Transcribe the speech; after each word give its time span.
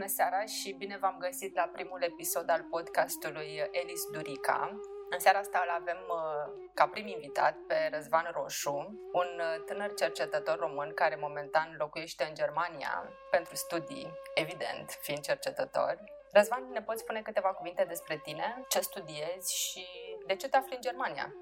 Bună 0.00 0.12
seara 0.12 0.44
și 0.44 0.72
bine 0.72 0.98
v-am 1.00 1.16
găsit 1.18 1.54
la 1.54 1.70
primul 1.72 2.02
episod 2.02 2.50
al 2.50 2.62
podcastului 2.70 3.50
Elis 3.70 4.02
Durica. 4.12 4.80
În 5.10 5.18
seara 5.18 5.38
asta 5.38 5.60
îl 5.64 5.70
avem 5.80 6.00
uh, 6.08 6.70
ca 6.74 6.86
prim 6.86 7.06
invitat 7.06 7.54
pe 7.66 7.88
Răzvan 7.92 8.28
Roșu, 8.32 8.76
un 9.12 9.30
uh, 9.38 9.64
tânăr 9.66 9.94
cercetător 9.94 10.58
român 10.58 10.90
care 10.94 11.16
momentan 11.26 11.74
locuiește 11.78 12.24
în 12.28 12.34
Germania 12.34 12.92
pentru 13.30 13.54
studii, 13.54 14.12
evident, 14.34 14.86
fiind 15.00 15.22
cercetător. 15.22 16.04
Răzvan, 16.32 16.70
ne 16.70 16.82
poți 16.82 17.00
spune 17.00 17.22
câteva 17.22 17.48
cuvinte 17.48 17.84
despre 17.84 18.16
tine, 18.22 18.64
ce 18.68 18.80
studiezi 18.80 19.56
și 19.56 19.84
de 20.26 20.36
ce 20.36 20.48
te 20.48 20.56
afli 20.56 20.74
în 20.74 20.80
Germania? 20.80 21.34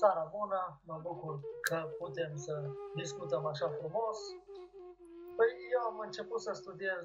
Seara 0.00 0.24
bună, 0.36 0.80
mă 0.86 0.98
bucur 1.02 1.40
că 1.60 1.88
putem 1.98 2.36
să 2.36 2.52
discutăm 2.94 3.46
așa 3.46 3.68
frumos. 3.78 4.18
Păi 5.38 5.52
eu 5.74 5.82
am 5.90 5.98
început 6.06 6.40
să 6.46 6.52
studiez 6.52 7.04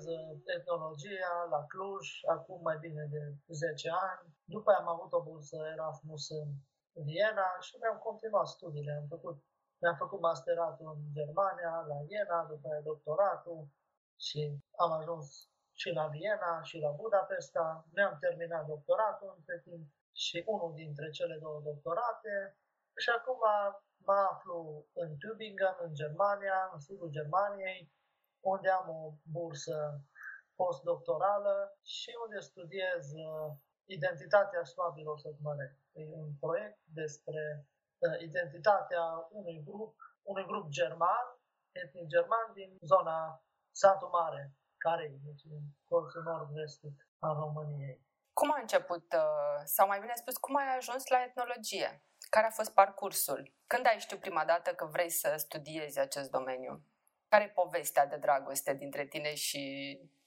etnologia 0.57 1.33
la 1.53 1.61
Cluj 1.71 2.05
acum 2.35 2.59
mai 2.61 2.77
bine 2.85 3.03
de 3.15 3.21
10 3.47 3.89
ani. 4.09 4.25
După 4.55 4.69
aia 4.69 4.79
am 4.79 4.87
avut 4.95 5.11
o 5.13 5.23
bursă 5.27 5.57
Erasmus 5.73 6.29
în 6.29 6.49
Viena 7.07 7.49
și 7.65 7.73
mi-am 7.81 7.99
continuat 8.07 8.47
studiile. 8.47 8.91
Am 9.01 9.07
făcut, 9.15 9.37
mi-am 9.81 9.97
făcut 10.03 10.19
masteratul 10.19 10.87
în 10.95 11.01
Germania, 11.17 11.73
la 11.91 11.97
Viena, 12.07 12.39
după 12.51 12.65
aia 12.69 12.81
doctoratul 12.91 13.61
și 14.25 14.41
am 14.83 14.91
ajuns 14.91 15.27
și 15.81 15.89
la 15.99 16.05
Viena 16.07 16.53
și 16.69 16.77
la 16.85 16.91
Budapesta. 17.01 17.85
Mi-am 17.93 18.17
terminat 18.19 18.65
doctoratul 18.65 19.33
între 19.37 19.55
timp 19.65 19.85
și 20.23 20.43
unul 20.53 20.71
dintre 20.73 21.09
cele 21.09 21.35
două 21.45 21.59
doctorate. 21.69 22.33
Și 23.03 23.09
acum 23.17 23.41
mă 24.07 24.17
aflu 24.31 24.85
în 24.93 25.09
Tübingen, 25.21 25.75
în 25.85 25.93
Germania, 25.93 26.69
în 26.73 26.79
sudul 26.79 27.09
Germaniei, 27.17 27.81
unde 28.41 28.69
am 28.69 28.89
o 28.89 29.13
bursă 29.31 29.77
postdoctorală 30.55 31.55
și 31.95 32.11
unde 32.25 32.39
studiez 32.39 33.03
uh, 33.13 33.49
identitatea 33.97 34.63
slavilor 34.63 35.17
sătmărești. 35.19 35.81
E 35.91 36.03
un 36.23 36.31
proiect 36.39 36.79
despre 36.83 37.41
uh, 37.97 38.21
identitatea 38.29 39.03
unui 39.29 39.63
grup, 39.67 39.95
unui 40.21 40.45
grup 40.45 40.69
german, 40.69 41.25
etnic 41.71 42.07
german 42.07 42.47
din 42.53 42.77
zona 42.81 43.43
Satu 43.71 44.07
Mare, 44.07 44.43
care 44.77 45.03
e 45.03 45.17
deci 45.23 45.43
în 45.43 45.61
colțul 45.87 46.23
nord-vestic 46.23 46.95
al 47.19 47.35
României. 47.35 48.09
Cum 48.33 48.51
a 48.51 48.59
început, 48.59 49.05
uh, 49.13 49.61
sau 49.63 49.87
mai 49.87 49.99
bine 49.99 50.13
spus, 50.15 50.37
cum 50.37 50.55
ai 50.55 50.75
ajuns 50.77 51.07
la 51.07 51.23
etnologie? 51.23 52.03
Care 52.29 52.47
a 52.47 52.57
fost 52.59 52.73
parcursul? 52.73 53.53
Când 53.67 53.85
ai 53.85 53.99
știut 53.99 54.19
prima 54.19 54.45
dată 54.45 54.73
că 54.73 54.85
vrei 54.85 55.09
să 55.09 55.33
studiezi 55.37 55.99
acest 55.99 56.29
domeniu? 56.31 56.85
Care 57.31 57.43
e 57.43 57.59
povestea 57.63 58.05
de 58.07 58.17
dragoste 58.17 58.73
dintre 58.73 59.05
tine 59.13 59.33
și 59.35 59.63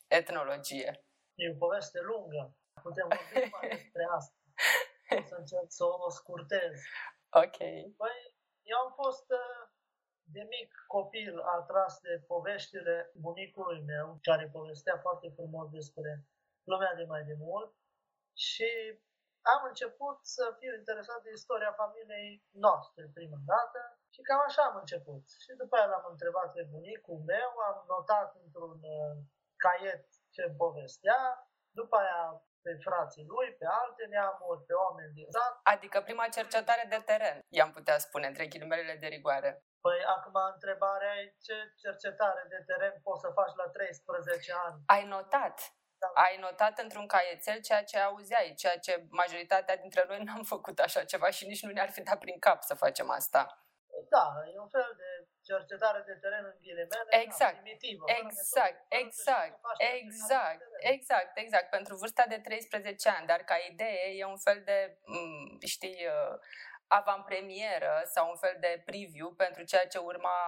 etnologie? 0.07 0.91
E 1.35 1.51
o 1.51 1.57
poveste 1.65 2.01
lungă. 2.01 2.43
Putem 2.83 3.09
vorbi 3.09 3.51
mai 3.55 3.69
despre 3.69 4.05
asta. 4.19 4.35
O 5.19 5.23
să 5.31 5.35
încerc 5.39 5.69
să 5.79 5.85
o 5.85 6.11
scurtez. 6.19 6.75
Ok. 7.43 7.59
Păi, 8.03 8.19
eu 8.73 8.79
am 8.85 8.93
fost 9.03 9.27
uh, 9.31 9.61
de 10.35 10.43
mic 10.55 10.71
copil 10.87 11.35
atras 11.59 12.01
de 12.01 12.25
poveștile 12.27 13.11
bunicului 13.15 13.81
meu, 13.93 14.19
care 14.23 14.55
povestea 14.59 14.97
foarte 14.99 15.29
frumos 15.37 15.71
despre 15.71 16.11
lumea 16.71 16.95
de 16.95 17.05
mai 17.05 17.25
de 17.25 17.37
mult 17.39 17.71
și 18.49 18.69
am 19.55 19.61
început 19.69 20.19
să 20.37 20.57
fiu 20.59 20.73
interesat 20.75 21.23
de 21.23 21.31
istoria 21.33 21.73
familiei 21.73 22.45
noastre 22.51 23.11
prima 23.15 23.41
dată 23.53 23.81
și 24.15 24.21
cam 24.29 24.41
așa 24.49 24.63
am 24.63 24.77
început. 24.83 25.23
Și 25.45 25.53
după 25.63 25.75
aia 25.77 25.91
l-am 25.93 26.07
întrebat 26.15 26.49
pe 26.57 26.63
bunicul 26.75 27.19
meu, 27.33 27.51
am 27.69 27.79
notat 27.93 28.29
într-un 28.45 28.79
uh, 28.97 29.15
caiet 29.65 30.05
ce 30.35 30.43
îmi 30.47 30.61
povestea, 30.65 31.19
după 31.81 31.97
aia 32.03 32.23
pe 32.65 32.73
frații 32.87 33.27
lui, 33.33 33.49
pe 33.61 33.67
alte 33.83 34.05
neamuri, 34.13 34.65
pe 34.69 34.75
oameni 34.83 35.17
din 35.19 35.29
sat. 35.35 35.55
Adică 35.75 35.97
prima 36.01 36.27
cercetare 36.37 36.85
de 36.95 37.01
teren, 37.09 37.37
i-am 37.57 37.73
putea 37.77 37.99
spune, 38.07 38.27
între 38.27 38.47
ghilimelele 38.47 38.97
de 39.03 39.07
rigoare. 39.07 39.51
Păi 39.85 40.01
acum 40.15 40.37
întrebarea 40.55 41.13
e 41.23 41.35
ce 41.47 41.57
cercetare 41.83 42.43
de 42.49 42.61
teren 42.69 42.95
poți 43.03 43.21
să 43.25 43.29
faci 43.39 43.55
la 43.61 43.67
13 43.69 44.53
ani? 44.67 44.83
Ai 44.87 45.05
notat. 45.15 45.57
Da. 46.03 46.09
Ai 46.15 46.37
notat 46.41 46.79
într-un 46.79 47.07
caietel 47.07 47.61
ceea 47.61 47.85
ce 47.85 47.99
auzeai, 47.99 48.55
ceea 48.57 48.79
ce 48.79 49.07
majoritatea 49.11 49.77
dintre 49.77 50.05
noi 50.09 50.23
n-am 50.23 50.43
făcut 50.43 50.79
așa 50.79 51.05
ceva 51.05 51.31
și 51.31 51.47
nici 51.47 51.63
nu 51.63 51.73
ne-ar 51.73 51.91
fi 51.91 52.03
dat 52.03 52.19
prin 52.19 52.39
cap 52.39 52.63
să 52.63 52.75
facem 52.75 53.11
asta. 53.11 53.64
Da, 54.09 54.27
e 54.55 54.59
un 54.59 54.69
fel 54.69 54.95
de 54.97 55.29
cercetare 55.45 56.03
de 56.07 56.15
teren 56.23 56.45
în 56.45 56.57
ghilimele, 56.61 57.07
exact. 57.09 57.55
Da, 57.55 57.61
primitivă. 57.61 58.05
Exact, 58.23 58.81
exact, 58.89 59.61
exact, 59.79 60.63
exact, 60.79 61.39
exact, 61.39 61.71
pentru 61.71 61.97
vârsta 61.97 62.25
de 62.27 62.39
13 62.39 63.09
ani, 63.09 63.27
dar 63.27 63.41
ca 63.41 63.57
idee 63.71 64.07
e 64.17 64.25
un 64.25 64.39
fel 64.39 64.63
de, 64.65 64.99
mm, 65.05 65.59
știi, 65.67 66.07
uh, 66.07 66.39
avantpremieră 66.87 68.03
sau 68.05 68.29
un 68.29 68.37
fel 68.37 68.57
de 68.61 68.83
preview 68.85 69.31
pentru 69.31 69.63
ceea 69.65 69.87
ce 69.87 69.99
urma 69.99 70.39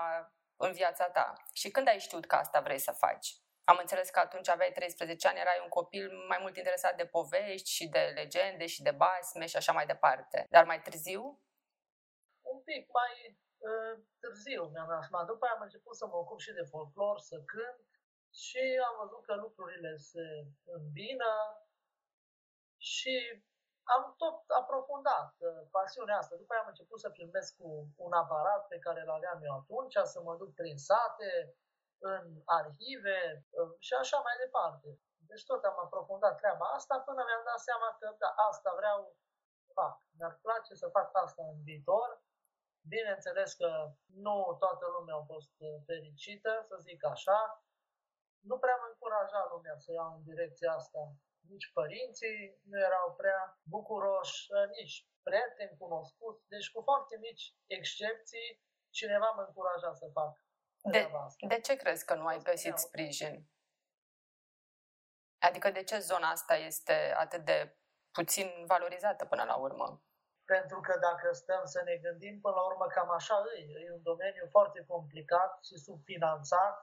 în 0.56 0.72
viața 0.72 1.10
ta. 1.10 1.32
Și 1.52 1.70
când 1.70 1.88
ai 1.88 1.98
știut 1.98 2.26
că 2.26 2.34
asta 2.34 2.60
vrei 2.60 2.78
să 2.78 2.92
faci? 2.92 3.28
Am 3.64 3.78
înțeles 3.80 4.10
că 4.10 4.18
atunci 4.18 4.48
aveai 4.48 4.72
13 4.72 5.28
ani, 5.28 5.38
erai 5.38 5.60
un 5.62 5.68
copil 5.68 6.12
mai 6.28 6.38
mult 6.40 6.56
interesat 6.56 6.96
de 6.96 7.06
povești 7.06 7.70
și 7.70 7.88
de 7.88 8.12
legende 8.14 8.66
și 8.66 8.82
de 8.82 8.90
basme 8.90 9.46
și 9.46 9.56
așa 9.56 9.72
mai 9.72 9.86
departe. 9.86 10.46
Dar 10.48 10.64
mai 10.64 10.80
târziu? 10.82 11.22
Un 12.42 12.60
pic 12.62 12.86
mai 12.92 13.14
uh, 13.28 13.45
târziu 14.20 14.62
mi-am 14.64 14.88
dat 14.88 15.02
seama. 15.04 15.24
După 15.24 15.44
aia 15.44 15.54
am 15.54 15.62
început 15.62 15.96
să 15.96 16.06
mă 16.06 16.16
ocup 16.16 16.38
și 16.40 16.52
de 16.52 16.62
folclor, 16.72 17.18
să 17.18 17.36
cânt 17.52 17.80
și 18.42 18.62
am 18.88 18.94
văzut 19.02 19.22
că 19.26 19.34
lucrurile 19.34 19.96
se 19.96 20.26
îmbină 20.64 21.32
și 22.76 23.44
am 23.94 24.14
tot 24.16 24.38
aprofundat 24.60 25.34
uh, 25.38 25.62
pasiunea 25.70 26.16
asta. 26.18 26.36
După 26.36 26.52
aia 26.52 26.62
am 26.62 26.72
început 26.72 27.00
să 27.00 27.16
filmez 27.18 27.46
cu 27.58 27.68
un 27.96 28.12
aparat 28.12 28.66
pe 28.66 28.78
care 28.78 29.00
îl 29.00 29.10
aveam 29.10 29.38
eu 29.42 29.54
atunci, 29.60 29.96
să 30.12 30.18
mă 30.22 30.36
duc 30.36 30.54
prin 30.54 30.76
sate, 30.88 31.56
în 31.98 32.24
arhive 32.44 33.20
uh, 33.50 33.70
și 33.78 33.94
așa 33.94 34.18
mai 34.26 34.36
departe. 34.44 34.88
Deci 35.28 35.44
tot 35.44 35.64
am 35.64 35.78
aprofundat 35.86 36.36
treaba 36.36 36.66
asta 36.78 36.94
până 37.06 37.22
mi-am 37.24 37.44
dat 37.50 37.60
seama 37.68 37.96
că 37.98 38.06
da, 38.18 38.30
asta 38.48 38.70
vreau 38.80 39.16
să 39.64 39.70
fac. 39.80 39.94
Mi-ar 40.18 40.38
place 40.42 40.74
să 40.74 40.88
fac 40.88 41.08
asta 41.12 41.42
în 41.42 41.62
viitor. 41.62 42.08
Bineînțeles 42.88 43.52
că 43.60 43.70
nu 44.24 44.56
toată 44.58 44.84
lumea 44.96 45.16
a 45.16 45.28
fost 45.32 45.54
uh, 45.58 45.68
fericită, 45.86 46.64
să 46.68 46.76
zic 46.86 47.04
așa. 47.04 47.64
Nu 48.40 48.58
prea 48.58 48.76
mă 48.80 48.86
încuraja 48.92 49.48
lumea 49.52 49.76
să 49.84 49.92
iau 49.92 50.14
în 50.14 50.22
direcția 50.22 50.72
asta. 50.72 51.02
Nici 51.48 51.72
părinții 51.72 52.60
nu 52.70 52.78
erau 52.88 53.14
prea 53.20 53.58
bucuroși, 53.62 54.52
uh, 54.52 54.68
nici 54.76 55.08
prieteni 55.22 55.78
cunoscuți. 55.78 56.48
Deci 56.48 56.70
cu 56.72 56.80
foarte 56.82 57.16
mici 57.20 57.54
excepții, 57.66 58.48
cineva 58.90 59.30
mă 59.36 59.42
încuraja 59.46 59.92
să 59.92 60.06
fac 60.12 60.46
de, 60.90 61.10
de 61.48 61.60
ce 61.60 61.76
crezi 61.76 62.04
că 62.04 62.14
nu 62.14 62.26
ai 62.26 62.38
găsit 62.42 62.78
sprijin? 62.78 63.48
Adică 65.38 65.70
de 65.70 65.82
ce 65.82 65.98
zona 65.98 66.30
asta 66.30 66.56
este 66.56 67.14
atât 67.16 67.44
de 67.44 67.76
puțin 68.10 68.64
valorizată 68.66 69.24
până 69.24 69.44
la 69.44 69.56
urmă? 69.56 70.05
Pentru 70.54 70.80
că 70.80 70.98
dacă 70.98 71.32
stăm 71.32 71.64
să 71.64 71.80
ne 71.84 71.96
gândim, 71.96 72.40
până 72.40 72.54
la 72.54 72.64
urmă 72.70 72.86
cam 72.86 73.10
așa 73.10 73.36
e. 73.58 73.86
E 73.86 73.92
un 73.92 74.02
domeniu 74.02 74.46
foarte 74.50 74.84
complicat 74.88 75.64
și 75.64 75.76
subfinanțat, 75.76 76.76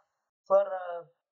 fără 0.46 0.80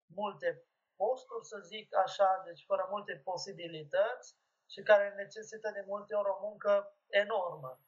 multe 0.05 0.49
posturi, 0.95 1.45
să 1.45 1.57
zic 1.71 1.95
așa, 1.95 2.41
deci 2.45 2.63
fără 2.65 2.87
multe 2.89 3.21
posibilități 3.29 4.27
și 4.73 4.81
care 4.81 5.13
necesită 5.15 5.71
de 5.71 5.83
multe 5.87 6.15
ori 6.15 6.29
o 6.29 6.37
muncă 6.41 6.95
enormă, 7.07 7.79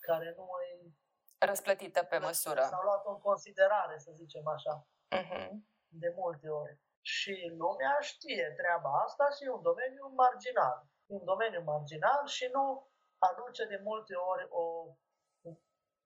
care 0.00 0.34
nu 0.36 0.46
e 0.68 0.92
răsplătită 1.38 2.02
pe 2.02 2.18
măsură. 2.18 2.62
S-au 2.62 2.82
luat 2.82 3.06
în 3.06 3.18
considerare, 3.18 3.98
să 3.98 4.10
zicem 4.14 4.46
așa, 4.46 4.86
uh-huh. 5.18 5.48
de 5.88 6.12
multe 6.16 6.48
ori. 6.48 6.78
Și 7.00 7.54
lumea 7.56 7.96
știe 8.00 8.54
treaba 8.56 8.90
asta 9.04 9.26
și 9.30 9.44
e 9.44 9.50
un 9.50 9.62
domeniu 9.62 10.12
marginal. 10.22 10.86
E 11.06 11.14
un 11.14 11.24
domeniu 11.24 11.62
marginal 11.62 12.26
și 12.26 12.48
nu 12.52 12.88
aduce 13.18 13.64
de 13.64 13.80
multe 13.82 14.14
ori 14.14 14.46
o, 14.50 14.64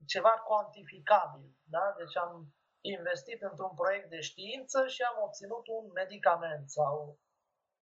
ceva 0.06 0.30
cuantificabil. 0.30 1.56
Da? 1.62 1.94
Deci 1.96 2.16
am 2.16 2.54
investit 2.80 3.42
într-un 3.42 3.74
proiect 3.74 4.08
de 4.10 4.20
știință 4.20 4.86
și 4.86 5.02
am 5.02 5.22
obținut 5.22 5.66
un 5.66 5.90
medicament 5.92 6.70
sau 6.70 7.18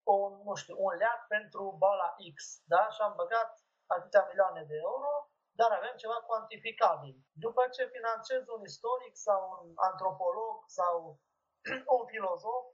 un, 0.03 0.43
nu 0.45 0.55
știu, 0.55 0.75
un 0.79 0.97
leac 0.97 1.27
pentru 1.29 1.75
boala 1.79 2.15
X. 2.35 2.63
Da? 2.65 2.89
Și 2.89 3.01
am 3.01 3.15
băgat 3.17 3.65
atâtea 3.87 4.27
milioane 4.29 4.65
de 4.65 4.77
euro 4.77 5.29
dar 5.61 5.71
avem 5.73 5.97
ceva 5.97 6.19
cuantificabil. 6.29 7.17
După 7.33 7.63
ce 7.75 7.93
finanțez 7.97 8.43
un 8.57 8.63
istoric 8.71 9.15
sau 9.17 9.41
un 9.55 9.73
antropolog 9.75 10.57
sau 10.67 11.21
un 11.97 12.05
filozof, 12.13 12.65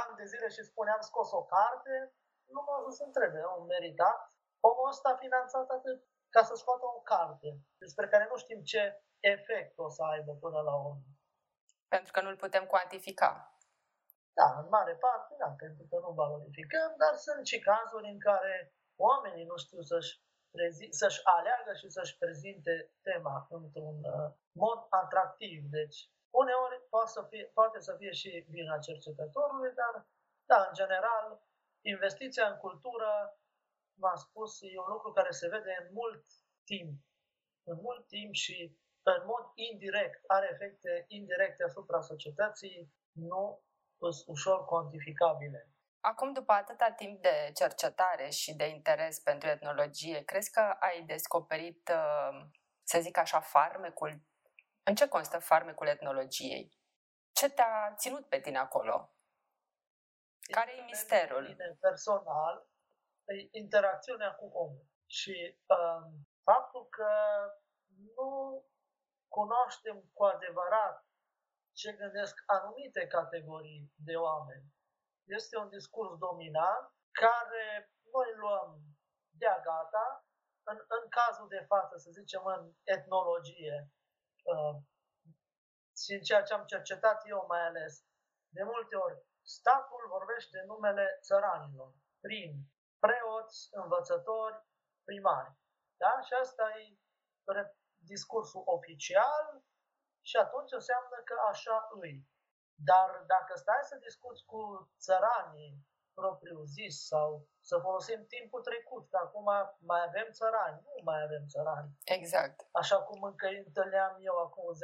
am 0.00 0.14
de 0.16 0.24
zile 0.24 0.48
și 0.48 0.68
spune 0.70 0.90
am 0.90 1.00
scos 1.00 1.30
o 1.32 1.44
carte, 1.44 2.14
nu 2.54 2.60
mă 2.66 2.90
să 2.90 3.02
întrebe, 3.04 3.40
un 3.58 3.66
meritat. 3.66 4.20
Omul 4.60 4.88
ăsta 4.88 5.08
a 5.08 5.16
finanțat 5.24 5.68
atât 5.68 5.98
ca 6.34 6.42
să 6.42 6.54
scoată 6.54 6.84
o 6.84 7.00
carte, 7.00 7.48
despre 7.78 8.08
care 8.08 8.26
nu 8.30 8.36
știm 8.36 8.62
ce 8.62 8.82
efect 9.20 9.78
o 9.78 9.88
să 9.88 10.02
aibă 10.02 10.32
până 10.32 10.60
la 10.60 10.74
urmă. 10.74 11.02
Pentru 11.88 12.12
că 12.12 12.20
nu-l 12.20 12.36
putem 12.36 12.64
cuantifica. 12.66 13.30
Da, 14.38 14.48
în 14.62 14.68
mare 14.68 14.94
parte, 14.94 15.34
da, 15.38 15.48
pentru 15.62 15.84
că 15.90 15.96
nu 16.04 16.10
valorificăm, 16.22 16.94
dar 17.02 17.14
sunt 17.14 17.46
și 17.46 17.58
cazuri 17.58 18.08
în 18.14 18.18
care 18.18 18.74
oamenii 18.96 19.44
nu 19.44 19.56
știu 19.56 19.80
să-și, 19.80 20.12
prezi- 20.54 20.90
să-și 21.00 21.20
aleagă 21.24 21.72
și 21.80 21.88
să-și 21.88 22.16
prezinte 22.18 22.74
tema 23.02 23.46
într-un 23.50 23.96
uh, 24.04 24.30
mod 24.52 24.86
atractiv. 24.88 25.60
Deci, 25.78 25.98
uneori 26.30 26.86
poate 26.90 27.10
să 27.10 27.22
fie, 27.30 27.44
poate 27.54 27.80
să 27.80 27.92
fie 27.98 28.12
și 28.12 28.46
vina 28.48 28.78
cercetătorului, 28.78 29.72
dar, 29.74 30.06
da, 30.50 30.58
în 30.68 30.74
general, 30.74 31.26
investiția 31.80 32.46
în 32.48 32.56
cultură, 32.56 33.38
v-am 33.98 34.16
spus, 34.16 34.62
e 34.62 34.78
un 34.84 34.92
lucru 34.94 35.12
care 35.12 35.30
se 35.30 35.48
vede 35.48 35.72
în 35.82 35.88
mult 35.92 36.24
timp. 36.64 36.92
În 37.70 37.78
mult 37.80 38.06
timp 38.06 38.32
și 38.34 38.78
în 39.02 39.22
mod 39.26 39.44
indirect, 39.54 40.20
are 40.26 40.48
efecte 40.52 41.04
indirecte 41.08 41.62
asupra 41.62 42.00
societății, 42.00 42.94
nu 43.12 43.62
sunt 43.98 44.24
ușor 44.26 44.64
cuantificabile. 44.64 45.70
Acum, 46.00 46.32
după 46.32 46.52
atâta 46.52 46.90
timp 46.90 47.22
de 47.22 47.50
cercetare 47.54 48.28
și 48.30 48.54
de 48.54 48.66
interes 48.68 49.18
pentru 49.18 49.48
etnologie, 49.48 50.24
crezi 50.24 50.50
că 50.50 50.60
ai 50.60 51.02
descoperit, 51.02 51.88
uh, 51.88 52.46
să 52.82 53.00
zic 53.00 53.16
așa, 53.16 53.40
farmecul? 53.40 54.22
În 54.82 54.94
ce 54.94 55.08
constă 55.08 55.38
farmecul 55.38 55.86
etnologiei? 55.86 56.78
Ce 57.32 57.50
te-a 57.50 57.94
ținut 57.96 58.28
pe 58.28 58.40
tine 58.40 58.58
acolo? 58.58 59.14
Care 60.50 60.72
e 60.76 60.82
misterul? 60.82 61.42
Mine 61.42 61.76
personal, 61.80 62.66
e 62.72 62.75
interacțiunea 63.50 64.34
cu 64.34 64.46
omul. 64.46 64.86
Și 65.06 65.58
um, 65.66 66.26
faptul 66.42 66.86
că 66.88 67.10
nu 68.16 68.64
cunoaștem 69.28 70.10
cu 70.12 70.24
adevărat 70.24 71.06
ce 71.72 71.92
gândesc 71.92 72.42
anumite 72.46 73.06
categorii 73.06 73.92
de 73.94 74.16
oameni. 74.16 74.74
Este 75.24 75.58
un 75.58 75.68
discurs 75.68 76.18
dominant 76.18 76.86
care 77.10 77.92
noi 78.12 78.34
luăm 78.36 78.80
de-a 79.38 79.58
gata, 79.70 80.26
în, 80.62 80.78
în 80.88 81.08
cazul 81.08 81.48
de 81.48 81.64
față, 81.68 81.96
să 81.96 82.10
zicem, 82.10 82.44
în 82.44 82.72
etnologie, 82.82 83.90
uh, 84.42 84.76
și 86.02 86.12
în 86.12 86.20
ceea 86.20 86.42
ce 86.42 86.52
am 86.54 86.64
cercetat 86.64 87.22
eu 87.28 87.44
mai 87.48 87.62
ales, 87.66 88.04
de 88.48 88.62
multe 88.62 88.96
ori, 88.96 89.18
statul 89.42 90.02
vorbește 90.08 90.62
numele 90.66 91.18
țăranilor, 91.22 91.92
prin 92.20 92.50
preoți, 93.06 93.58
învățători, 93.82 94.58
primari. 95.08 95.52
Da? 96.02 96.12
Și 96.26 96.32
asta 96.42 96.64
e 96.78 96.98
discursul 98.12 98.62
oficial 98.76 99.46
și 100.28 100.36
atunci 100.36 100.72
înseamnă 100.72 101.16
că 101.24 101.34
așa 101.50 101.88
îi. 102.00 102.16
Dar 102.90 103.10
dacă 103.26 103.52
stai 103.56 103.82
să 103.90 103.96
discuți 104.06 104.44
cu 104.44 104.60
țăranii 105.06 105.74
propriu 106.20 106.58
zis 106.76 106.94
sau 107.12 107.28
să 107.68 107.74
folosim 107.86 108.20
timpul 108.34 108.62
trecut, 108.70 109.04
că 109.10 109.18
acum 109.24 109.48
mai 109.90 110.02
avem 110.08 110.28
țărani, 110.38 110.78
nu 110.84 111.02
mai 111.08 111.20
avem 111.26 111.44
țărani. 111.54 111.90
Exact. 112.04 112.58
Așa 112.82 112.98
cum 113.06 113.22
încă 113.22 113.46
îi 113.46 113.62
întâlneam 113.66 114.14
eu 114.28 114.36
acum 114.46 114.66
10-15 114.74 114.78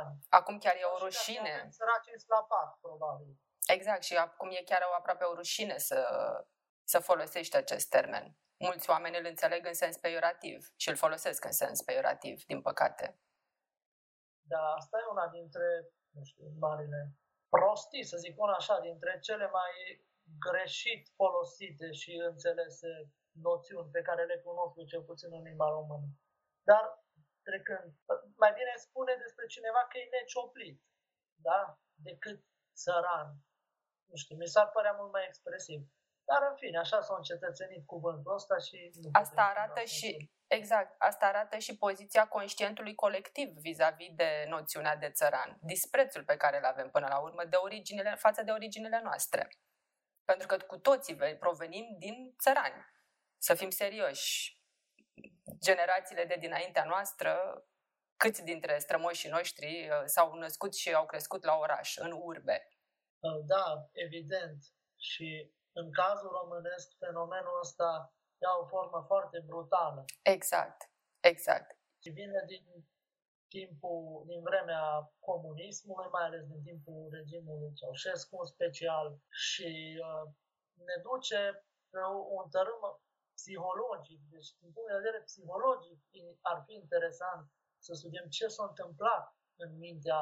ani. 0.00 0.12
Acum 0.38 0.58
chiar 0.58 0.76
e 0.76 0.92
o 0.94 0.98
rușine. 1.04 1.54
Săraci 1.78 2.26
la 2.34 2.42
pat, 2.50 2.70
probabil. 2.80 3.30
Exact, 3.66 4.02
și 4.02 4.16
acum 4.16 4.48
e 4.50 4.62
chiar 4.70 4.82
o, 4.90 4.94
aproape 4.94 5.24
o 5.24 5.34
rușine 5.34 5.78
să, 5.78 5.98
să 6.92 6.98
folosești 6.98 7.56
acest 7.56 7.88
termen. 7.88 8.36
Mulți 8.58 8.90
oameni 8.90 9.18
îl 9.18 9.24
înțeleg 9.24 9.66
în 9.66 9.74
sens 9.74 9.96
peiorativ 9.96 10.58
și 10.76 10.88
îl 10.88 10.96
folosesc 10.96 11.44
în 11.44 11.52
sens 11.52 11.82
peiorativ, 11.82 12.44
din 12.44 12.60
păcate. 12.62 13.20
Da, 14.52 14.62
asta 14.80 14.98
e 14.98 15.10
una 15.10 15.28
dintre, 15.28 15.66
nu 16.16 16.22
știu, 16.24 16.44
marile 16.58 17.00
prostii, 17.48 18.04
să 18.04 18.16
zic 18.16 18.34
una 18.40 18.54
așa, 18.54 18.80
dintre 18.80 19.18
cele 19.20 19.46
mai 19.58 19.72
greșit 20.46 21.02
folosite 21.16 21.92
și 21.92 22.12
înțelese 22.30 22.92
noțiuni 23.32 23.90
pe 23.90 24.02
care 24.02 24.24
le 24.24 24.38
cunosc 24.38 24.74
cel 24.86 25.02
puțin 25.02 25.32
în 25.32 25.42
limba 25.42 25.68
română. 25.68 26.06
Dar, 26.62 26.84
trecând, 27.42 27.94
mai 28.36 28.52
bine 28.52 28.72
spune 28.76 29.14
despre 29.24 29.46
cineva 29.46 29.86
că 29.88 29.98
e 29.98 30.08
necioplit, 30.10 30.82
da? 31.34 31.78
Decât 31.94 32.40
țăran. 32.74 33.28
Nu 34.10 34.16
știu, 34.16 34.36
mi 34.36 34.46
s-ar 34.46 34.68
părea 34.70 34.92
mult 34.92 35.12
mai 35.12 35.24
expresiv. 35.26 35.80
Dar, 36.26 36.42
în 36.50 36.56
fine, 36.56 36.78
așa 36.78 37.00
s-a 37.00 37.14
încetățenit 37.16 37.86
cuvântul 37.86 38.34
ăsta 38.34 38.56
și... 38.58 38.90
Nu 38.94 39.08
asta 39.12 39.42
arată 39.42 39.80
și, 39.80 40.30
exact, 40.46 40.94
asta 40.98 41.26
arată 41.26 41.58
și 41.58 41.76
poziția 41.76 42.28
conștientului 42.28 42.94
colectiv 42.94 43.48
vis-a-vis 43.48 44.14
de 44.14 44.44
noțiunea 44.48 44.96
de 44.96 45.10
țăran. 45.10 45.58
Disprețul 45.62 46.24
pe 46.24 46.36
care 46.36 46.56
îl 46.58 46.64
avem 46.64 46.90
până 46.90 47.06
la 47.08 47.18
urmă 47.18 47.44
de 47.44 47.56
originele, 47.56 48.14
față 48.14 48.42
de 48.42 48.50
originele 48.50 49.00
noastre. 49.02 49.48
Pentru 50.24 50.46
că 50.46 50.56
cu 50.56 50.78
toții 50.78 51.16
provenim 51.16 51.96
din 51.98 52.34
țărani. 52.38 52.86
Să 53.38 53.54
fim 53.54 53.70
serioși. 53.70 54.60
Generațiile 55.58 56.24
de 56.24 56.36
dinaintea 56.38 56.84
noastră, 56.84 57.64
câți 58.16 58.44
dintre 58.44 58.78
strămoșii 58.78 59.30
noștri 59.30 59.88
uh, 59.88 60.02
s-au 60.04 60.34
născut 60.34 60.74
și 60.74 60.94
au 60.94 61.06
crescut 61.06 61.44
la 61.44 61.56
oraș, 61.56 61.96
în 61.96 62.12
urbe? 62.12 62.68
Uh, 63.18 63.44
da, 63.46 63.88
evident. 63.92 64.64
Și 64.98 65.55
în 65.80 65.88
cazul 66.00 66.30
românesc, 66.40 66.86
fenomenul 67.04 67.56
ăsta 67.64 67.88
ia 68.42 68.52
o 68.62 68.66
formă 68.66 69.00
foarte 69.06 69.38
brutală. 69.50 70.04
Exact, 70.22 70.80
exact. 71.20 71.68
Și 72.02 72.10
vine 72.10 72.40
din 72.46 72.64
timpul, 73.48 74.22
din 74.30 74.40
vremea 74.48 74.84
comunismului, 75.30 76.08
mai 76.16 76.24
ales 76.24 76.44
din 76.52 76.62
timpul 76.62 77.08
regimului 77.18 77.72
Ceaușescu 77.78 78.36
în 78.38 78.48
special, 78.54 79.06
și 79.46 79.70
uh, 80.06 80.24
ne 80.88 80.96
duce 81.08 81.40
pe 81.90 82.00
un 82.36 82.44
tărâm 82.54 82.82
psihologic. 83.38 84.20
Deci, 84.34 84.50
din 84.60 84.70
punct 84.72 84.88
de 84.88 84.98
vedere 85.00 85.28
psihologic, 85.28 85.98
ar 86.40 86.58
fi 86.66 86.72
interesant 86.82 87.42
să 87.86 87.92
studiem 87.94 88.28
ce 88.28 88.46
s-a 88.46 88.64
întâmplat 88.68 89.24
în 89.62 89.70
mintea 89.78 90.20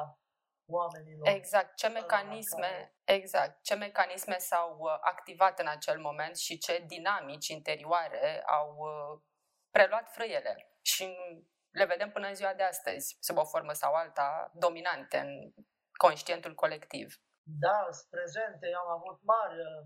oamenilor. 0.67 1.27
Exact, 1.27 1.75
ce 1.75 1.87
mecanisme, 1.87 2.95
exact, 3.03 3.63
ce 3.63 3.75
mecanisme 3.75 4.37
s-au 4.37 4.77
uh, 4.79 4.97
activat 5.01 5.59
în 5.59 5.67
acel 5.67 5.99
moment 5.99 6.37
și 6.37 6.57
ce 6.57 6.83
dinamici 6.87 7.47
interioare 7.47 8.43
au 8.45 8.75
uh, 8.77 9.21
preluat 9.71 10.11
frâiele. 10.11 10.77
Și 10.81 11.17
le 11.71 11.85
vedem 11.85 12.11
până 12.11 12.27
în 12.27 12.35
ziua 12.35 12.53
de 12.53 12.63
astăzi, 12.63 13.17
sub 13.19 13.37
o 13.37 13.45
formă 13.45 13.73
sau 13.73 13.93
alta, 13.93 14.51
dominante 14.53 15.17
în 15.17 15.53
conștientul 15.91 16.53
colectiv. 16.55 17.07
Da, 17.47 17.87
prezente, 18.09 18.67
eu 18.67 18.79
am 18.79 18.91
avut 18.99 19.19
mari 19.23 19.59
uh, 19.59 19.85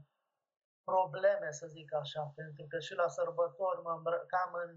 probleme, 0.84 1.52
să 1.52 1.66
zic 1.68 1.94
așa, 1.94 2.32
pentru 2.36 2.66
că 2.70 2.80
și 2.80 2.94
la 2.94 3.08
sărbători 3.08 3.82
mă 3.82 3.92
îmbrăcam 3.92 4.52
în 4.66 4.72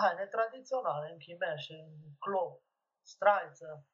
haine 0.00 0.26
tradiționale, 0.26 1.06
în 1.10 1.18
chimeșe, 1.18 1.74
în 1.74 1.92
clop, 2.18 2.62
straiță, 3.02 3.86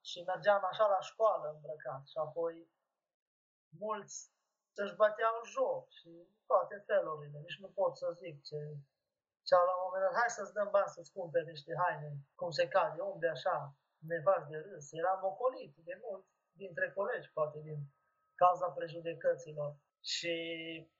și 0.00 0.22
mergeam 0.22 0.64
așa 0.64 0.86
la 0.86 1.00
școală 1.00 1.46
îmbrăcat 1.54 2.02
și 2.06 2.18
apoi 2.26 2.70
mulți 3.78 4.32
își 4.74 4.94
băteau 4.94 5.34
joc 5.54 5.90
și 5.98 6.10
toate 6.46 6.82
felurile, 6.86 7.38
nici 7.38 7.60
nu 7.60 7.68
pot 7.68 7.96
să 7.96 8.16
zic 8.22 8.42
ce... 8.42 8.58
Și 9.46 9.52
la 9.52 9.74
un 9.76 9.84
moment 9.84 10.04
dat, 10.04 10.18
hai 10.20 10.30
să-ți 10.36 10.52
dăm 10.52 10.68
bani 10.70 10.94
să-ți 10.94 11.12
cumperi 11.12 11.52
niște 11.54 11.72
haine, 11.82 12.10
cum 12.34 12.50
se 12.50 12.68
cade, 12.68 13.00
unde 13.00 13.28
așa, 13.28 13.74
ne 14.10 14.20
faci 14.26 14.46
de 14.48 14.58
râs. 14.58 14.92
Eram 14.92 15.20
ocolit 15.24 15.74
de 15.76 16.00
mult 16.04 16.24
dintre 16.52 16.92
colegi, 16.92 17.32
poate, 17.32 17.58
din 17.58 17.78
cauza 18.34 18.68
prejudecăților. 18.68 19.76
Și 20.12 20.34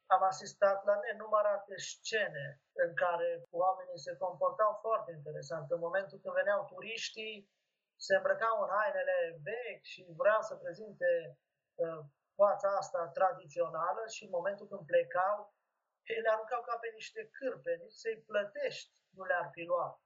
am 0.06 0.22
asistat 0.22 0.84
la 0.84 0.96
nenumărate 1.04 1.74
scene 1.76 2.62
în 2.72 2.94
care 2.94 3.28
oamenii 3.50 3.98
se 4.06 4.16
comportau 4.16 4.78
foarte 4.80 5.12
interesant. 5.12 5.70
În 5.70 5.78
momentul 5.78 6.18
când 6.18 6.34
veneau 6.34 6.64
turiștii, 6.64 7.50
se 7.96 8.14
îmbrăcau 8.16 8.62
în 8.62 8.68
hainele 8.76 9.40
vechi 9.42 9.84
și 9.92 10.06
vreau 10.16 10.40
să 10.42 10.54
prezinte 10.56 11.38
uh, 11.74 12.00
fața 12.34 12.68
asta 12.76 13.08
tradițională 13.18 14.02
și 14.14 14.24
în 14.24 14.30
momentul 14.30 14.66
când 14.68 14.86
plecau, 14.86 15.54
ei 16.02 16.20
le 16.20 16.30
aruncau 16.30 16.62
ca 16.62 16.76
pe 16.80 16.88
niște 16.92 17.28
cârpe, 17.36 17.72
nici 17.82 18.00
să-i 18.02 18.24
plătești 18.26 18.92
nu 19.16 19.24
le-ar 19.24 19.48
fi 19.52 19.62
luat 19.62 20.00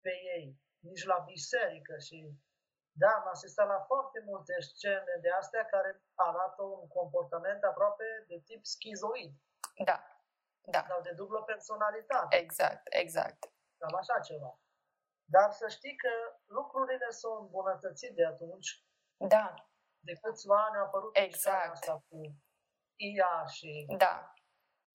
pe 0.00 0.12
ei, 0.34 0.46
nici 0.78 1.04
la 1.04 1.18
biserică 1.18 1.94
și 1.98 2.18
da, 3.02 3.10
am 3.20 3.26
asistat 3.28 3.66
la 3.66 3.80
foarte 3.80 4.18
multe 4.30 4.54
scene 4.60 5.14
de 5.20 5.30
astea 5.30 5.64
care 5.64 6.02
arată 6.14 6.62
un 6.62 6.88
comportament 6.88 7.62
aproape 7.64 8.24
de 8.28 8.40
tip 8.44 8.64
schizoid. 8.64 9.32
Da, 9.84 9.98
da. 10.74 10.84
Sau 10.88 11.00
de 11.02 11.12
dublă 11.12 11.42
personalitate. 11.42 12.36
Exact, 12.36 12.82
exact. 13.02 13.38
Cam 13.78 13.94
așa 13.94 14.20
ceva. 14.20 14.60
Dar 15.34 15.50
să 15.50 15.68
știi 15.68 15.96
că 15.96 16.12
lucrurile 16.44 17.08
s-au 17.08 17.40
îmbunătățit 17.40 18.14
de 18.14 18.24
atunci. 18.24 18.84
Da. 19.16 19.54
De 19.98 20.12
câțiva 20.22 20.64
ani 20.66 20.76
a 20.76 20.80
apărut 20.80 21.16
exact. 21.16 21.72
asta 21.72 22.04
cu 22.08 22.18
IA 22.96 23.44
și 23.46 23.70
da. 23.96 24.32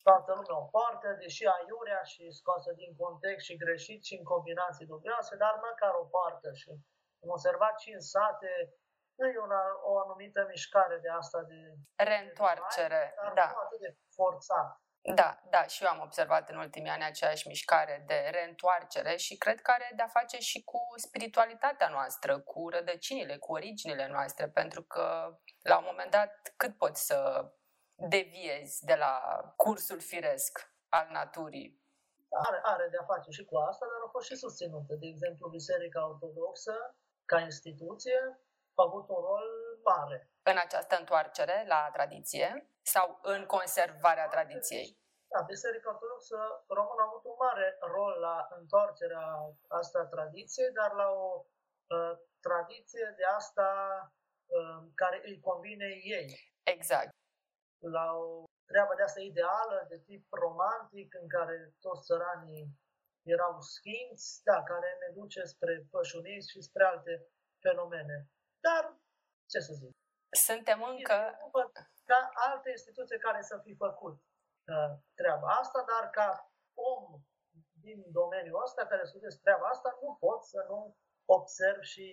toată 0.03 0.33
lumea 0.33 0.57
o 0.63 0.65
poartă, 0.75 1.07
deși 1.19 1.45
aiurea 1.45 2.03
și 2.03 2.31
scoasă 2.31 2.71
din 2.73 2.95
context 2.95 3.45
și 3.45 3.57
greșit 3.57 4.03
și 4.03 4.15
în 4.15 4.23
combinații 4.23 4.85
dubioase, 4.85 5.35
dar 5.35 5.59
măcar 5.69 5.93
o 5.93 6.05
poartă 6.05 6.53
și 6.53 6.69
am 7.23 7.29
observat 7.29 7.79
și 7.79 7.91
în 7.91 7.99
sate 7.99 8.51
e 9.15 9.39
una, 9.39 9.61
o 9.83 9.99
anumită 9.99 10.45
mișcare 10.47 10.97
de 10.97 11.09
asta 11.09 11.41
de... 11.41 11.59
Reîntoarcere, 11.95 13.13
de 13.15 13.21
dar 13.23 13.33
da. 13.33 13.47
nu 13.51 13.59
atât 13.59 13.79
de 13.79 13.95
forțat. 14.15 14.80
Da, 15.03 15.41
da, 15.49 15.63
și 15.67 15.83
eu 15.83 15.89
am 15.89 16.01
observat 16.01 16.49
în 16.49 16.57
ultimii 16.57 16.91
ani 16.91 17.03
aceeași 17.03 17.47
mișcare 17.47 18.03
de 18.07 18.29
reîntoarcere 18.31 19.15
și 19.15 19.37
cred 19.37 19.61
că 19.61 19.71
are 19.71 19.91
de-a 19.95 20.07
face 20.07 20.37
și 20.37 20.63
cu 20.63 20.79
spiritualitatea 20.95 21.87
noastră, 21.87 22.39
cu 22.39 22.69
rădăcinile, 22.69 23.37
cu 23.37 23.51
originile 23.51 24.07
noastre, 24.07 24.49
pentru 24.49 24.81
că 24.83 25.37
la 25.61 25.77
un 25.77 25.83
moment 25.87 26.11
dat 26.11 26.53
cât 26.57 26.77
poți 26.77 27.05
să 27.05 27.51
deviezi 27.95 28.85
de 28.85 28.95
la 28.95 29.19
cursul 29.55 29.99
firesc 29.99 30.73
al 30.89 31.07
naturii? 31.11 31.79
Are, 32.47 32.59
are 32.63 32.87
de-a 32.87 33.05
face 33.07 33.29
și 33.31 33.45
cu 33.45 33.57
asta, 33.57 33.85
dar 33.85 34.01
a 34.05 34.09
fost 34.11 34.27
și 34.27 34.35
susținută. 34.35 34.93
De 34.93 35.07
exemplu, 35.07 35.49
Biserica 35.49 36.07
Ortodoxă, 36.07 36.95
ca 37.25 37.39
instituție, 37.39 38.19
a 38.75 38.83
avut 38.87 39.09
un 39.09 39.21
rol 39.29 39.47
mare. 39.83 40.29
În 40.43 40.57
această 40.65 40.97
întoarcere 40.99 41.65
la 41.67 41.89
tradiție 41.93 42.70
sau 42.81 43.19
în 43.21 43.45
conservarea 43.45 44.27
tradiției? 44.27 44.99
Da, 45.31 45.41
Biserica 45.41 45.89
Ortodoxă 45.89 46.37
Română 46.67 47.01
a 47.01 47.07
avut 47.09 47.23
un 47.31 47.37
mare 47.39 47.77
rol 47.79 48.13
la 48.19 48.47
întoarcerea 48.59 49.25
asta 49.67 50.05
tradiției, 50.05 50.71
dar 50.71 50.91
la 50.91 51.07
o 51.09 51.45
uh, 51.95 52.13
tradiție 52.39 53.13
de 53.17 53.23
asta 53.23 53.69
uh, 54.45 54.79
care 54.95 55.21
îi 55.25 55.39
convine 55.39 55.89
ei. 56.17 56.27
Exact. 56.63 57.11
La 57.79 58.05
o 58.13 58.43
treabă 58.71 58.93
de 58.95 59.03
asta 59.03 59.21
ideală, 59.21 59.85
de 59.89 59.97
tip 60.07 60.25
romantic, 60.43 61.09
în 61.21 61.27
care 61.27 61.73
toți 61.79 62.05
țăranii 62.09 62.65
erau 63.35 63.61
sfinți, 63.61 64.43
da, 64.43 64.63
care 64.63 64.89
ne 65.01 65.09
duce 65.19 65.41
spre 65.43 65.87
pășunism 65.91 66.47
și 66.49 66.61
spre 66.61 66.83
alte 66.83 67.27
fenomene. 67.65 68.17
Dar, 68.65 68.83
ce 69.51 69.59
să 69.59 69.73
zic? 69.73 69.91
Suntem 70.47 70.83
încă... 70.83 71.17
Ca 72.11 72.29
alte 72.33 72.69
instituții 72.69 73.19
care 73.27 73.41
să 73.41 73.55
fi 73.65 73.73
făcut 73.75 74.15
uh, 74.73 74.91
treaba 75.19 75.47
asta, 75.61 75.79
dar 75.91 76.09
ca 76.09 76.51
om 76.93 77.03
din 77.85 77.99
domeniul 78.19 78.61
ăsta 78.65 78.85
care 78.85 79.03
studiez 79.05 79.35
treaba 79.35 79.67
asta, 79.67 79.97
nu 80.01 80.17
pot 80.19 80.43
să 80.43 80.65
nu 80.69 80.95
observ 81.25 81.81
și 81.81 82.05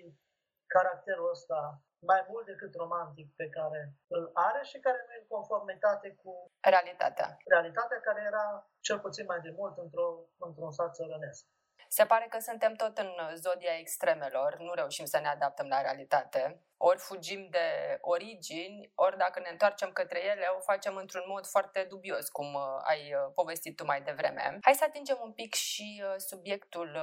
caracterul 0.67 1.31
ăsta 1.31 1.83
mai 2.11 2.27
mult 2.29 2.47
decât 2.47 2.75
romantic 2.75 3.35
pe 3.35 3.49
care 3.49 3.81
îl 4.07 4.31
are 4.33 4.63
și 4.65 4.79
care 4.79 5.05
nu 5.07 5.13
e 5.13 5.21
în 5.21 5.27
conformitate 5.37 6.09
cu 6.23 6.33
realitatea. 6.61 7.37
Realitatea 7.47 8.01
care 8.01 8.21
era 8.27 8.47
cel 8.81 8.99
puțin 9.01 9.25
mai 9.25 9.41
de 9.41 9.53
mult 9.57 9.79
într-o, 9.79 10.09
într-un 10.39 10.71
sat 10.71 10.95
țărănesc. 10.95 11.47
Se 11.89 12.05
pare 12.05 12.27
că 12.31 12.39
suntem 12.39 12.75
tot 12.75 12.99
în 12.99 13.11
zodia 13.35 13.79
extremelor, 13.79 14.57
nu 14.59 14.73
reușim 14.73 15.05
să 15.05 15.19
ne 15.19 15.29
adaptăm 15.29 15.67
la 15.67 15.81
realitate. 15.81 16.63
Ori 16.77 16.99
fugim 16.99 17.49
de 17.51 17.99
origini, 18.01 18.93
ori 18.95 19.17
dacă 19.17 19.41
ne 19.41 19.49
întoarcem 19.51 19.93
către 19.93 20.25
ele, 20.25 20.47
o 20.57 20.61
facem 20.61 20.97
într-un 20.97 21.25
mod 21.27 21.47
foarte 21.47 21.83
dubios, 21.83 22.29
cum 22.29 22.55
uh, 22.55 22.63
ai 22.83 23.15
uh, 23.15 23.33
povestit 23.35 23.77
tu 23.77 23.85
mai 23.85 24.03
devreme. 24.03 24.59
Hai 24.61 24.75
să 24.75 24.85
atingem 24.85 25.19
un 25.23 25.33
pic 25.33 25.55
și 25.55 26.03
uh, 26.05 26.15
subiectul 26.17 26.99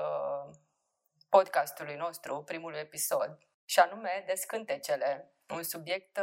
podcastului 1.30 1.96
nostru, 1.96 2.44
primul 2.44 2.74
episod, 2.74 3.38
și 3.66 3.80
anume 3.80 4.24
descântecele, 4.28 5.34
un 5.50 5.64
subiect 5.64 6.20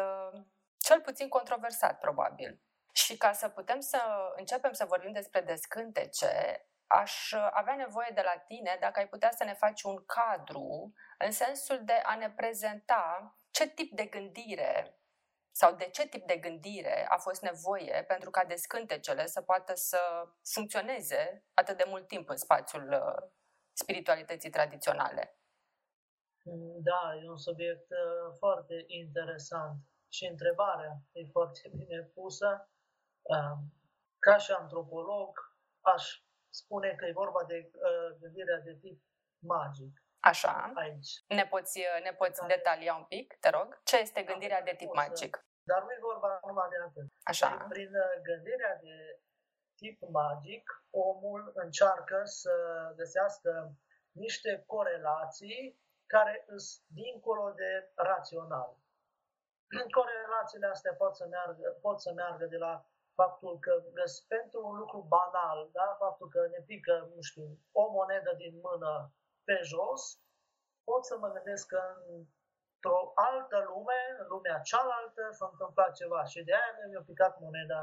cel 0.78 1.00
puțin 1.00 1.28
controversat, 1.28 1.98
probabil. 1.98 2.60
Și 2.92 3.16
ca 3.16 3.32
să 3.32 3.48
putem 3.48 3.80
să 3.80 4.00
începem 4.36 4.72
să 4.72 4.84
vorbim 4.84 5.12
despre 5.12 5.40
descântece, 5.40 6.64
aș 7.00 7.32
avea 7.50 7.74
nevoie 7.74 8.10
de 8.14 8.20
la 8.20 8.38
tine 8.46 8.76
dacă 8.80 8.98
ai 8.98 9.08
putea 9.08 9.30
să 9.30 9.44
ne 9.44 9.54
faci 9.54 9.82
un 9.82 10.04
cadru 10.04 10.92
în 11.18 11.30
sensul 11.30 11.84
de 11.84 11.92
a 11.92 12.14
ne 12.16 12.30
prezenta 12.30 13.36
ce 13.50 13.68
tip 13.68 13.96
de 13.96 14.04
gândire 14.04 14.96
sau 15.54 15.74
de 15.74 15.84
ce 15.84 16.08
tip 16.08 16.26
de 16.26 16.36
gândire 16.36 17.06
a 17.08 17.16
fost 17.16 17.42
nevoie 17.42 18.04
pentru 18.08 18.30
ca 18.30 18.44
descântecele 18.44 19.26
să 19.26 19.42
poată 19.42 19.74
să 19.74 19.98
funcționeze 20.42 21.44
atât 21.54 21.76
de 21.76 21.84
mult 21.86 22.06
timp 22.06 22.28
în 22.28 22.36
spațiul 22.36 22.88
uh, 22.92 23.30
spiritualității 23.72 24.50
tradiționale. 24.50 25.36
Da, 26.82 27.14
e 27.22 27.28
un 27.28 27.36
subiect 27.36 27.90
uh, 27.90 28.34
foarte 28.38 28.84
interesant 28.86 29.76
și 30.08 30.24
întrebarea 30.24 30.92
e 31.12 31.24
foarte 31.30 31.70
bine 31.74 32.10
pusă. 32.14 32.70
Uh, 33.22 33.58
ca 34.18 34.36
și 34.36 34.52
antropolog, 34.52 35.30
aș 35.80 36.22
spune 36.60 36.94
că 36.98 37.04
e 37.06 37.20
vorba 37.24 37.42
de 37.44 37.70
uh, 37.72 38.16
gândirea 38.20 38.58
de 38.58 38.74
tip 38.80 38.98
magic. 39.38 39.92
Așa. 40.20 40.72
Aici. 40.74 41.10
Ne 41.28 41.46
poți, 41.46 41.78
uh, 41.78 42.02
ne 42.02 42.12
poți 42.12 42.40
care... 42.40 42.54
detalia 42.54 42.94
un 42.94 43.04
pic, 43.04 43.36
te 43.40 43.50
rog? 43.50 43.80
Ce 43.84 43.96
este 43.98 44.22
da, 44.22 44.30
gândirea 44.30 44.62
de 44.62 44.74
tip 44.76 44.92
magic? 44.94 45.36
Să... 45.36 45.42
Dar 45.70 45.82
nu 45.82 45.90
e 45.90 45.98
vorba 46.00 46.40
numai 46.46 46.68
de 46.68 46.76
atât. 46.88 47.08
Așa. 47.22 47.66
Prin 47.68 47.92
uh, 47.94 48.22
gândirea 48.22 48.74
de 48.76 48.96
tip 49.74 49.98
magic, 50.08 50.64
omul 50.90 51.52
încearcă 51.54 52.22
să 52.24 52.54
găsească 52.96 53.72
niște 54.10 54.64
corelații 54.66 55.80
care 56.06 56.44
sunt 56.46 56.84
dincolo 56.86 57.50
de 57.50 57.90
rațional. 57.94 58.76
Corelațiile 59.98 60.66
astea 60.66 60.94
pot 60.94 61.16
să 61.16 61.26
meargă, 61.26 61.78
pot 61.80 62.00
să 62.00 62.12
meargă 62.12 62.44
de 62.46 62.56
la 62.56 62.86
faptul 63.22 63.58
că 63.64 63.72
pentru 64.34 64.58
un 64.68 64.76
lucru 64.82 65.00
banal, 65.16 65.58
da? 65.72 65.96
faptul 65.98 66.28
că 66.34 66.40
ne 66.54 66.60
pică, 66.70 66.94
nu 67.14 67.20
știu, 67.28 67.46
o 67.72 67.84
monedă 67.96 68.32
din 68.42 68.54
mână 68.66 68.92
pe 69.44 69.56
jos, 69.70 70.02
pot 70.88 71.02
să 71.04 71.14
mă 71.18 71.28
gândesc 71.36 71.66
că 71.66 71.82
într-o 72.14 73.12
altă 73.14 73.58
lume, 73.68 74.00
în 74.20 74.26
lumea 74.34 74.58
cealaltă, 74.70 75.22
s-a 75.38 75.48
întâmplat 75.52 75.92
ceva 76.00 76.24
și 76.24 76.44
de 76.46 76.52
aia 76.52 76.88
mi-a 76.90 77.04
picat 77.10 77.40
moneda 77.40 77.82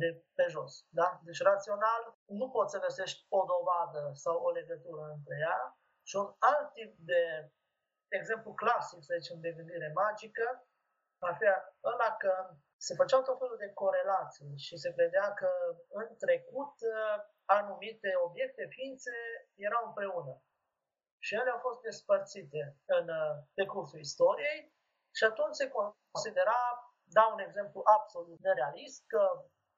de 0.00 0.08
pe 0.36 0.46
jos. 0.54 0.72
Da? 0.88 1.20
Deci, 1.24 1.42
rațional, 1.50 2.02
nu 2.24 2.50
poți 2.50 2.72
să 2.72 2.84
găsești 2.86 3.26
o 3.28 3.40
dovadă 3.52 4.10
sau 4.14 4.36
o 4.46 4.50
legătură 4.50 5.02
între 5.16 5.36
ea 5.46 5.60
și 6.08 6.16
un 6.16 6.28
alt 6.38 6.72
tip 6.72 6.92
de 6.98 7.22
exemplu 8.08 8.50
clasic, 8.54 9.02
să 9.02 9.16
zicem, 9.20 9.40
de 9.40 9.52
gândire 9.52 9.90
magică, 9.94 10.46
ar 11.18 11.34
fi 11.38 11.46
ăla 11.84 12.16
că 12.16 12.32
se 12.86 12.94
făceau 12.94 13.22
tot 13.22 13.38
felul 13.38 13.56
de 13.64 13.72
corelații 13.82 14.52
și 14.56 14.76
se 14.76 14.90
vedea 14.96 15.34
că 15.40 15.50
în 15.88 16.16
trecut 16.16 16.74
uh, 16.80 17.16
anumite 17.44 18.10
obiecte, 18.26 18.66
ființe 18.76 19.14
erau 19.54 19.82
împreună. 19.86 20.42
Și 21.18 21.34
ele 21.34 21.50
au 21.50 21.58
fost 21.58 21.80
despărțite 21.80 22.62
în 22.86 23.08
uh, 23.08 23.32
decursul 23.54 23.98
istoriei 23.98 24.60
și 25.16 25.24
atunci 25.24 25.54
se 25.60 25.70
considera, 25.70 26.60
dau 27.16 27.32
un 27.32 27.42
exemplu 27.48 27.80
absolut 27.96 28.38
nerealist, 28.40 29.06
că 29.06 29.22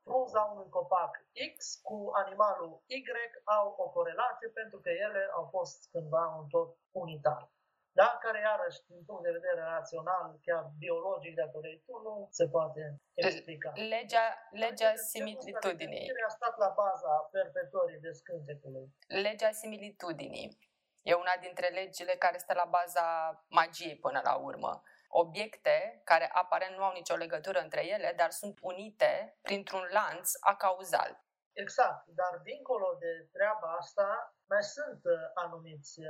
frunza 0.02 0.42
unui 0.42 0.68
copac 0.68 1.12
X 1.56 1.80
cu 1.82 2.10
animalul 2.12 2.82
Y 2.86 3.02
au 3.44 3.66
o 3.84 3.88
corelație 3.90 4.48
pentru 4.48 4.78
că 4.80 4.90
ele 4.90 5.22
au 5.32 5.44
fost 5.50 5.88
cândva 5.90 6.24
un 6.38 6.46
tot 6.48 6.76
unitar 6.90 7.50
da? 7.92 8.18
care 8.24 8.38
iarăși, 8.40 8.78
din 8.86 9.02
punct 9.06 9.22
de 9.22 9.36
vedere 9.38 9.60
rațional, 9.76 10.38
chiar 10.46 10.64
biologic, 10.78 11.34
dacă 11.34 11.58
vrei 11.58 11.82
tu, 11.86 11.92
nu 12.06 12.28
se 12.30 12.48
poate 12.48 12.82
explica. 13.14 13.72
Legea, 13.94 14.26
legea 14.50 14.94
similitudinii. 14.94 16.12
a 16.26 16.28
stat 16.28 16.58
la 16.58 16.72
baza 16.82 17.28
perpetuării 17.32 18.00
descântecului. 18.08 18.86
Legea 19.06 19.50
similitudinii. 19.50 20.58
E 21.02 21.14
una 21.14 21.36
dintre 21.40 21.68
legile 21.68 22.12
care 22.12 22.38
stă 22.38 22.54
la 22.54 22.64
baza 22.64 23.06
magiei 23.48 23.96
până 23.96 24.20
la 24.24 24.34
urmă. 24.34 24.82
Obiecte 25.08 26.00
care 26.04 26.30
aparent 26.32 26.76
nu 26.76 26.84
au 26.84 26.92
nicio 26.92 27.14
legătură 27.14 27.58
între 27.58 27.86
ele, 27.86 28.14
dar 28.16 28.30
sunt 28.30 28.58
unite 28.62 29.38
printr-un 29.42 29.88
lanț 29.90 30.30
acauzal. 30.40 31.24
Exact, 31.52 32.06
dar 32.06 32.40
dincolo 32.42 32.96
de 32.98 33.28
treaba 33.32 33.68
asta, 33.78 34.34
mai 34.48 34.62
sunt 34.62 35.00
uh, 35.04 35.12
anumiți 35.34 36.00
uh, 36.00 36.06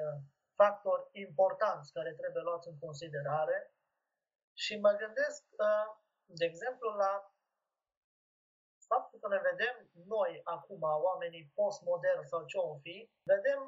factori 0.60 1.04
importanți 1.26 1.92
care 1.96 2.12
trebuie 2.20 2.42
luați 2.42 2.68
în 2.68 2.78
considerare 2.86 3.58
și 4.62 4.72
mă 4.84 4.92
gândesc, 5.02 5.42
uh, 5.68 5.88
de 6.38 6.44
exemplu, 6.50 6.88
la 7.02 7.12
faptul 8.92 9.18
că 9.20 9.28
ne 9.28 9.40
vedem 9.50 9.74
noi 10.14 10.40
acum, 10.56 10.82
oamenii 11.08 11.50
postmoderni 11.54 12.30
sau 12.32 12.40
ce 12.50 12.56
om 12.58 12.78
fi, 12.84 12.96
vedem 13.32 13.60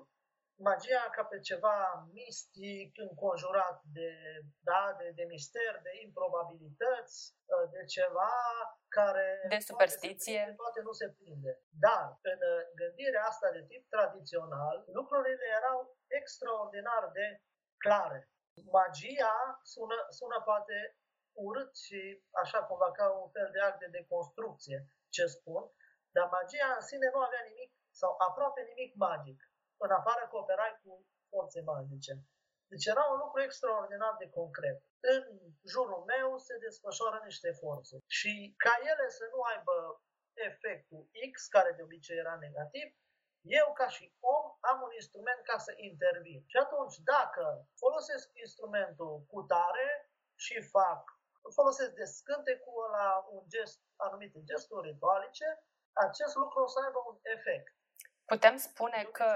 magia 0.56 1.04
ca 1.14 1.25
pe 1.25 1.38
ceva 1.40 1.76
mistic, 2.12 2.90
înconjurat 3.09 3.80
de, 3.99 4.11
da, 4.61 4.94
de, 4.99 5.06
de 5.18 5.25
mister, 5.25 5.80
de 5.82 5.92
improbabilități, 6.06 7.16
uh, 7.52 7.71
de 7.71 7.85
ceva 7.85 8.32
care... 8.88 9.26
De 9.49 9.59
superstiție. 9.59 10.42
Poate, 10.42 10.61
poate 10.62 10.80
nu 10.80 10.92
se 10.92 11.09
prinde. 11.18 11.52
Dar, 11.87 12.04
în 12.32 12.40
uh, 12.52 12.61
gândirea 12.80 13.25
asta 13.25 13.49
de 13.56 13.62
tip 13.71 13.85
tradițional, 13.94 14.85
lucrurile 14.99 15.47
erau 15.59 15.78
extraordinar 16.18 17.11
de 17.18 17.26
clare. 17.85 18.18
Magia 18.78 19.37
sună, 19.62 19.99
sună 20.18 20.38
poate 20.44 20.97
urât 21.47 21.76
și 21.87 22.00
așa 22.42 22.59
cumva 22.62 22.90
ca 22.99 23.06
un 23.23 23.30
fel 23.30 23.49
de 23.52 23.61
act 23.61 23.78
de 23.78 23.94
deconstrucție, 23.99 24.78
ce 25.14 25.25
spun, 25.26 25.62
dar 26.14 26.26
magia 26.38 26.68
în 26.78 26.85
sine 26.90 27.09
nu 27.14 27.21
avea 27.21 27.42
nimic 27.50 27.71
sau 28.00 28.11
aproape 28.28 28.61
nimic 28.71 28.90
magic, 28.94 29.38
în 29.86 29.90
afară 29.98 30.22
că 30.30 30.36
operai 30.36 30.74
cu 30.82 30.92
forțe 31.30 31.60
magice. 31.72 32.14
Deci 32.72 32.86
era 32.92 33.04
un 33.12 33.18
lucru 33.24 33.38
extraordinar 33.42 34.14
de 34.18 34.28
concret. 34.38 34.78
În 35.14 35.22
jurul 35.72 36.02
meu 36.12 36.28
se 36.38 36.54
desfășoară 36.64 37.18
niște 37.24 37.50
forțe 37.62 37.96
și 38.18 38.32
ca 38.64 38.74
ele 38.90 39.06
să 39.18 39.24
nu 39.32 39.40
aibă 39.52 39.74
efectul 40.48 41.02
X, 41.32 41.34
care 41.46 41.70
de 41.76 41.82
obicei 41.82 42.22
era 42.24 42.36
negativ, 42.46 42.88
eu 43.60 43.72
ca 43.72 43.88
și 43.88 44.04
om 44.20 44.44
am 44.60 44.78
un 44.86 44.92
instrument 45.00 45.40
ca 45.50 45.58
să 45.58 45.72
intervin. 45.76 46.40
Și 46.46 46.56
atunci, 46.56 46.96
dacă 46.96 47.44
folosesc 47.82 48.26
instrumentul 48.44 49.12
cu 49.32 49.42
tare 49.42 49.88
și 50.44 50.56
fac, 50.74 51.02
folosesc 51.58 51.92
descântecul 52.02 52.84
la 52.98 53.26
un 53.30 53.42
gest, 53.48 53.80
anumite 53.96 54.38
gesturi 54.44 54.88
ritualice, 54.90 55.48
acest 55.92 56.34
lucru 56.34 56.62
o 56.62 56.66
să 56.66 56.78
aibă 56.84 57.00
un 57.10 57.18
efect. 57.22 57.74
Putem 58.34 58.56
spune 58.56 59.00
că 59.16 59.28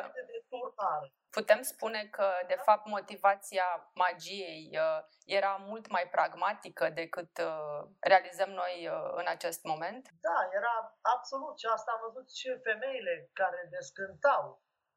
putem 1.38 1.62
spune 1.62 2.02
că 2.16 2.28
de 2.46 2.58
fapt 2.66 2.84
motivația 2.96 3.68
magiei 3.94 4.62
uh, 4.84 5.00
era 5.38 5.52
mult 5.70 5.86
mai 5.96 6.06
pragmatică 6.16 6.84
decât 7.00 7.32
uh, 7.50 7.80
realizăm 8.00 8.50
noi 8.62 8.76
uh, 8.88 9.10
în 9.20 9.26
acest 9.36 9.60
moment? 9.70 10.04
Da, 10.28 10.38
era 10.58 10.74
absolut 11.14 11.58
și 11.58 11.66
asta 11.66 11.90
am 11.92 12.02
văzut 12.06 12.28
și 12.38 12.48
femeile 12.68 13.14
care 13.40 13.60
descântau 13.76 14.44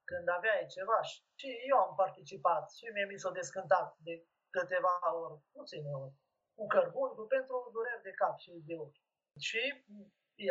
când 0.09 0.29
aveai 0.37 0.65
ceva 0.75 0.99
și 1.01 1.47
eu 1.71 1.77
am 1.77 1.93
participat 1.95 2.65
și 2.77 2.85
mie 2.93 3.05
mi 3.05 3.21
s-a 3.21 3.31
descântat 3.31 3.95
de 4.07 4.13
câteva 4.55 4.95
ori, 5.23 5.41
puține 5.51 5.91
ori, 6.03 6.13
cu 6.57 6.65
cărbuni, 6.67 7.27
pentru 7.35 7.55
dureri 7.73 8.05
de 8.07 8.13
cap 8.21 8.35
și 8.43 8.51
de 8.69 8.75
ochi. 8.85 9.01
Și 9.47 9.61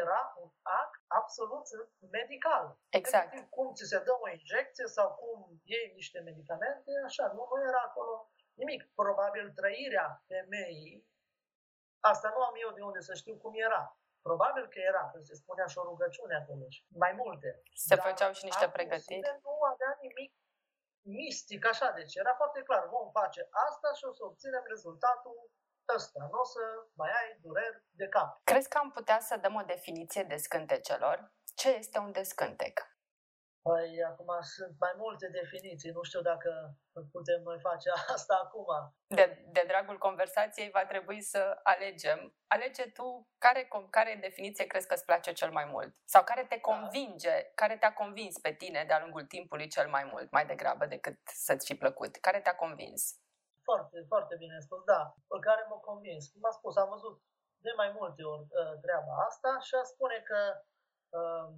era 0.02 0.20
un 0.42 0.50
act 0.62 1.00
absolut 1.06 1.66
medical. 2.10 2.78
Exact. 2.88 3.26
Efectiv, 3.26 3.48
cum 3.56 3.74
ți 3.74 3.84
se 3.92 3.98
dă 4.06 4.12
o 4.24 4.30
injecție 4.30 4.86
sau 4.86 5.08
cum 5.20 5.60
iei 5.64 5.92
niște 5.94 6.18
medicamente, 6.20 6.90
așa, 7.04 7.24
nu, 7.26 7.42
nu 7.50 7.68
era 7.68 7.82
acolo 7.86 8.30
nimic. 8.54 8.80
Probabil 8.94 9.52
trăirea 9.58 10.22
femeii, 10.26 11.06
asta 12.00 12.28
nu 12.34 12.40
am 12.42 12.54
eu 12.64 12.70
de 12.72 12.82
unde 12.82 13.00
să 13.00 13.14
știu 13.14 13.36
cum 13.36 13.52
era. 13.54 13.98
Probabil 14.22 14.68
că 14.68 14.78
era, 14.78 15.10
că 15.12 15.18
se 15.20 15.34
spunea 15.34 15.66
și 15.66 15.78
o 15.78 15.82
rugăciune 15.82 16.34
acolo 16.34 16.64
și 16.68 16.86
mai 17.04 17.12
multe. 17.12 17.62
Se 17.74 17.94
Dar 17.94 18.06
făceau 18.06 18.32
și 18.32 18.44
niște 18.44 18.68
pregătiri. 18.68 19.40
Nu 19.42 19.54
avea 19.72 19.98
nimic 20.00 20.32
mistic, 21.02 21.66
așa, 21.66 21.88
deci 21.90 22.14
era 22.14 22.34
foarte 22.34 22.60
clar, 22.62 22.86
vom 22.86 23.10
face 23.10 23.48
asta 23.66 23.88
și 23.98 24.04
o 24.04 24.12
să 24.12 24.22
obținem 24.24 24.64
rezultatul 24.66 25.50
ăsta, 25.94 26.28
nu 26.32 26.38
o 26.38 26.44
să 26.44 26.60
mai 26.94 27.10
ai 27.10 27.38
dureri 27.40 27.82
de 27.90 28.08
cap. 28.08 28.40
Crezi 28.44 28.68
că 28.68 28.78
am 28.78 28.90
putea 28.90 29.18
să 29.20 29.36
dăm 29.36 29.54
o 29.54 29.62
definiție 29.62 30.22
de 30.22 30.36
scântecelor? 30.36 31.32
Ce 31.54 31.68
este 31.68 31.98
un 31.98 32.12
descântec? 32.12 32.98
Păi, 33.68 34.04
acum 34.10 34.30
sunt 34.40 34.74
mai 34.78 34.94
multe 34.96 35.28
definiții, 35.28 35.90
nu 35.90 36.02
știu 36.02 36.20
dacă 36.20 36.50
putem 37.12 37.40
noi 37.42 37.58
face 37.60 37.88
asta 38.16 38.34
acum. 38.44 38.66
De, 39.06 39.44
de 39.52 39.64
dragul 39.66 39.98
conversației 39.98 40.70
va 40.70 40.84
trebui 40.86 41.20
să 41.22 41.60
alegem. 41.62 42.34
Alege 42.46 42.90
tu 42.90 43.28
care, 43.38 43.68
care 43.90 44.18
definiție 44.20 44.66
crezi 44.66 44.86
că 44.86 44.94
îți 44.94 45.04
place 45.04 45.32
cel 45.32 45.50
mai 45.50 45.64
mult? 45.64 45.94
Sau 46.04 46.24
care 46.24 46.44
te 46.44 46.60
da. 46.60 46.60
convinge, 46.60 47.30
da. 47.30 47.50
care 47.54 47.76
te-a 47.76 47.92
convins 47.92 48.38
pe 48.38 48.52
tine 48.52 48.84
de-a 48.86 49.00
lungul 49.00 49.24
timpului 49.24 49.68
cel 49.68 49.88
mai 49.88 50.04
mult, 50.12 50.30
mai 50.30 50.46
degrabă 50.46 50.86
decât 50.86 51.18
să-ți 51.24 51.66
fi 51.66 51.74
plăcut? 51.74 52.16
Care 52.16 52.40
te-a 52.40 52.54
convins? 52.54 53.18
Foarte, 53.70 53.98
foarte 54.12 54.34
bine 54.42 54.58
spus, 54.66 54.82
da. 54.84 55.02
Pe 55.30 55.38
care 55.46 55.62
m-a 55.68 55.80
convins. 55.90 56.24
Cum 56.32 56.44
a 56.50 56.52
spus, 56.58 56.74
am 56.76 56.88
văzut 56.94 57.16
de 57.66 57.72
mai 57.80 57.90
multe 57.98 58.22
ori 58.32 58.46
uh, 58.50 58.74
treaba 58.84 59.14
asta 59.28 59.52
și 59.66 59.74
a 59.74 59.84
spune 59.92 60.18
că 60.30 60.40
um, 61.18 61.54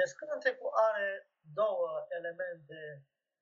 descântecul 0.00 0.70
are 0.88 1.30
două 1.60 1.88
elemente 2.18 2.78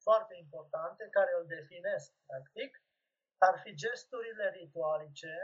foarte 0.06 0.34
importante 0.44 1.02
care 1.16 1.30
îl 1.38 1.46
definesc, 1.46 2.08
practic. 2.26 2.70
Ar 3.48 3.56
fi 3.62 3.74
gesturile 3.74 4.46
ritualice, 4.60 5.34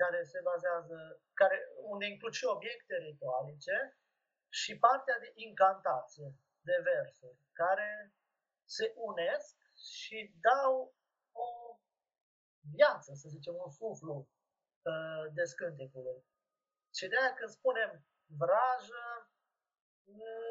care 0.00 0.22
se 0.22 0.40
bazează, 0.50 0.96
care, 1.40 1.58
unde 1.92 2.06
includ 2.06 2.32
și 2.32 2.44
obiecte 2.44 2.96
ritualice, 2.96 3.98
și 4.48 4.78
partea 4.78 5.18
de 5.18 5.30
incantație, 5.34 6.28
de 6.68 6.76
versuri, 6.82 7.38
care 7.52 8.14
se 8.64 8.92
unesc 8.96 9.56
și 9.76 10.18
dau 10.40 10.94
viață, 12.74 13.14
să 13.14 13.28
zicem, 13.28 13.54
un 13.64 13.70
suflu 13.70 14.16
uh, 14.82 15.24
descântecului. 15.32 16.24
Și 16.96 17.08
de 17.08 17.16
aia 17.18 17.34
când 17.34 17.50
spunem 17.50 17.90
vrajă, 18.26 19.02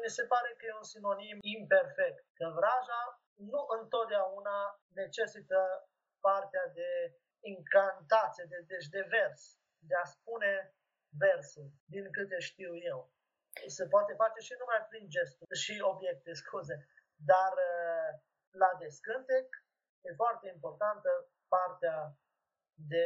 mi 0.02 0.10
se 0.16 0.24
pare 0.24 0.50
că 0.58 0.64
e 0.66 0.80
un 0.82 0.90
sinonim 0.94 1.38
imperfect. 1.40 2.24
Că 2.38 2.46
vraja 2.60 3.02
nu 3.34 3.66
întotdeauna 3.80 4.80
necesită 4.88 5.88
partea 6.20 6.66
de 6.78 6.90
incantație, 7.40 8.44
de, 8.48 8.58
deci 8.66 8.88
de 8.88 9.02
vers, 9.08 9.58
de 9.78 9.94
a 9.94 10.04
spune 10.04 10.74
versul, 11.18 11.68
din 11.84 12.10
câte 12.10 12.38
știu 12.38 12.76
eu. 12.76 13.10
Se 13.66 13.86
poate 13.86 14.12
face 14.14 14.40
și 14.40 14.54
numai 14.58 14.86
prin 14.88 15.08
gesturi 15.08 15.58
și 15.58 15.80
obiecte, 15.92 16.32
scuze. 16.32 16.76
Dar 17.30 17.52
uh, 17.52 18.08
la 18.62 18.70
descântec 18.78 19.48
e 20.00 20.12
foarte 20.22 20.48
importantă 20.48 21.10
partea 21.48 21.96
de 22.92 23.04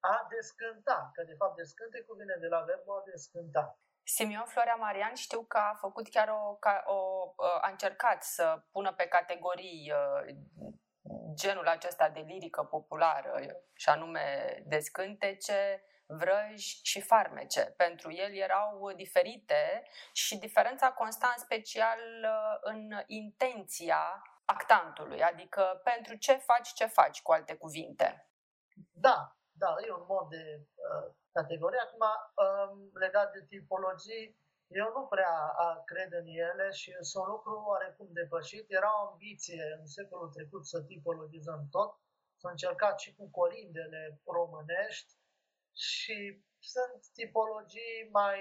a 0.00 0.26
descânta, 0.30 1.10
că 1.14 1.22
de 1.22 1.34
fapt 1.34 1.56
descântecul 1.56 2.16
vine 2.16 2.36
de 2.40 2.46
la 2.46 2.60
verbul 2.60 2.98
a 2.98 3.10
descânta. 3.10 3.78
Simeon 4.02 4.46
Florea 4.46 4.74
Marian 4.74 5.14
știu 5.14 5.42
că 5.42 5.58
a 5.58 5.74
făcut 5.80 6.08
chiar 6.08 6.28
o, 6.28 6.58
o 6.84 7.32
a 7.60 7.68
încercat 7.70 8.22
să 8.22 8.62
pună 8.70 8.92
pe 8.92 9.06
categorii 9.06 9.92
uh, 9.92 10.36
genul 11.34 11.68
acesta 11.68 12.08
de 12.08 12.20
lirică 12.20 12.62
populară, 12.62 13.40
și 13.74 13.88
anume 13.88 14.56
descântece, 14.66 15.84
vrăji 16.06 16.80
și 16.82 17.00
farmece. 17.00 17.60
Pentru 17.76 18.12
el 18.12 18.34
erau 18.34 18.92
diferite 18.96 19.82
și 20.12 20.38
diferența 20.38 20.92
consta 20.92 21.32
în 21.36 21.42
special 21.42 21.98
uh, 22.22 22.58
în 22.60 23.02
intenția 23.06 24.22
actantului, 24.54 25.22
adică 25.22 25.80
pentru 25.84 26.14
ce 26.16 26.34
faci 26.34 26.72
ce 26.72 26.86
faci, 26.86 27.22
cu 27.22 27.32
alte 27.32 27.54
cuvinte. 27.56 28.08
Da, 29.06 29.18
da, 29.62 29.74
e 29.86 29.92
un 29.92 30.06
mod 30.08 30.28
de 30.28 30.44
uh, 30.88 31.14
categorie. 31.32 31.80
Acum, 31.82 32.04
um, 32.44 32.90
legat 33.04 33.32
de 33.32 33.44
tipologii, 33.48 34.38
eu 34.82 34.88
nu 34.96 35.06
prea 35.06 35.34
a 35.66 35.82
cred 35.84 36.12
în 36.12 36.26
ele 36.26 36.70
și 36.70 36.88
sunt 37.00 37.24
un 37.24 37.30
lucru 37.30 37.64
oarecum 37.66 38.08
depășit. 38.12 38.64
Era 38.68 38.90
o 38.98 39.06
ambiție 39.08 39.64
în 39.80 39.86
secolul 39.86 40.30
trecut 40.36 40.66
să 40.66 40.82
tipologizăm 40.82 41.68
tot. 41.70 41.90
S-a 42.40 42.50
încercat 42.50 42.98
și 43.00 43.14
cu 43.14 43.30
corindele 43.30 44.20
românești 44.24 45.12
și 45.76 46.44
sunt 46.58 47.00
tipologii 47.12 48.08
mai 48.12 48.40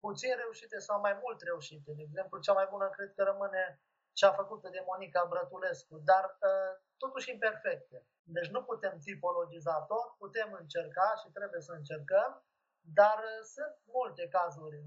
puțin 0.00 0.32
reușite 0.36 0.78
sau 0.78 1.00
mai 1.00 1.18
mult 1.22 1.40
reușite. 1.40 1.92
De 1.96 2.02
exemplu, 2.02 2.40
cea 2.40 2.52
mai 2.52 2.66
bună 2.70 2.88
cred 2.90 3.12
că 3.14 3.22
rămâne 3.22 3.82
cea 4.18 4.32
făcută 4.32 4.68
de 4.68 4.82
Monica 4.86 5.24
Brătulescu, 5.24 5.96
dar 6.10 6.24
uh, 6.24 6.72
totuși 6.96 7.30
imperfecte. 7.30 8.06
Deci 8.22 8.48
nu 8.54 8.62
putem 8.62 8.98
tipologiza 8.98 9.76
tot, 9.80 10.08
putem 10.18 10.56
încerca 10.60 11.08
și 11.20 11.28
trebuie 11.36 11.60
să 11.60 11.72
încercăm, 11.72 12.44
dar 12.80 13.18
uh, 13.18 13.42
sunt 13.54 13.74
multe 13.84 14.28
cazuri 14.28 14.82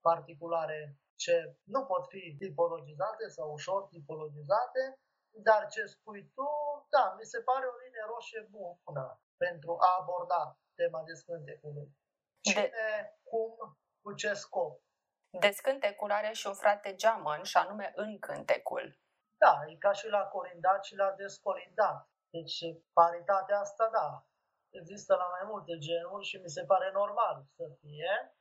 particulare 0.00 0.98
ce 1.14 1.56
nu 1.62 1.84
pot 1.84 2.08
fi 2.08 2.36
tipologizate 2.38 3.28
sau 3.28 3.52
ușor 3.52 3.86
tipologizate, 3.86 5.00
dar 5.30 5.66
ce 5.66 5.86
spui 5.86 6.30
tu, 6.34 6.48
da, 6.90 7.14
mi 7.18 7.24
se 7.24 7.40
pare 7.40 7.66
o 7.66 7.76
linie 7.84 8.04
roșie 8.06 8.48
bună 8.50 9.20
pentru 9.36 9.76
a 9.80 9.96
aborda 10.00 10.58
tema 10.74 11.02
descântecului. 11.02 11.96
Cine, 12.40 12.70
cum, 13.22 13.78
cu 14.02 14.12
ce 14.14 14.32
scop. 14.34 14.80
Descântecul 15.40 16.10
are 16.10 16.32
și 16.32 16.46
un 16.46 16.54
frate 16.54 16.94
geamăn, 16.94 17.42
și 17.42 17.56
anume 17.56 17.92
în 17.94 18.18
cântecul. 18.18 18.98
Da, 19.36 19.60
e 19.66 19.76
ca 19.76 19.92
și 19.92 20.08
la 20.08 20.22
colindat 20.22 20.84
și 20.84 20.94
la 20.96 21.10
descolindat. 21.12 22.08
Deci 22.30 22.58
paritatea 22.92 23.58
asta, 23.58 23.88
da, 23.92 24.26
există 24.70 25.14
la 25.14 25.26
mai 25.26 25.44
multe 25.44 25.78
genuri 25.78 26.24
și 26.24 26.36
mi 26.36 26.54
se 26.56 26.64
pare 26.64 26.90
normal 26.92 27.36
să 27.56 27.64
fie. 27.80 28.36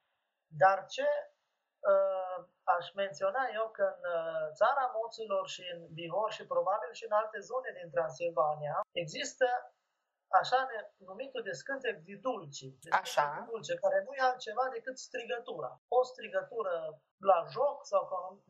Dar 0.62 0.86
ce 0.86 1.08
uh, 1.92 2.38
aș 2.64 2.86
menționa 2.94 3.44
eu 3.60 3.70
că 3.78 3.88
în 4.02 4.22
uh, 4.22 4.52
țara 4.60 4.86
moților 4.98 5.48
și 5.48 5.64
în 5.74 5.94
Bihor 5.94 6.32
și 6.32 6.46
probabil 6.54 6.92
și 6.94 7.06
în 7.06 7.12
alte 7.12 7.40
zone 7.40 7.70
din 7.78 7.90
Transilvania 7.92 8.76
există 8.92 9.48
așa 10.40 10.60
numitul 10.98 11.42
descântec 11.44 11.96
de 12.08 12.16
dulci. 12.26 12.66
Așa. 13.02 13.26
De 13.36 13.46
dulce, 13.52 13.74
care 13.84 14.00
nu 14.06 14.12
e 14.14 14.22
altceva 14.30 14.66
decât 14.76 14.98
strigătura. 14.98 15.72
O 15.88 16.04
strigătură 16.04 16.76
la 17.30 17.40
joc 17.56 17.78
sau 17.92 18.02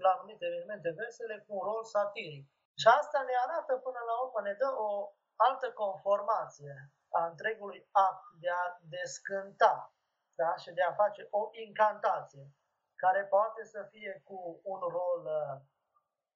la 0.03 0.09
anumite 0.09 0.45
evenimente 0.45 0.89
vesele 0.99 1.43
cu 1.45 1.51
un 1.57 1.63
rol 1.69 1.83
satiric. 1.83 2.45
Și 2.81 2.87
asta 2.87 3.19
ne 3.27 3.35
arată 3.45 3.73
până 3.85 4.01
la 4.09 4.15
urmă, 4.23 4.39
ne 4.41 4.53
dă 4.61 4.69
o 4.87 4.89
altă 5.35 5.67
conformație 5.71 6.75
a 7.09 7.25
întregului 7.31 7.87
act 7.91 8.25
de 8.41 8.49
a 8.49 8.65
descânta 8.95 9.95
da? 10.35 10.55
și 10.55 10.71
de 10.71 10.81
a 10.81 10.93
face 10.93 11.27
o 11.29 11.49
incantație, 11.51 12.45
care 12.95 13.25
poate 13.25 13.63
să 13.63 13.87
fie 13.91 14.21
cu 14.23 14.59
un 14.63 14.79
rol, 14.79 15.21
uh, 15.25 15.61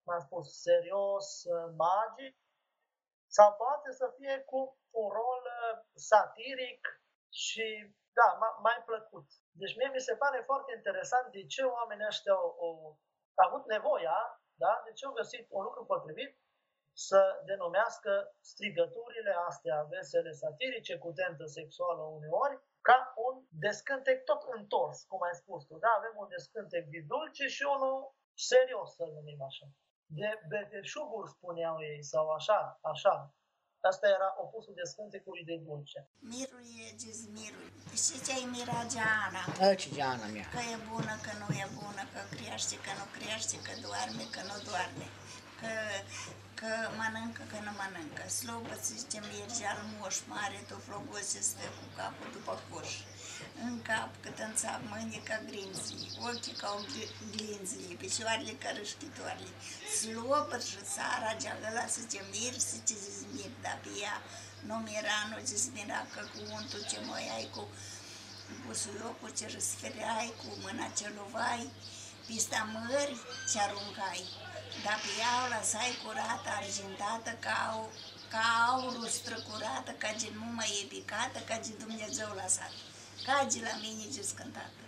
m-am 0.05 0.19
spus, 0.19 0.61
serios, 0.61 1.43
uh, 1.43 1.73
magic, 1.75 2.35
sau 3.37 3.47
poate 3.63 3.89
să 3.99 4.13
fie 4.17 4.35
cu 4.51 4.59
un 5.01 5.09
rol 5.19 5.43
uh, 5.45 5.79
satiric 5.93 6.81
și, 7.43 7.67
da, 8.19 8.27
mai 8.67 8.77
plăcut. 8.85 9.27
Deci 9.61 9.75
mie 9.77 9.89
mi 9.93 10.07
se 10.07 10.15
pare 10.15 10.41
foarte 10.45 10.71
interesant 10.75 11.31
de 11.31 11.45
ce 11.45 11.63
oamenii 11.63 12.09
ăștia 12.11 12.33
au, 12.33 12.49
au 12.59 12.99
avut 13.45 13.63
nevoia, 13.65 14.17
da, 14.63 14.81
de 14.85 14.91
ce 14.93 15.05
au 15.05 15.13
găsit 15.13 15.45
un 15.49 15.63
lucru 15.63 15.85
potrivit 15.85 16.33
să 17.07 17.41
denumească 17.45 18.11
strigăturile 18.39 19.33
astea 19.47 19.87
vesele 19.89 20.31
satirice 20.31 20.97
cu 20.97 21.11
tentă 21.11 21.45
sexuală 21.45 22.01
uneori 22.01 22.59
ca 22.81 23.13
un 23.15 23.35
descântec 23.49 24.23
tot 24.23 24.41
întors, 24.57 25.03
cum 25.03 25.21
ai 25.21 25.35
spus 25.41 25.65
tu. 25.65 25.77
Da, 25.77 25.91
avem 25.97 26.15
un 26.15 26.27
descântec 26.27 26.83
de 26.85 27.01
dulce 27.07 27.45
și 27.47 27.63
unul 27.75 27.97
serios, 28.33 28.95
să 28.95 29.03
numim 29.03 29.41
așa. 29.41 29.65
De 30.17 30.29
beteșuguri 30.49 31.29
spuneau 31.35 31.75
ei, 31.89 32.03
sau 32.03 32.25
așa, 32.37 32.79
așa. 32.81 33.33
Asta 33.89 34.07
era 34.17 34.29
opusul 34.43 34.73
descântecului 34.81 35.43
de 35.49 35.55
dulce. 35.65 35.99
Mirul 36.31 36.63
e 36.83 36.95
gizmirul. 37.01 37.67
Și 38.03 38.15
ce 38.25 38.31
ai 38.37 38.47
mirat 38.55 38.85
Geana? 38.93 39.43
Ce 39.81 39.89
Geana 39.95 40.27
mea? 40.35 40.47
Că 40.55 40.61
e 40.73 40.77
bună, 40.91 41.13
că 41.25 41.31
nu 41.41 41.47
e 41.63 41.65
bună, 41.81 42.03
că 42.13 42.21
crește, 42.35 42.75
că 42.85 42.91
nu 42.99 43.05
crește, 43.17 43.55
că 43.65 43.73
doarme, 43.85 44.23
că 44.33 44.41
nu 44.49 44.55
doarme. 44.69 45.07
Că 45.59 45.71
că 46.59 46.71
mănâncă, 46.99 47.43
că 47.51 47.57
nu 47.65 47.71
mănâncă. 47.81 48.23
Slobă, 48.39 48.73
zice, 48.89 49.17
merge 49.31 49.65
al 49.73 49.81
moș 49.97 50.15
mare, 50.33 50.59
tot 50.69 50.81
flogose 50.87 51.39
stă 51.49 51.67
cu 51.77 51.85
capul 51.97 52.27
după 52.35 52.53
coș. 52.69 52.91
În 53.67 53.81
cap, 53.81 54.09
cât 54.23 54.37
în 54.47 54.53
țap, 54.55 54.79
mâine 54.89 55.19
ca 55.29 55.37
grinzii, 55.49 56.11
ochii 56.27 56.59
ca 56.61 56.69
glinzii, 57.31 57.99
picioarele 58.01 58.53
ca 58.63 58.69
rășchitoarele. 58.77 59.53
Slobă 59.99 60.57
și 60.67 60.79
țara, 60.93 61.29
geagăla, 61.41 61.85
zice, 61.95 62.19
mir, 62.31 62.53
zice, 62.71 62.95
zizmir, 63.03 63.51
dar 63.61 63.77
pe 63.83 63.91
ea 64.03 64.17
nu 64.67 64.75
mira, 64.87 65.17
nu 65.29 65.37
zizmira, 65.49 65.99
că 66.13 66.21
cu 66.33 66.39
untul 66.57 66.81
ce 66.91 66.99
mai 67.09 67.25
ai 67.35 67.47
cu 67.55 67.63
busuiocul 68.65 69.31
ce 69.37 69.45
răsfereai, 69.53 70.33
cu 70.39 70.47
mâna 70.63 70.87
ce 70.97 71.07
luvai, 71.17 71.71
pista 72.25 72.59
mări 72.73 73.15
ce 73.49 73.57
aruncai. 73.59 74.23
Dacă 74.85 75.07
ea 75.21 75.33
o 75.43 75.47
lăsai 75.55 75.99
curată, 76.03 76.49
argintată, 76.59 77.31
ca, 77.45 77.55
au, 77.71 77.91
ca 78.33 78.43
aurul 78.69 79.07
străcurată, 79.07 79.91
ca 80.01 80.09
gen 80.19 80.35
mumă 80.43 80.63
e 80.79 80.85
picată, 80.93 81.39
ca 81.47 81.55
gen 81.63 81.77
Dumnezeu 81.85 82.29
lăsat. 82.41 82.73
Ca 83.25 83.47
gen 83.51 83.63
la 83.63 83.75
mine 83.83 84.05
ce 84.13 84.21
scântată. 84.21 84.83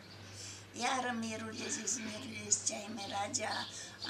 Iar 0.84 1.16
mirul 1.20 1.54
de 1.62 1.68
zis, 1.70 1.94
mirul 1.98 2.32
de 2.46 2.56
ce 2.66 2.74
ai 2.74 2.90
meragea, 2.96 3.54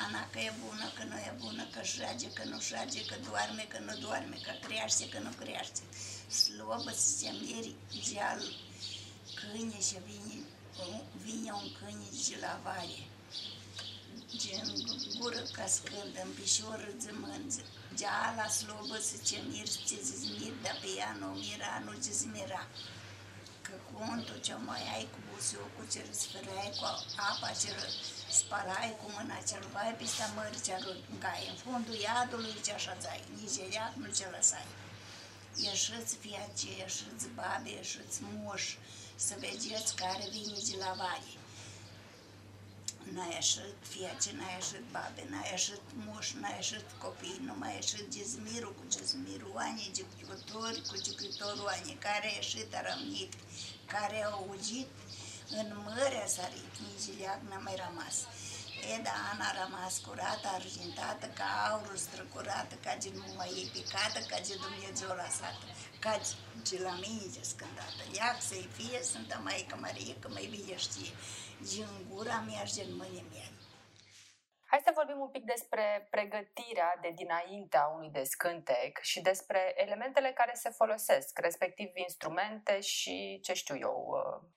Ana 0.04 0.30
că 0.32 0.40
e 0.40 0.54
bună, 0.66 0.88
că 0.96 1.04
nu 1.04 1.18
e 1.18 1.34
bună, 1.40 1.64
că 1.74 1.82
șage, 1.82 2.28
că 2.38 2.44
nu 2.44 2.60
șage, 2.60 3.06
că 3.06 3.16
doarme, 3.30 3.64
că 3.72 3.80
nu 3.80 3.96
doarme, 4.06 4.38
că 4.46 4.54
crește, 4.66 5.10
că 5.10 5.20
nu 5.20 5.32
crește. 5.42 5.82
Slobă 6.42 6.92
să 7.02 7.10
se 7.18 7.30
miri 7.42 7.76
geal 8.06 8.42
câine 9.40 9.80
și 9.88 9.98
vine, 10.08 10.38
vine 11.24 11.52
un 11.52 11.68
câine 11.78 12.08
de 12.28 12.38
la 12.46 12.60
vale 12.64 13.00
în 14.64 14.74
gură 15.20 15.44
cascând, 15.52 16.14
în 16.24 16.32
pișor 16.40 16.78
râzămând, 16.86 17.52
geala 17.96 18.48
slobă 18.48 18.98
să 19.10 19.16
ce 19.28 19.38
mir, 19.50 19.68
ce 19.88 19.98
zizmir, 20.04 20.54
dar 20.64 20.78
pe 20.82 20.88
ea 20.98 21.16
nu 21.20 21.26
mira, 21.26 21.82
nu 21.86 21.92
zizmira. 22.00 22.68
Că 22.68 23.01
contul 24.02 24.40
ce 24.48 24.56
mai 24.68 24.84
ai 24.96 25.06
cu 25.12 25.20
busiocul 25.30 25.86
ce 25.92 26.02
răsfărai, 26.08 26.70
cu 26.80 26.86
apa 27.30 27.50
ce 27.62 27.72
spalai, 28.40 28.90
cu 29.00 29.06
mâna 29.16 29.40
ce 29.48 29.56
rubai, 29.64 29.96
pista 30.00 30.26
mări 30.36 30.62
ce 30.66 30.72
arungai, 30.74 31.44
în 31.52 31.56
fundul 31.64 31.98
iadului 32.08 32.56
ce 32.66 32.72
așa 32.74 32.96
zai, 33.04 33.22
nici 33.38 33.74
iad 33.76 33.94
nu 34.02 34.10
ce 34.18 34.26
lăsai. 34.36 34.68
Ieșiți 35.66 36.16
fiace, 36.24 36.70
ieșiți 36.82 37.28
babe, 37.38 37.70
ieșiți 37.70 38.20
moș, 38.34 38.64
să 39.26 39.34
vedeți 39.44 39.96
care 40.02 40.26
vine 40.34 40.60
de 40.70 40.76
la 40.84 40.92
vale 41.02 41.32
n-a 43.14 43.28
ieșit 43.34 43.78
fiace, 43.92 44.32
n-a 44.38 44.50
ieșit 44.58 44.86
babe, 44.96 45.24
n-a 45.30 45.44
ieșit 45.52 45.86
moș, 46.06 46.28
n-a 46.40 46.52
ieșit 46.60 46.88
copii, 47.04 47.42
nu 47.48 47.54
mai 47.62 47.74
ieșit 47.76 48.06
gizmirul 48.16 48.74
cu 48.78 48.84
gizmirul, 48.94 49.52
oanii 49.54 49.92
gicutori 49.98 50.82
cu 50.88 50.96
gicutorul, 51.06 51.64
oanii 51.70 52.02
care 52.08 52.28
a 52.28 52.36
ieșit 52.36 52.70
a 52.74 52.82
rămnit, 52.90 53.32
care 53.94 54.20
au 54.32 54.46
ugit, 54.56 54.90
în 55.60 55.68
mări 55.86 56.22
a 56.24 56.28
sărit, 56.38 56.74
nici 56.86 57.18
leac 57.20 57.40
n-a 57.50 57.60
mai 57.68 57.76
rămas. 57.86 58.16
Eda 58.96 59.16
Ana 59.32 59.48
a 59.50 59.58
rămas 59.62 59.94
curată, 60.06 60.48
argintată, 60.58 61.26
ca 61.40 61.48
aurul 61.70 62.00
străcurată, 62.06 62.76
ca 62.84 62.94
gen 63.02 63.16
mumă 63.24 63.46
e 63.60 63.64
picată, 63.76 64.20
ca 64.30 64.38
gen 64.46 64.60
Dumnezeu 64.66 65.12
lăsată, 65.22 65.66
ca 66.04 66.14
gen 66.68 66.82
la 66.90 66.96
mine 67.04 67.28
ce 67.34 67.44
scândată. 67.52 68.04
Ia 68.18 68.30
să-i 68.48 68.70
fie, 68.78 69.00
sunt 69.12 69.30
a 69.32 69.40
Maică 69.46 69.78
Marie, 69.82 70.16
că 70.22 70.28
mai 70.36 70.48
bine 70.54 70.76
știe 70.86 71.12
din 71.72 71.90
gura 72.10 72.40
mea 72.48 72.64
și 72.70 72.76
din 72.80 72.96
mâinii 73.00 73.32
mea. 73.34 73.51
Hai 74.72 74.82
să 74.86 74.92
vorbim 74.96 75.20
un 75.20 75.30
pic 75.30 75.46
despre 75.46 76.08
pregătirea 76.10 76.98
de 77.02 77.12
dinaintea 77.16 77.86
unui 77.86 78.10
descântec 78.10 79.00
și 79.02 79.22
despre 79.22 79.74
elementele 79.76 80.32
care 80.32 80.54
se 80.54 80.70
folosesc, 80.70 81.40
respectiv 81.40 81.92
instrumente 81.94 82.80
și, 82.80 83.40
ce 83.44 83.54
știu 83.54 83.78
eu, 83.78 84.08
uh, 84.08 84.50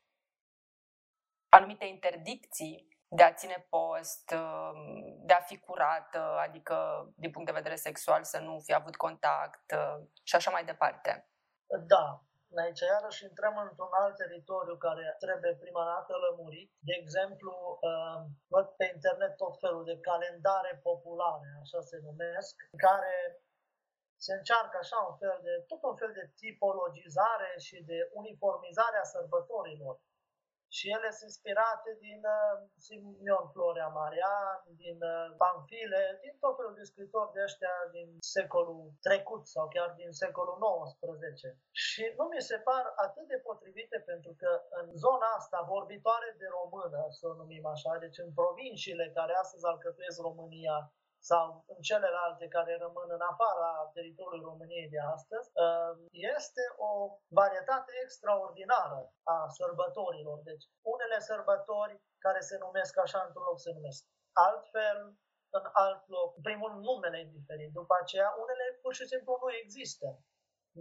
anumite 1.48 1.84
interdicții 1.84 2.88
de 3.08 3.22
a 3.22 3.32
ține 3.32 3.66
post, 3.68 4.30
uh, 4.30 4.72
de 5.26 5.32
a 5.32 5.40
fi 5.40 5.58
curată, 5.58 6.38
adică 6.38 7.06
din 7.16 7.30
punct 7.30 7.46
de 7.46 7.58
vedere 7.58 7.76
sexual 7.76 8.24
să 8.24 8.38
nu 8.38 8.60
fi 8.60 8.74
avut 8.74 8.96
contact 8.96 9.72
uh, 9.72 10.06
și 10.22 10.34
așa 10.34 10.50
mai 10.50 10.64
departe. 10.64 11.28
Da, 11.86 12.22
Aici 12.62 12.80
iarăși 12.80 13.24
intrăm 13.24 13.56
într-un 13.66 13.92
alt 14.02 14.16
teritoriu 14.16 14.76
care 14.76 15.16
trebuie 15.24 15.54
prima 15.64 15.84
dată 15.92 16.12
lămurit. 16.24 16.70
De 16.88 16.94
exemplu, 17.02 17.52
uh, 17.80 18.18
văd 18.52 18.66
pe 18.78 18.90
internet 18.94 19.36
tot 19.36 19.54
felul 19.62 19.84
de 19.84 20.00
calendare 20.08 20.80
populare, 20.82 21.48
așa 21.62 21.80
se 21.80 21.98
numesc, 22.08 22.54
care 22.86 23.14
se 24.24 24.32
încearcă 24.34 24.76
așa 24.80 24.98
un 25.10 25.16
fel 25.22 25.38
de, 25.42 25.64
tot 25.70 25.82
un 25.90 25.96
fel 25.96 26.12
de 26.12 26.30
tipologizare 26.42 27.50
și 27.66 27.76
de 27.90 27.98
uniformizare 28.12 28.96
a 29.00 29.10
sărbătorilor 29.14 29.94
și 30.76 30.86
ele 30.96 31.10
sunt 31.10 31.30
inspirate 31.30 31.90
din 32.06 32.20
uh, 32.36 32.54
Simeon 32.86 33.46
Florea 33.54 33.88
Marian, 33.98 34.60
din 34.82 34.98
uh, 35.12 35.26
Pamfile, 35.40 36.02
din 36.22 36.34
tot 36.42 36.54
felul 36.58 36.74
de 36.80 36.88
scritori 36.90 37.34
de 37.34 37.40
ăștia 37.48 37.74
din 37.96 38.08
secolul 38.36 38.82
trecut 39.06 39.42
sau 39.54 39.64
chiar 39.74 39.90
din 40.00 40.10
secolul 40.22 40.56
XIX. 41.00 41.42
Și 41.86 42.04
nu 42.18 42.24
mi 42.32 42.46
se 42.48 42.58
par 42.68 42.84
atât 43.06 43.26
de 43.32 43.38
potrivite 43.48 43.98
pentru 44.10 44.32
că 44.40 44.50
în 44.80 44.86
zona 45.04 45.28
asta 45.38 45.58
vorbitoare 45.74 46.30
de 46.40 46.46
română, 46.58 47.00
să 47.18 47.24
o 47.30 47.34
numim 47.40 47.64
așa, 47.74 47.92
deci 48.04 48.18
în 48.24 48.30
provinciile 48.40 49.06
care 49.18 49.32
astăzi 49.42 49.64
alcătuiesc 49.66 50.18
România, 50.28 50.76
sau 51.30 51.46
în 51.72 51.80
celelalte 51.88 52.46
care 52.56 52.72
rămân 52.84 53.08
în 53.16 53.22
afara 53.32 53.70
teritoriului 53.96 54.48
României 54.50 54.92
de 54.94 55.00
astăzi, 55.14 55.46
uh, 55.64 55.92
este 56.36 56.64
o 56.88 56.90
varietate 57.38 57.92
extraordinară 58.04 59.00
a 59.34 59.36
sărbătorilor. 59.58 60.38
Deci, 60.50 60.64
unele 60.94 61.18
sărbători 61.30 61.94
care 62.24 62.40
se 62.48 62.56
numesc 62.64 62.94
așa 63.04 63.20
într-un 63.26 63.44
loc 63.48 63.58
se 63.60 63.72
numesc 63.76 64.02
altfel, 64.48 64.98
în 65.58 65.64
alt 65.84 66.02
loc. 66.16 66.28
În 66.38 66.42
primul 66.48 66.72
numele 66.88 67.18
e 67.18 67.36
diferit. 67.38 67.70
După 67.80 67.94
aceea, 68.02 68.28
unele 68.44 68.64
pur 68.82 68.92
și 68.98 69.06
simplu 69.12 69.32
nu 69.42 69.48
există. 69.62 70.06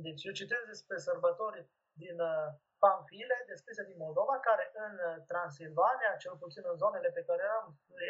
Deci 0.06 0.24
eu 0.28 0.34
citesc 0.42 0.66
despre 0.74 0.98
sărbători 1.08 1.60
din 2.04 2.18
uh, 2.32 2.48
Pamfile, 2.84 3.38
descrise 3.52 3.84
din 3.90 3.98
Moldova, 4.06 4.36
care 4.48 4.66
în 4.86 4.94
uh, 5.00 5.16
Transilvania, 5.30 6.22
cel 6.24 6.36
puțin 6.44 6.64
în 6.72 6.78
zonele 6.84 7.10
pe 7.18 7.24
care 7.28 7.44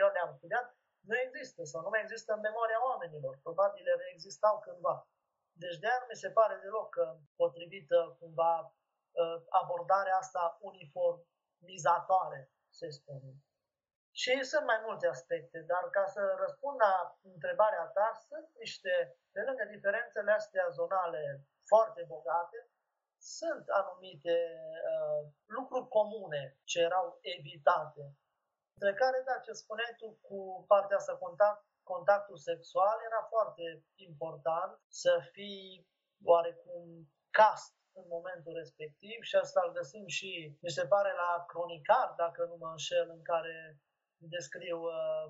eu 0.02 0.10
le-am 0.16 0.32
studiat, 0.38 0.66
nu 1.10 1.16
există 1.26 1.64
sau 1.64 1.82
nu 1.82 1.90
mai 1.90 2.02
există 2.02 2.34
în 2.34 2.40
memoria 2.40 2.86
oamenilor. 2.90 3.40
Probabil 3.48 3.86
ele 3.88 4.06
existau 4.14 4.60
cândva. 4.60 5.08
Deci 5.64 5.78
de 5.78 5.88
aia 5.88 6.06
mi 6.10 6.22
se 6.24 6.30
pare 6.38 6.56
deloc 6.64 6.92
potrivită 7.36 8.16
cumva 8.20 8.54
uh, 8.62 9.38
abordarea 9.50 10.18
asta 10.18 10.58
uniformizatoare, 10.62 12.52
se 12.70 12.90
spune. 12.90 13.32
Și 14.22 14.44
sunt 14.44 14.66
mai 14.66 14.80
multe 14.86 15.08
aspecte, 15.08 15.60
dar 15.60 15.90
ca 15.90 16.06
să 16.06 16.36
răspund 16.40 16.76
la 16.80 17.18
întrebarea 17.22 17.86
ta, 17.86 18.12
sunt 18.28 18.50
niște, 18.54 19.18
pe 19.32 19.42
lângă 19.42 19.66
diferențele 19.66 20.32
astea 20.32 20.68
zonale 20.70 21.48
foarte 21.66 22.04
bogate, 22.08 22.70
sunt 23.18 23.70
anumite 23.70 24.36
uh, 24.92 25.32
lucruri 25.46 25.88
comune 25.88 26.58
ce 26.64 26.80
erau 26.80 27.18
evitate 27.22 28.18
între 28.76 28.94
care, 29.02 29.18
da, 29.28 29.36
ce 29.46 29.52
spuneai 29.52 29.94
tu 29.98 30.08
cu 30.28 30.40
partea 30.72 30.98
asta, 30.98 31.16
contact, 31.26 31.64
contactul 31.84 32.38
sexual, 32.38 32.98
era 33.10 33.22
foarte 33.34 33.66
important 34.10 34.74
să 34.88 35.14
fii 35.32 35.88
oarecum 36.32 36.84
cast 37.30 37.74
în 38.00 38.06
momentul 38.16 38.54
respectiv 38.62 39.18
și 39.30 39.36
asta 39.36 39.60
îl 39.64 39.72
găsim 39.80 40.06
și, 40.18 40.30
mi 40.62 40.76
se 40.78 40.86
pare, 40.94 41.12
la 41.24 41.44
cronicar, 41.52 42.14
dacă 42.18 42.42
nu 42.50 42.56
mă 42.60 42.70
înșel, 42.72 43.10
în 43.10 43.22
care 43.22 43.56
descriu 44.18 44.80
uh, 44.82 45.26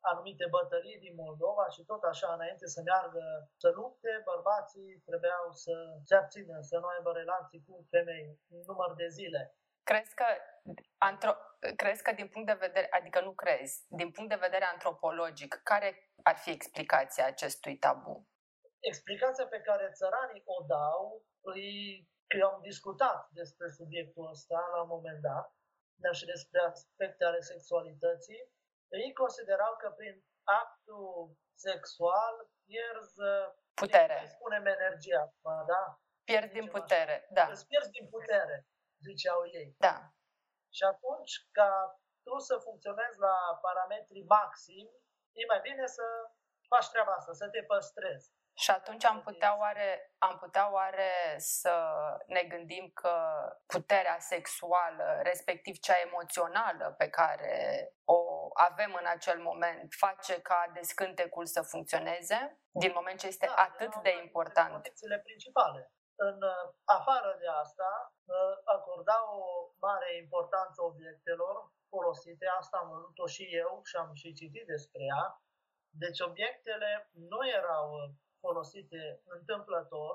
anumite 0.00 0.46
bătălii 0.50 0.98
din 1.04 1.14
Moldova 1.24 1.68
și 1.74 1.84
tot 1.90 2.02
așa, 2.02 2.28
înainte 2.32 2.66
să 2.66 2.80
meargă 2.84 3.24
să 3.62 3.68
lupte, 3.68 4.22
bărbații 4.24 5.02
trebuiau 5.08 5.46
să 5.52 5.74
se 6.04 6.14
abțină, 6.14 6.56
să 6.60 6.78
nu 6.78 6.86
aibă 6.86 7.10
relații 7.12 7.64
cu 7.66 7.86
femei 7.90 8.38
în 8.54 8.60
număr 8.66 8.94
de 8.94 9.08
zile. 9.08 9.57
Crezi 9.90 10.14
că, 10.14 10.28
antro, 10.98 11.32
crezi 11.76 12.02
că 12.02 12.12
din 12.12 12.28
punct 12.28 12.46
de 12.46 12.62
vedere, 12.66 12.88
adică 12.98 13.20
nu 13.20 13.32
crezi, 13.42 13.76
din 14.00 14.10
punct 14.10 14.30
de 14.30 14.44
vedere 14.46 14.64
antropologic, 14.64 15.60
care 15.70 15.88
ar 16.22 16.36
fi 16.36 16.50
explicația 16.50 17.26
acestui 17.26 17.76
tabu? 17.84 18.28
Explicația 18.90 19.46
pe 19.46 19.60
care 19.60 19.96
țăranii 20.00 20.42
o 20.44 20.64
dau, 20.66 21.24
îi, 21.40 21.72
că 22.26 22.36
eu 22.36 22.48
am 22.48 22.60
discutat 22.60 23.28
despre 23.30 23.68
subiectul 23.68 24.28
ăsta 24.28 24.60
la 24.74 24.80
un 24.82 24.88
moment 24.88 25.20
dat, 25.20 25.46
dar 26.02 26.14
și 26.14 26.24
despre 26.24 26.60
aspecte 26.60 27.24
ale 27.24 27.40
sexualității, 27.40 28.42
ei 28.88 29.12
considerau 29.12 29.76
că 29.76 29.88
prin 29.90 30.24
actul 30.62 31.36
sexual 31.54 32.34
pierzi 32.66 33.20
putere. 33.74 34.18
Spunem 34.26 34.66
energia, 34.66 35.34
da? 35.72 36.00
Pierzi 36.24 36.52
din 36.52 36.66
putere, 36.66 37.16
așa. 37.16 37.32
da. 37.38 37.46
Îți 37.52 37.66
pierzi 37.66 37.90
din 37.90 38.08
putere, 38.08 38.66
ziceau 39.06 39.40
ei. 39.60 39.74
Da. 39.78 39.96
Și 40.76 40.84
atunci, 40.92 41.32
ca 41.52 42.00
tu 42.22 42.38
să 42.38 42.56
funcționezi 42.56 43.18
la 43.18 43.36
parametrii 43.60 44.30
maxim, 44.36 44.86
e 45.32 45.44
mai 45.52 45.60
bine 45.60 45.86
să 45.86 46.04
faci 46.68 46.88
treaba 46.88 47.12
asta, 47.12 47.32
să 47.32 47.48
te 47.48 47.62
păstrezi. 47.62 48.36
Și 48.62 48.70
atunci 48.70 49.04
am 49.04 49.20
putea 49.20 49.58
oare, 49.58 50.14
am 50.18 50.38
putea 50.38 50.72
oare 50.72 51.34
să 51.36 51.74
ne 52.26 52.42
gândim 52.42 52.90
că 52.94 53.14
puterea 53.66 54.18
sexuală, 54.18 55.20
respectiv 55.22 55.78
cea 55.78 56.00
emoțională 56.06 56.94
pe 56.98 57.08
care 57.08 57.88
o 58.04 58.48
avem 58.52 58.96
în 59.00 59.06
acel 59.06 59.38
moment, 59.42 59.94
face 59.98 60.40
ca 60.40 60.70
descântecul 60.74 61.46
să 61.46 61.62
funcționeze, 61.62 62.60
din 62.70 62.92
moment 62.94 63.18
ce 63.18 63.26
este 63.26 63.46
da, 63.46 63.54
atât 63.54 63.96
de 63.96 64.12
important? 64.22 64.92
principale. 65.22 65.92
În 66.20 66.42
uh, 66.42 66.64
afară 66.84 67.36
de 67.40 67.46
asta, 67.46 67.90
uh, 68.24 68.54
acorda 68.64 69.18
o 69.40 69.70
mare 69.86 70.16
importanță 70.16 70.82
obiectelor 70.82 71.72
folosite, 71.88 72.46
asta 72.46 72.76
am 72.76 72.88
văzut-o 72.88 73.26
și 73.26 73.44
eu 73.62 73.80
și 73.84 73.96
am 73.96 74.10
și 74.14 74.32
citit 74.32 74.66
despre 74.66 75.02
ea. 75.04 75.42
Deci 75.90 76.20
obiectele 76.20 77.10
nu 77.12 77.48
erau 77.48 77.86
folosite 78.40 79.22
întâmplător, 79.24 80.14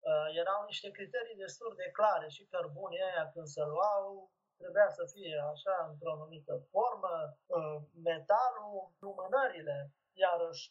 uh, 0.00 0.28
erau 0.42 0.64
niște 0.64 0.90
criterii 0.90 1.42
destul 1.44 1.72
de 1.76 1.90
clare 1.90 2.28
și 2.28 2.46
cărbunii 2.46 3.02
aia 3.02 3.30
când 3.32 3.46
se 3.46 3.62
luau 3.62 4.30
trebuia 4.62 4.90
să 4.98 5.04
fie 5.14 5.36
așa 5.52 5.76
într-o 5.90 6.12
anumită 6.12 6.54
formă, 6.70 7.14
uh, 7.46 7.76
metalul, 8.04 8.92
lumânările, 8.98 9.78
iarăși 10.12 10.64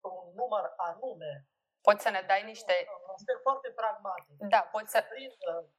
un 0.00 0.34
număr 0.34 0.64
anume. 0.76 1.32
Poți 1.80 2.02
să 2.02 2.10
ne 2.10 2.22
dai 2.26 2.42
niște... 2.44 2.74
Un 3.04 3.12
aspect 3.14 3.40
foarte 3.42 3.70
pragmatic. 3.70 4.36
Da, 4.54 4.60
poți 4.60 4.90
să... 4.90 5.04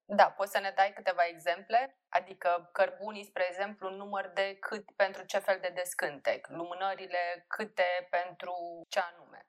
Da, 0.06 0.32
poți 0.32 0.52
să 0.52 0.60
ne 0.60 0.72
dai 0.76 0.94
câteva 0.94 1.24
exemple? 1.26 1.98
Adică 2.10 2.70
cărbunii, 2.72 3.24
spre 3.24 3.46
exemplu, 3.48 3.88
un 3.88 3.96
număr 3.96 4.28
de 4.34 4.58
cât 4.60 4.92
pentru 4.96 5.26
ce 5.26 5.40
fel 5.40 5.60
de 5.60 5.72
descântec, 5.76 6.48
lumânările 6.48 7.46
câte 7.48 8.08
pentru 8.10 8.86
ce 8.90 9.00
anume. 9.00 9.48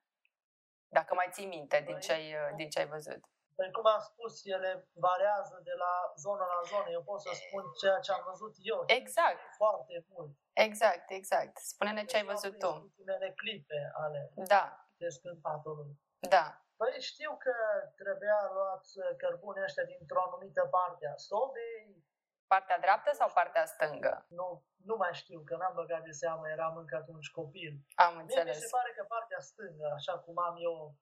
Dacă 0.89 1.15
mai 1.15 1.29
ții 1.31 1.47
minte 1.47 1.83
din 1.87 1.99
ce 1.99 2.13
ai, 2.13 2.55
din 2.57 2.69
ce 2.69 2.79
ai 2.79 2.87
văzut. 2.87 3.21
Păi 3.61 3.71
cum 3.77 3.87
am 3.87 4.01
spus, 4.11 4.45
ele 4.45 4.89
variază 5.09 5.61
de 5.69 5.75
la 5.85 5.93
zonă 6.25 6.45
la 6.55 6.61
zonă. 6.71 6.89
Eu 6.91 7.03
pot 7.03 7.21
să 7.21 7.31
spun 7.43 7.65
ceea 7.81 7.99
ce 7.99 8.13
am 8.13 8.23
văzut 8.31 8.55
eu. 8.73 8.83
Exact. 8.87 9.41
Foarte 9.57 10.05
mult. 10.09 10.31
Exact, 10.53 11.11
exact. 11.11 11.57
Spune-ne 11.73 12.05
ce 12.05 12.17
ai 12.17 12.23
deci 12.23 12.31
văzut 12.31 12.59
tu. 12.59 12.73
Ultimele 12.73 13.33
clipe 13.41 13.91
ale 13.95 14.31
da. 14.35 14.87
descântatului. 14.97 15.91
Da. 16.29 16.65
Păi 16.77 17.01
știu 17.01 17.37
că 17.37 17.55
trebuia 17.97 18.51
luat 18.53 18.85
cărbune 19.17 19.63
ăștia 19.63 19.85
dintr-o 19.85 20.23
anumită 20.23 20.67
parte 20.67 21.07
a 21.07 21.17
sobei. 21.17 22.05
Partea 22.47 22.79
dreaptă 22.79 23.11
sau 23.15 23.31
partea 23.33 23.65
stângă? 23.65 24.27
Nu, 24.29 24.65
nu 24.85 24.97
mai 24.97 25.15
știu, 25.15 25.43
că 25.45 25.57
n-am 25.57 25.75
băgat 25.75 26.03
de 26.03 26.11
seamă, 26.11 26.49
eram 26.49 26.77
încă 26.77 26.97
atunci 26.97 27.31
copil. 27.31 27.87
Am 27.95 28.17
înțeles. 28.17 28.45
Mie 28.45 28.55
mi 28.55 28.61
se 28.61 28.77
pare 28.77 28.93
că 28.93 29.05
partea 29.05 29.41
stângă, 29.41 29.87
așa 29.95 30.19
cum 30.19 30.39
am 30.39 30.57
eu 30.57 30.95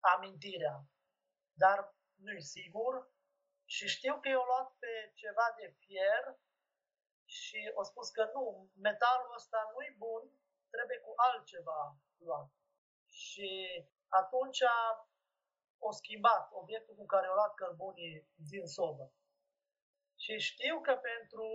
amintirea, 0.00 0.84
dar 1.52 1.94
nu-i 2.14 2.42
sigur. 2.42 3.12
Și 3.64 3.88
știu 3.88 4.20
că 4.20 4.28
eu 4.28 4.42
luat 4.42 4.68
pe 4.78 5.10
ceva 5.14 5.54
de 5.56 5.74
fier 5.78 6.38
și 7.24 7.72
au 7.76 7.84
spus 7.84 8.10
că 8.10 8.30
nu, 8.34 8.70
metalul 8.80 9.34
ăsta 9.34 9.70
nu-i 9.72 9.94
bun, 9.98 10.22
trebuie 10.70 10.98
cu 10.98 11.12
altceva 11.16 11.96
luat. 12.16 12.48
Și 13.10 13.50
atunci 14.20 14.62
o 15.88 15.90
schimbat 16.00 16.44
obiectul 16.52 16.94
cu 16.94 17.06
care 17.06 17.26
au 17.26 17.34
luat 17.34 17.54
cărbunii 17.54 18.28
din 18.50 18.66
sobă. 18.66 19.12
Și 20.22 20.34
știu 20.38 20.80
că 20.80 20.94
pentru 21.10 21.46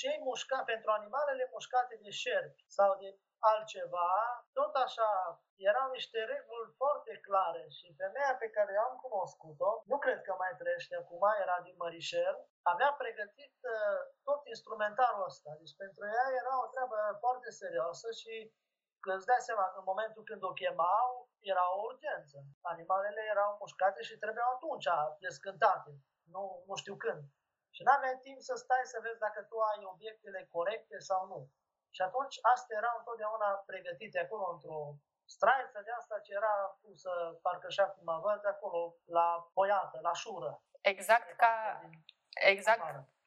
cei 0.00 0.18
mușca, 0.26 0.58
pentru 0.72 0.90
animalele 0.90 1.48
mușcate 1.52 1.94
de 2.02 2.10
șerpi 2.10 2.64
sau 2.66 2.90
de 3.00 3.08
altceva, 3.50 4.10
tot 4.58 4.74
așa, 4.86 5.10
erau 5.70 5.86
niște 5.90 6.18
reguli 6.34 6.74
foarte 6.80 7.12
clare 7.26 7.64
și 7.76 7.96
femeia 8.00 8.34
pe 8.42 8.48
care 8.56 8.70
eu 8.78 8.84
am 8.90 8.96
cunoscut-o, 9.04 9.70
nu 9.90 9.96
cred 10.04 10.20
că 10.22 10.32
mai 10.42 10.52
trăiește 10.60 10.94
acum, 10.96 11.24
era 11.44 11.56
din 11.66 11.76
Mărișel, 11.82 12.36
avea 12.72 12.90
pregătit 13.02 13.56
uh, 13.74 14.00
tot 14.28 14.40
instrumentarul 14.54 15.28
ăsta. 15.30 15.50
Deci 15.60 15.74
pentru 15.82 16.02
ea 16.16 16.26
era 16.40 16.54
o 16.64 16.70
treabă 16.72 16.96
foarte 17.24 17.50
serioasă 17.60 18.08
și 18.20 18.34
îți 19.16 19.26
dai 19.30 19.46
seama, 19.48 19.66
în 19.78 19.84
momentul 19.90 20.22
când 20.30 20.42
o 20.42 20.52
chemau, 20.60 21.08
era 21.52 21.64
o 21.74 21.80
urgență. 21.88 22.36
Animalele 22.72 23.22
erau 23.34 23.56
mușcate 23.60 24.00
și 24.02 24.18
trebuiau 24.22 24.50
atunci 24.54 24.88
descântate, 25.24 25.90
nu, 26.34 26.42
nu 26.68 26.74
știu 26.74 26.96
când. 27.04 27.22
Și 27.74 27.82
n-aveai 27.82 28.18
timp 28.26 28.40
să 28.48 28.54
stai 28.54 28.84
să 28.92 28.98
vezi 29.02 29.24
dacă 29.26 29.40
tu 29.42 29.56
ai 29.58 29.84
obiectele 29.92 30.48
corecte 30.50 30.98
sau 30.98 31.26
nu. 31.26 31.40
Și 31.94 32.02
atunci 32.02 32.38
astea 32.52 32.76
erau 32.80 32.94
întotdeauna 32.98 33.48
pregătite 33.70 34.18
acolo 34.18 34.46
într-o 34.54 34.80
straiță 35.34 35.80
de 35.84 35.92
asta 35.98 36.18
ce 36.18 36.32
era 36.32 36.78
pusă, 36.80 37.10
parcă 37.42 37.66
așa 37.66 37.86
cum 37.92 38.02
mă 38.04 38.18
văd, 38.26 38.46
acolo 38.46 38.96
la 39.04 39.50
poiată, 39.54 39.98
la 40.02 40.12
șură. 40.12 40.62
Exact 40.80 41.36
ca, 41.36 41.52
exact, 42.52 42.84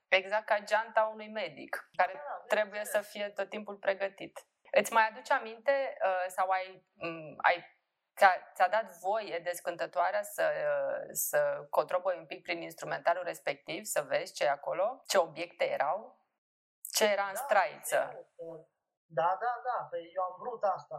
exact 0.07 0.45
ca 0.45 0.59
geanta 0.59 1.03
unui 1.13 1.29
medic, 1.41 1.89
care 1.95 2.13
da, 2.13 2.19
da 2.19 2.45
trebuie 2.47 2.85
să 2.85 2.99
fie 3.01 3.29
tot 3.29 3.49
timpul 3.49 3.77
pregătit. 3.77 4.35
Îți 4.79 4.93
mai 4.93 5.07
aduce 5.07 5.33
aminte 5.33 5.75
uh, 6.07 6.25
sau 6.27 6.49
ai, 6.49 6.67
um, 7.05 7.35
ai 7.37 7.57
ți-a, 8.17 8.31
ți-a 8.55 8.67
dat 8.67 8.87
voie 9.07 9.39
descântătoarea 9.49 10.23
să, 10.23 10.45
uh, 10.73 11.07
să 11.11 11.39
cotroboi 11.69 12.15
un 12.17 12.25
pic 12.25 12.41
prin 12.43 12.61
instrumentarul 12.61 13.23
respectiv, 13.23 13.81
să 13.83 14.01
vezi 14.01 14.33
ce 14.33 14.43
e 14.43 14.49
acolo, 14.49 15.03
ce 15.07 15.17
obiecte 15.17 15.65
erau? 15.77 15.97
Ce 16.91 17.03
era 17.15 17.27
în 17.27 17.39
da, 17.39 17.43
straiță? 17.43 17.99
Da, 19.19 19.29
da, 19.43 19.53
da, 19.69 19.77
păi 19.89 20.11
eu 20.15 20.23
am 20.23 20.35
vrut 20.39 20.63
asta. 20.63 20.97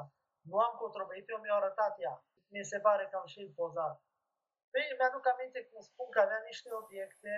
Nu 0.51 0.57
am 0.59 0.75
controverit, 0.77 1.29
eu 1.29 1.39
mi-a 1.41 1.55
arătat 1.55 1.95
ea. 1.99 2.25
Mi 2.53 2.65
se 2.65 2.79
pare 2.81 3.09
că 3.11 3.17
am 3.17 3.27
și 3.27 3.53
pozat. 3.57 3.97
Păi 4.71 4.97
mi-aduc 4.99 5.27
aminte 5.29 5.61
cum 5.69 5.81
spun 5.91 6.09
că 6.11 6.21
avea 6.21 6.41
niște 6.51 6.69
obiecte 6.83 7.35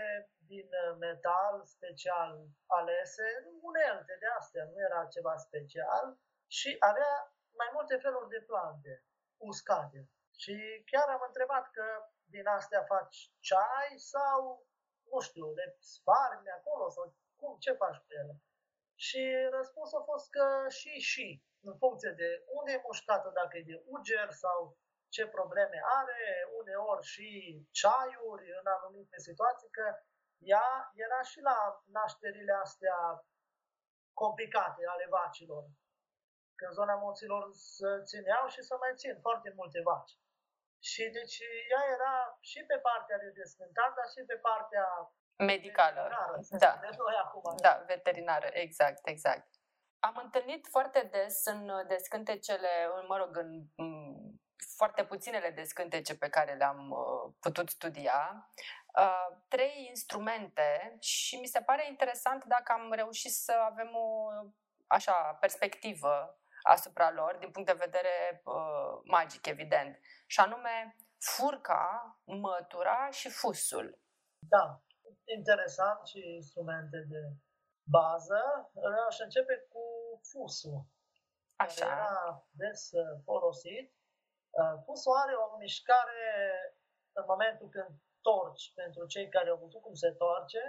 din 0.52 0.68
uh, 0.84 0.96
metal 1.04 1.54
special 1.64 2.32
alese, 2.78 3.28
unelte 3.68 4.14
de 4.22 4.28
astea, 4.38 4.64
nu 4.64 4.76
era 4.88 5.00
ceva 5.14 5.34
special, 5.36 6.06
și 6.56 6.76
avea 6.78 7.14
mai 7.60 7.70
multe 7.72 7.96
feluri 7.96 8.28
de 8.28 8.44
plante 8.46 9.04
uscate. 9.36 10.08
Și 10.42 10.82
chiar 10.90 11.08
am 11.08 11.22
întrebat 11.26 11.70
că 11.70 11.84
din 12.24 12.46
astea 12.46 12.82
faci 12.84 13.32
ceai 13.40 13.92
sau, 13.96 14.66
nu 15.10 15.20
știu, 15.20 15.54
le 15.54 15.76
spargi 15.80 16.48
acolo 16.58 16.88
sau 16.88 17.14
cum, 17.36 17.58
ce 17.58 17.72
faci 17.72 17.96
cu 17.96 18.06
ele? 18.20 18.34
Și 18.94 19.22
răspunsul 19.50 19.98
a 20.00 20.02
fost 20.12 20.30
că 20.30 20.66
și, 20.68 20.92
și, 21.12 21.42
în 21.60 21.76
funcție 21.76 22.10
de 22.10 22.44
unde 22.46 22.72
e 22.72 22.80
mușcată, 22.86 23.30
dacă 23.34 23.56
e 23.56 23.70
de 23.72 23.82
uger 23.86 24.30
sau 24.30 24.78
ce 25.08 25.26
probleme 25.26 25.80
are, 26.00 26.20
uneori 26.60 27.06
și 27.06 27.28
ceaiuri 27.70 28.46
în 28.60 28.66
anumite 28.66 29.18
situații, 29.18 29.68
că 29.70 29.86
ea 30.38 30.90
era 30.94 31.22
și 31.22 31.40
la 31.40 31.82
nașterile 31.84 32.52
astea 32.52 32.98
complicate 34.12 34.82
ale 34.86 35.06
vacilor. 35.10 35.64
Că 36.58 36.64
în 36.68 36.74
zona 36.80 36.94
moților 37.06 37.42
se 37.52 37.90
țineau 38.10 38.44
și 38.54 38.62
să 38.68 38.74
mai 38.82 38.92
țin 39.00 39.14
foarte 39.26 39.50
multe 39.58 39.80
vaci. 39.88 40.14
Și 40.90 41.02
deci 41.18 41.38
ea 41.72 41.82
era 41.96 42.14
și 42.50 42.60
pe 42.70 42.78
partea 42.86 43.18
de 43.18 43.30
descântat, 43.40 43.90
dar 43.98 44.08
și 44.14 44.22
pe 44.30 44.36
partea 44.48 44.86
medicală. 45.52 46.02
Da. 46.64 46.80
da, 47.66 47.84
veterinară, 47.86 48.48
exact, 48.52 49.06
exact. 49.14 49.48
Am 49.98 50.20
întâlnit 50.24 50.66
foarte 50.70 51.00
des 51.12 51.44
în 51.44 51.60
descântecele, 51.86 52.72
mă 53.08 53.16
rog, 53.16 53.36
în 53.36 53.50
foarte 54.76 55.04
puținele 55.04 55.50
descântece 55.50 56.16
pe 56.16 56.28
care 56.28 56.54
le-am 56.54 56.90
uh, 56.90 57.32
putut 57.40 57.68
studia, 57.68 58.50
uh, 58.98 59.36
trei 59.48 59.86
instrumente 59.88 60.96
și 61.00 61.36
mi 61.36 61.46
se 61.46 61.60
pare 61.60 61.86
interesant 61.88 62.44
dacă 62.44 62.72
am 62.72 62.92
reușit 62.92 63.32
să 63.32 63.52
avem 63.52 63.90
o 63.94 64.28
așa 64.86 65.36
perspectivă 65.40 66.38
asupra 66.74 67.10
lor, 67.10 67.36
din 67.36 67.50
punct 67.50 67.68
de 67.68 67.84
vedere 67.86 68.42
uh, 68.44 69.00
magic, 69.04 69.46
evident. 69.46 69.98
Și 70.26 70.40
anume, 70.40 70.96
furca, 71.18 71.84
mătura 72.24 73.10
și 73.10 73.28
fusul. 73.30 73.98
Da, 74.54 74.82
interesant 75.24 76.06
și 76.06 76.18
instrumente 76.40 76.98
de 77.08 77.20
bază. 77.90 78.70
Aș 79.08 79.18
începe 79.18 79.66
cu 79.72 79.84
fusul, 80.30 80.80
Așa. 81.56 81.86
care 81.86 82.00
era 82.00 82.46
des 82.50 82.90
uh, 82.92 83.20
folosit. 83.24 83.86
Uh, 84.50 84.74
fusul 84.84 85.16
are 85.22 85.34
o 85.34 85.56
mișcare 85.56 86.22
în 87.12 87.24
momentul 87.26 87.68
când 87.68 87.90
torci, 88.20 88.72
pentru 88.74 89.06
cei 89.06 89.28
care 89.28 89.48
au 89.48 89.62
văzut 89.64 89.82
cum 89.82 89.94
se 89.94 90.10
torce, 90.10 90.62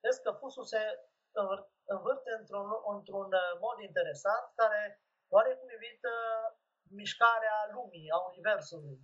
vezi 0.00 0.22
că 0.22 0.30
fusul 0.32 0.64
se 0.64 0.82
învârte 1.84 2.30
într-un, 2.38 2.68
într-un 2.94 3.30
uh, 3.32 3.52
mod 3.60 3.78
interesant 3.88 4.44
care 4.54 5.01
oarecum 5.36 5.68
invită 5.76 6.12
mișcarea 7.00 7.58
lumii, 7.76 8.10
a 8.16 8.18
Universului. 8.30 8.96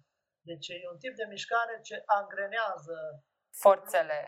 Deci 0.49 0.69
e 0.69 0.93
un 0.93 0.99
tip 1.03 1.15
de 1.21 1.27
mișcare 1.35 1.75
ce 1.89 1.97
angrenează 2.21 2.97
forțele, 3.65 4.19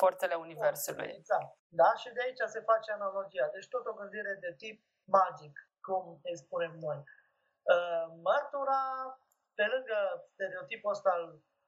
forțele 0.00 0.34
Universului. 0.34 1.10
Exact. 1.20 1.50
Da? 1.80 1.90
Și 2.00 2.08
de 2.16 2.20
aici 2.22 2.42
se 2.54 2.60
face 2.70 2.88
analogia. 2.92 3.48
Deci 3.54 3.68
tot 3.68 3.84
o 3.86 3.98
gândire 4.00 4.34
de 4.44 4.54
tip 4.62 4.76
magic, 5.18 5.54
cum 5.86 6.04
îi 6.28 6.36
spunem 6.44 6.74
noi. 6.86 7.00
Uh, 7.74 8.06
mărtura, 8.28 8.80
pe 9.58 9.64
lângă 9.74 9.98
stereotipul 10.32 10.90
ăsta 10.90 11.10
al 11.10 11.24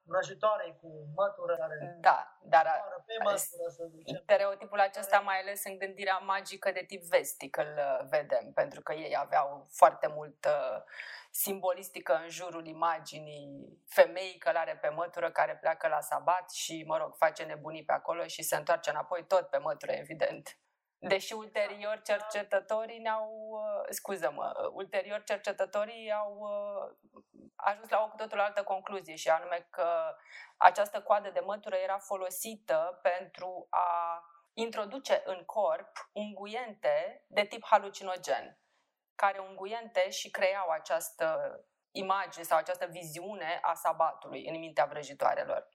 vrăjitoarei 0.07 0.77
cu 0.81 0.89
mătură 1.15 1.57
care 1.57 1.97
da, 2.01 2.39
dar 2.43 2.67
pe 3.07 3.15
mătură, 3.19 3.69
să 3.69 3.85
zicem. 3.95 4.21
stereotipul 4.23 4.81
acesta 4.81 5.19
mai 5.19 5.41
ales 5.41 5.65
în 5.65 5.79
gândirea 5.79 6.19
magică 6.19 6.71
de 6.71 6.85
tip 6.87 7.03
vestic 7.03 7.57
îl 7.57 7.75
uh, 7.77 8.07
vedem, 8.09 8.53
pentru 8.55 8.81
că 8.83 8.93
ei 8.93 9.17
aveau 9.17 9.67
foarte 9.71 10.07
mult 10.07 10.45
uh, 10.45 10.83
simbolistică 11.31 12.21
în 12.23 12.29
jurul 12.29 12.67
imaginii 12.67 13.79
femeii 13.89 14.39
călare 14.39 14.79
pe 14.81 14.89
mătură 14.89 15.31
care 15.31 15.57
pleacă 15.57 15.89
la 15.89 16.01
sabat 16.01 16.51
și, 16.51 16.85
mă 16.87 16.97
rog, 16.97 17.15
face 17.17 17.43
nebunii 17.43 17.85
pe 17.85 17.93
acolo 17.93 18.27
și 18.27 18.43
se 18.43 18.57
întoarce 18.57 18.91
înapoi 18.91 19.25
tot 19.25 19.47
pe 19.49 19.59
mătură, 19.59 19.93
evident. 19.93 20.59
Deși 20.99 21.33
ulterior 21.33 22.01
cercetătorii 22.05 22.99
ne-au, 22.99 23.29
uh, 23.51 23.76
scuză-mă, 23.89 24.53
uh, 24.57 24.71
ulterior 24.73 25.23
cercetătorii 25.23 26.13
au 26.13 26.37
uh, 26.39 26.97
ajuns 27.57 27.89
la 27.89 28.03
o 28.03 28.09
cu 28.09 28.17
totul 28.17 28.41
altă 28.41 28.63
concluzie 28.63 29.15
și 29.15 29.29
anume 29.29 29.67
că 29.71 30.17
această 30.57 31.03
coadă 31.03 31.31
de 31.31 31.41
mătură 31.41 31.77
era 31.77 31.99
folosită 31.99 32.99
pentru 33.03 33.67
a 33.71 34.23
introduce 34.53 35.23
în 35.25 35.45
corp 35.45 36.11
unguiente 36.13 37.25
de 37.27 37.45
tip 37.45 37.65
halucinogen, 37.65 38.59
care 39.15 39.39
unguiente 39.39 40.11
și 40.11 40.31
creau 40.31 40.69
această 40.69 41.61
imagine 41.91 42.45
sau 42.45 42.59
această 42.59 42.87
viziune 42.87 43.59
a 43.63 43.75
sabatului 43.75 44.47
în 44.49 44.59
mintea 44.59 44.85
vrăjitoarelor. 44.85 45.69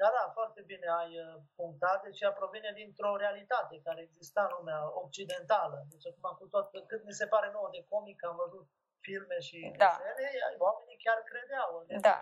Da, 0.00 0.08
da, 0.18 0.24
foarte 0.38 0.60
bine 0.70 0.86
ai 1.00 1.12
uh, 1.26 1.34
punctat. 1.60 1.98
Deci 2.06 2.20
ea 2.20 2.32
provine 2.40 2.70
dintr-o 2.80 3.16
realitate 3.24 3.74
care 3.86 4.00
exista 4.02 4.42
în 4.46 4.52
lumea 4.56 4.80
occidentală. 5.04 5.78
Deci 5.92 6.06
acum 6.10 6.26
cu 6.38 6.46
tot, 6.54 6.66
cât 6.90 7.02
mi 7.04 7.18
se 7.20 7.26
pare 7.26 7.48
nouă 7.50 7.68
de 7.76 7.86
comic, 7.92 8.18
am 8.24 8.36
văzut 8.44 8.66
filme 9.06 9.38
și 9.48 9.58
da. 9.76 9.90
desene, 9.90 10.30
oamenii 10.66 11.02
chiar 11.04 11.18
credeau 11.30 11.70
în 11.80 12.00
da, 12.08 12.16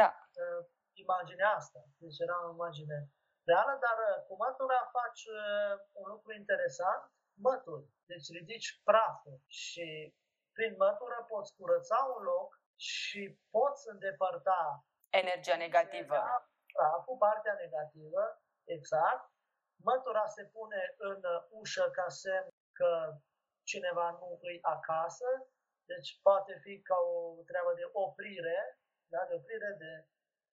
da. 0.00 0.10
Uh, 0.42 0.60
imaginea 1.04 1.50
asta. 1.60 1.80
Deci 2.02 2.18
era 2.24 2.36
o 2.46 2.52
imagine 2.56 2.98
reală, 3.50 3.74
dar 3.86 3.98
uh, 4.08 4.16
cu 4.26 4.34
mătura 4.44 4.80
faci 4.98 5.24
un 6.00 6.06
lucru 6.14 6.30
interesant, 6.42 7.02
mături. 7.46 7.86
Deci 8.10 8.26
ridici 8.36 8.70
praful 8.88 9.38
și 9.62 9.86
prin 10.56 10.72
mătură 10.84 11.18
poți 11.32 11.54
curăța 11.56 11.98
un 12.16 12.22
loc 12.32 12.50
și 12.76 13.22
poți 13.50 13.82
îndepărta 13.92 14.60
energia 15.22 15.56
negativă 15.56 16.18
praful, 16.78 17.16
partea 17.26 17.54
negativă, 17.64 18.22
exact. 18.76 19.24
Mătura 19.88 20.26
se 20.36 20.44
pune 20.54 20.82
în 21.08 21.20
ușă 21.60 21.86
ca 21.98 22.08
semn 22.08 22.48
că 22.78 22.90
cineva 23.70 24.06
nu 24.20 24.28
îi 24.48 24.58
acasă, 24.74 25.28
deci 25.90 26.10
poate 26.26 26.52
fi 26.64 26.72
ca 26.88 26.98
o 27.14 27.16
treabă 27.50 27.72
de 27.80 27.86
oprire, 28.04 28.58
da? 29.12 29.20
de 29.28 29.34
oprire, 29.40 29.70
de 29.82 29.92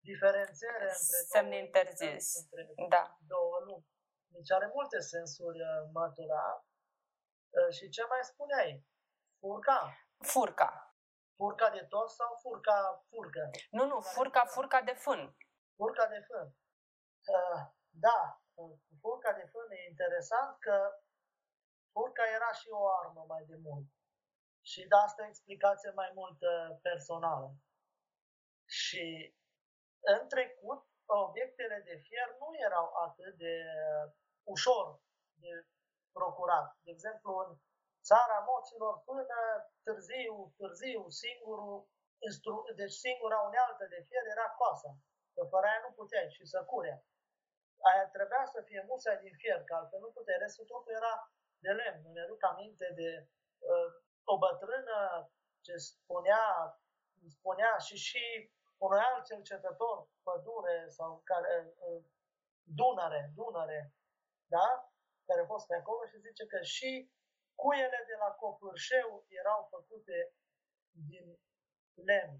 diferențiere 0.10 0.88
între 1.00 1.20
Semn 1.34 1.50
două, 1.50 1.62
interzis. 1.64 2.26
Între 2.42 2.62
da. 2.96 3.04
două 3.34 3.56
lumi. 3.66 3.88
Deci 4.36 4.52
are 4.58 4.68
multe 4.78 5.00
sensuri 5.14 5.62
uh, 5.72 5.82
mătura. 5.98 6.46
Uh, 7.58 7.70
și 7.78 7.86
ce 7.96 8.04
mai 8.12 8.24
spuneai? 8.32 8.72
Furca. 9.40 9.80
Furca. 10.32 10.72
Furca 11.38 11.70
de 11.70 11.84
tot 11.94 12.10
sau 12.20 12.32
furca 12.42 12.78
furcă? 13.10 13.44
Nu, 13.78 13.84
nu, 13.92 14.00
furca, 14.00 14.44
furca 14.46 14.82
de 14.82 14.96
fân. 15.04 15.22
Furca 15.78 16.06
de 16.08 16.20
fân. 16.28 16.48
Uh, 17.36 17.62
da, 17.90 18.20
furca 19.02 19.32
de 19.40 19.46
fân 19.52 19.72
e 19.72 19.90
interesant 19.90 20.60
că 20.60 20.76
furca 21.92 22.26
era 22.38 22.52
și 22.52 22.68
o 22.70 22.84
armă 23.02 23.24
mai 23.28 23.44
de 23.46 23.56
mult. 23.56 23.88
Și 24.62 24.88
de 24.88 24.96
asta 24.96 25.24
e 25.24 25.28
explicație 25.28 25.92
mai 26.02 26.12
mult 26.20 26.40
uh, 26.42 26.78
personală. 26.82 27.50
Și 28.82 29.36
în 30.14 30.28
trecut, 30.28 30.82
obiectele 31.06 31.82
de 31.86 31.96
fier 32.06 32.30
nu 32.40 32.50
erau 32.68 32.88
atât 33.06 33.34
de 33.38 33.56
uh, 33.66 34.12
ușor 34.44 35.00
de 35.44 35.52
procurat. 36.12 36.68
De 36.86 36.92
exemplu, 36.92 37.32
în 37.44 37.50
țara 38.10 38.38
moților, 38.50 38.94
până 39.08 39.24
târziu, 39.84 40.54
târziu, 40.58 41.10
singurul, 41.10 41.90
deci 42.76 42.96
singura 43.06 43.40
unealtă 43.50 43.84
de 43.94 44.00
fier 44.08 44.26
era 44.36 44.48
coasa. 44.60 44.92
Că 45.36 45.42
fără 45.54 45.66
aia 45.68 45.82
nu 45.86 45.92
puteai 46.00 46.30
și 46.36 46.44
să 46.54 46.60
curea. 46.72 46.98
Aia 47.90 48.06
trebuia 48.16 48.46
să 48.46 48.60
fie 48.62 48.86
musea 48.88 49.16
din 49.24 49.34
fier, 49.42 49.64
că 49.64 49.74
altfel 49.76 50.00
nu 50.00 50.12
puteai. 50.18 50.44
Restul 50.46 50.66
totul 50.66 50.92
era 51.00 51.14
de 51.64 51.72
lemn. 51.72 52.02
Nu 52.04 52.12
ne 52.12 52.26
duc 52.32 52.44
aminte 52.44 52.88
de 53.00 53.10
uh, 53.72 53.90
o 54.24 54.38
bătrână 54.38 54.98
ce 55.66 55.76
spunea, 55.78 56.44
spunea 57.28 57.78
și 57.78 57.96
și 58.08 58.26
unui 58.78 59.00
alt 59.00 59.26
cercetător, 59.26 60.08
pădure 60.24 60.86
sau 60.90 61.22
care, 61.24 61.74
uh, 61.88 62.04
Dunăre, 62.64 63.32
Dunăre, 63.36 63.94
da? 64.46 64.68
care 65.28 65.42
a 65.42 65.46
fost 65.54 65.68
pe 65.68 65.76
acolo 65.76 66.06
și 66.06 66.26
zice 66.28 66.46
că 66.46 66.62
și 66.62 67.12
cuiele 67.56 68.00
de 68.08 68.16
la 68.24 68.30
Copârșeu 68.42 69.26
erau 69.28 69.68
făcute 69.70 70.34
din 71.10 71.40
lemn 71.94 72.38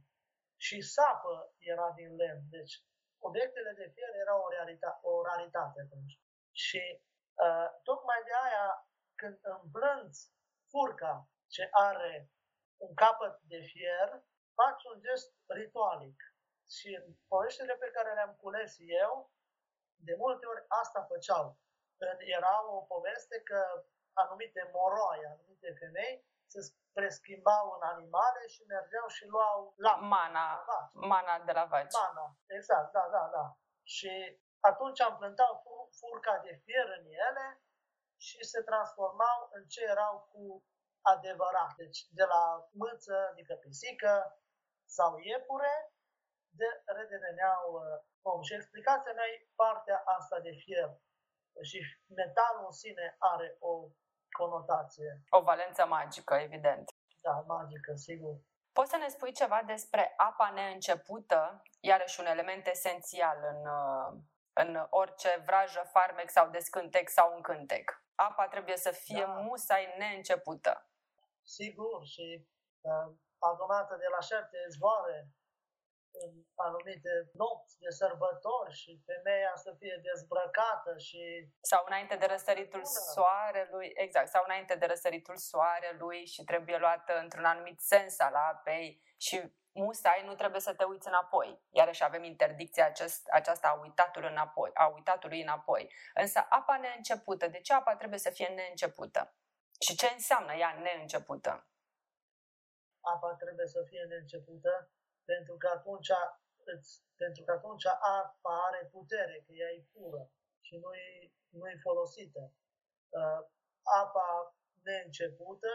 și 0.58 0.82
sapă 0.82 1.54
era 1.58 1.92
din 1.92 2.16
lemn. 2.16 2.44
Deci 2.50 2.84
obiectele 3.20 3.72
de 3.72 3.92
fier 3.94 4.14
erau 4.16 4.40
o, 4.42 4.50
realita- 4.56 5.00
o 5.02 5.24
raritate 5.24 5.80
atunci. 5.86 6.20
Și 6.52 7.02
uh, 7.46 7.68
tocmai 7.84 8.22
de 8.26 8.34
aia 8.46 8.90
când 9.16 9.40
îmblânți 9.42 10.34
furca 10.70 11.30
ce 11.48 11.68
are 11.72 12.30
un 12.78 12.94
capăt 12.94 13.40
de 13.42 13.60
fier, 13.60 14.24
faci 14.54 14.84
un 14.92 15.02
gest 15.02 15.36
ritualic. 15.48 16.20
Și 16.76 16.90
în 17.02 17.16
poveștile 17.28 17.76
pe 17.76 17.90
care 17.96 18.14
le-am 18.14 18.36
cules 18.36 18.76
eu, 18.80 19.32
de 19.96 20.16
multe 20.18 20.46
ori 20.46 20.66
asta 20.68 21.02
făceau. 21.04 21.58
Era 22.20 22.72
o 22.72 22.82
poveste 22.82 23.42
că 23.42 23.86
anumite 24.14 24.70
moroaie, 24.74 25.26
anumite 25.26 25.76
femei, 25.80 26.26
se 26.60 26.74
preschimbau 26.98 27.66
în 27.76 27.84
animale 27.94 28.42
și 28.54 28.62
mergeau 28.74 29.08
și 29.08 29.26
luau 29.26 29.74
la 29.78 29.96
Mana, 29.96 30.66
mana 30.94 31.40
de 31.48 31.52
la 31.52 31.66
vaci. 31.66 31.94
Mana, 31.94 32.26
exact, 32.58 32.92
da, 32.92 33.08
da, 33.12 33.30
da. 33.38 33.46
Și 33.84 34.12
atunci 34.60 35.02
plântat 35.18 35.62
fur, 35.64 35.82
furca 36.00 36.36
de 36.46 36.54
fier 36.64 36.88
în 37.00 37.06
ele 37.28 37.48
și 38.18 38.44
se 38.52 38.62
transformau 38.62 39.50
în 39.52 39.64
ce 39.74 39.82
erau 39.84 40.16
cu 40.32 40.64
adevărat. 41.02 41.72
Deci 41.76 42.00
de 42.10 42.24
la 42.24 42.44
mâță, 42.72 43.28
adică 43.32 43.54
pisică 43.56 44.14
sau 44.98 45.18
iepure, 45.18 45.76
de 46.60 46.70
redeveneau 46.86 47.64
uh, 47.74 47.98
om. 48.32 48.42
Și 48.42 48.54
explicația 48.54 49.14
mea 49.14 49.28
e 49.34 49.48
partea 49.56 50.00
asta 50.18 50.40
de 50.40 50.54
fier. 50.64 50.90
Și 51.70 51.80
metalul 52.22 52.66
în 52.66 52.72
sine 52.72 53.16
are 53.20 53.58
o 53.60 53.72
conotație. 54.38 55.22
O 55.30 55.42
valență 55.42 55.86
magică, 55.86 56.34
evident. 56.34 56.90
Da, 57.22 57.44
magică, 57.48 57.94
sigur. 57.96 58.36
Poți 58.78 58.90
să 58.90 58.98
ne 58.98 59.08
spui 59.08 59.32
ceva 59.32 59.62
despre 59.66 60.14
apa 60.18 60.50
neîncepută, 60.50 61.62
iarăși 61.80 62.20
un 62.20 62.26
element 62.26 62.68
esențial 62.68 63.38
în, 63.54 63.62
uh, 63.80 64.22
în 64.54 64.88
orice 64.90 65.44
vrajă, 65.46 65.90
farmec 65.92 66.30
sau 66.30 66.50
descântec 66.50 67.10
sau 67.10 67.36
încântec. 67.36 68.04
Apa 68.16 68.48
trebuie 68.48 68.78
să 68.78 68.92
fie 68.92 69.26
da. 69.26 69.32
musai 69.32 69.96
neîncepută. 69.98 70.90
Sigur, 71.44 72.06
și 72.06 72.48
uh, 72.82 73.08
adunată 73.40 73.96
de 73.96 74.06
la 74.16 74.20
șapte 74.20 74.58
zvoare 74.70 75.28
în 76.24 76.32
anumite 76.56 77.14
nopți 77.34 77.80
de 77.80 77.90
sărbători 77.90 78.74
și 78.74 79.02
femeia 79.06 79.54
să 79.56 79.72
fie 79.80 80.00
dezbrăcată 80.04 80.98
și... 80.98 81.22
Sau 81.62 81.84
înainte 81.86 82.16
de 82.16 82.26
răsăritul 82.26 82.82
Bună. 82.82 83.02
soarelui, 83.14 83.92
exact, 83.96 84.30
sau 84.30 84.44
înainte 84.46 84.76
de 84.76 84.86
răsăritul 84.86 85.38
soarelui 85.38 86.26
și 86.26 86.44
trebuie 86.44 86.78
luată 86.78 87.14
într-un 87.24 87.46
anumit 87.46 87.80
sens 87.80 88.20
al 88.20 88.36
apei 88.52 89.02
și 89.18 89.54
musai 89.72 90.24
nu 90.26 90.36
trebuie 90.36 90.62
să 90.62 90.74
te 90.74 90.84
uiți 90.84 91.08
înapoi. 91.08 91.62
Iarăși 91.70 92.04
avem 92.04 92.24
interdicția 92.24 92.86
acest, 92.86 93.28
aceasta 93.28 93.68
a 93.68 93.80
uitatului 93.82 94.30
înapoi, 94.30 94.72
a 94.74 94.86
uitatului 94.88 95.42
înapoi. 95.42 95.94
Însă 96.14 96.46
apa 96.50 96.78
neîncepută, 96.78 97.48
de 97.48 97.60
ce 97.60 97.74
apa 97.74 97.96
trebuie 97.96 98.20
să 98.20 98.30
fie 98.30 98.48
neîncepută? 98.48 99.36
Și 99.80 99.96
ce 99.96 100.08
înseamnă 100.14 100.54
ea 100.54 100.80
neîncepută? 100.82 101.70
apa 103.14 103.30
trebuie 103.44 103.68
să 103.76 103.82
fie 103.90 104.04
neîncepută, 104.10 104.90
pentru 105.32 105.56
că 105.58 105.68
atunci, 105.78 106.12
îți, 106.72 106.92
pentru 107.16 107.44
că 107.44 107.52
atunci 107.52 107.86
apa 107.86 108.54
are 108.68 108.90
putere, 108.92 109.44
că 109.46 109.52
ea 109.54 109.70
e 109.70 109.88
pură 109.94 110.30
și 110.66 110.76
nu 110.84 110.94
e, 110.94 111.32
nu 111.50 111.68
e 111.70 111.86
folosită. 111.88 112.54
Uh, 113.10 113.42
apa 114.04 114.28
neîncepută 114.84 115.74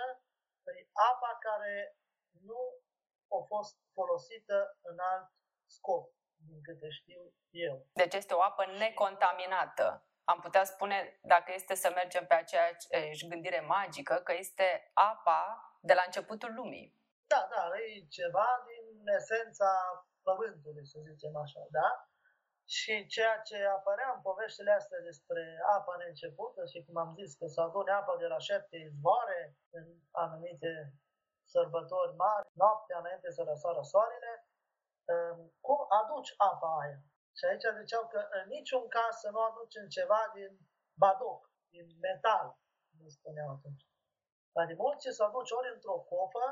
e 0.79 0.89
apa 0.93 1.39
care 1.41 1.97
nu 2.49 2.61
a 3.37 3.45
fost 3.47 3.77
folosită 3.93 4.79
în 4.83 4.99
alt 4.99 5.29
scop, 5.67 6.15
din 6.47 6.63
câte 6.63 6.89
știu 6.91 7.35
eu. 7.51 7.87
Deci 7.93 8.15
este 8.15 8.35
o 8.35 8.43
apă 8.43 8.65
necontaminată. 8.67 10.05
Am 10.25 10.41
putea 10.41 10.65
spune, 10.65 11.19
dacă 11.23 11.53
este 11.55 11.75
să 11.75 11.91
mergem 11.95 12.27
pe 12.27 12.35
aceeași 12.35 13.29
gândire 13.29 13.61
magică, 13.61 14.15
că 14.15 14.33
este 14.33 14.91
apa 14.95 15.41
de 15.81 15.95
la 15.95 16.03
începutul 16.07 16.55
lumii. 16.55 16.99
Da, 17.27 17.49
da, 17.51 17.63
e 17.79 18.07
ceva 18.19 18.49
din 18.67 18.80
esența 19.07 19.71
pământului, 20.23 20.87
să 20.87 20.99
zicem 21.09 21.37
așa, 21.37 21.63
da? 21.71 21.89
Și 22.77 23.07
ceea 23.07 23.39
ce 23.49 23.57
apărea 23.65 24.13
în 24.15 24.21
poveștile 24.21 24.73
astea 24.73 25.01
despre 25.01 25.43
apa 25.77 25.97
neîncepută 25.97 26.67
și 26.67 26.85
cum 26.85 26.97
am 26.97 27.15
zis 27.19 27.35
că 27.35 27.47
să 27.47 27.61
adune 27.61 27.93
apă 27.93 28.17
de 28.19 28.27
la 28.27 28.39
șapte 28.39 28.77
izvoare 28.77 29.57
în 29.71 29.87
anumite 30.11 30.93
sărbători 31.55 32.15
mari, 32.17 32.49
noaptea 32.53 32.99
înainte 32.99 33.31
să 33.31 33.43
răsară 33.43 33.83
soarele, 33.83 34.33
um, 35.13 35.39
cum 35.61 35.81
aduci 36.01 36.35
apa 36.37 36.71
aia? 36.83 37.01
Și 37.37 37.45
aici 37.45 37.67
ziceau 37.81 38.05
că 38.13 38.21
în 38.39 38.45
niciun 38.57 38.85
caz 38.89 39.13
să 39.23 39.29
nu 39.31 39.41
aducem 39.49 39.87
ceva 39.97 40.21
din 40.35 40.51
badoc, 41.03 41.41
din 41.73 41.87
metal, 42.01 42.47
nu 42.99 43.09
spuneau 43.09 43.51
atunci. 43.51 43.85
Dar 44.55 44.67
din 44.67 44.77
mult 44.85 44.99
ce 44.99 45.11
să 45.11 45.23
aduci 45.25 45.51
ori 45.59 45.73
într-o 45.75 45.99
cofă, 46.11 46.47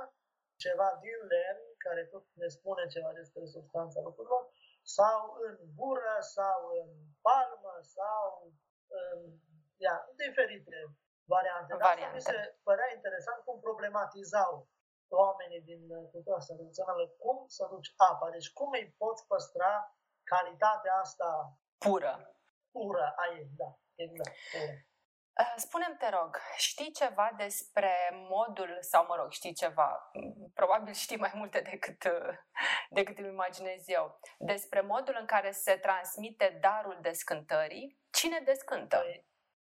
ceva 0.64 0.88
din 1.04 1.18
lemn, 1.32 1.67
care 1.88 2.02
tot 2.12 2.24
ne 2.42 2.48
spune 2.56 2.84
ceva 2.94 3.10
despre 3.20 3.44
substanța 3.54 4.00
lucrurilor, 4.00 4.42
sau 4.98 5.18
în 5.46 5.56
gură, 5.78 6.16
sau 6.36 6.58
în 6.80 6.90
palmă, 7.26 7.74
sau 7.96 8.24
în 8.98 9.18
ia, 9.84 9.96
diferite 10.22 10.78
variante. 11.34 11.70
Dar 11.76 11.88
asta 11.88 12.10
mi 12.14 12.26
se 12.30 12.38
părea 12.68 12.88
interesant 12.96 13.38
cum 13.44 13.56
problematizau 13.60 14.52
oamenii 15.08 15.62
din 15.70 15.82
cultura 16.12 16.36
asta 16.36 16.54
tradițională, 16.54 17.04
cum 17.22 17.38
să 17.56 17.62
duci 17.70 17.92
apa, 17.96 18.30
deci 18.30 18.52
cum 18.52 18.70
îi 18.70 18.94
poți 18.98 19.26
păstra 19.26 19.72
calitatea 20.32 20.94
asta 20.94 21.58
Pură. 21.78 22.12
pură 22.70 23.06
a 23.16 23.24
ei, 23.36 23.48
da, 23.56 23.70
exact, 23.94 24.36
pură. 24.52 24.72
Uh, 25.42 25.54
Spune-mi, 25.56 25.96
te 25.96 26.08
rog, 26.18 26.36
știi 26.56 26.92
ceva 26.92 27.34
despre 27.36 27.92
modul, 28.34 28.78
sau 28.80 29.06
mă 29.08 29.14
rog, 29.20 29.30
știi 29.30 29.54
ceva, 29.54 30.10
m, 30.12 30.50
probabil 30.54 30.92
știi 30.92 31.16
mai 31.16 31.32
multe 31.34 31.60
decât, 31.60 32.04
uh, 32.04 32.34
decât 32.98 33.18
îmi 33.18 33.28
imaginez 33.28 33.88
eu, 33.88 34.20
despre 34.38 34.80
modul 34.80 35.16
în 35.20 35.26
care 35.26 35.50
se 35.50 35.74
transmite 35.76 36.58
darul 36.60 36.98
descântării? 37.02 38.00
Cine 38.10 38.40
descântă? 38.44 38.96
Păi, 38.96 39.26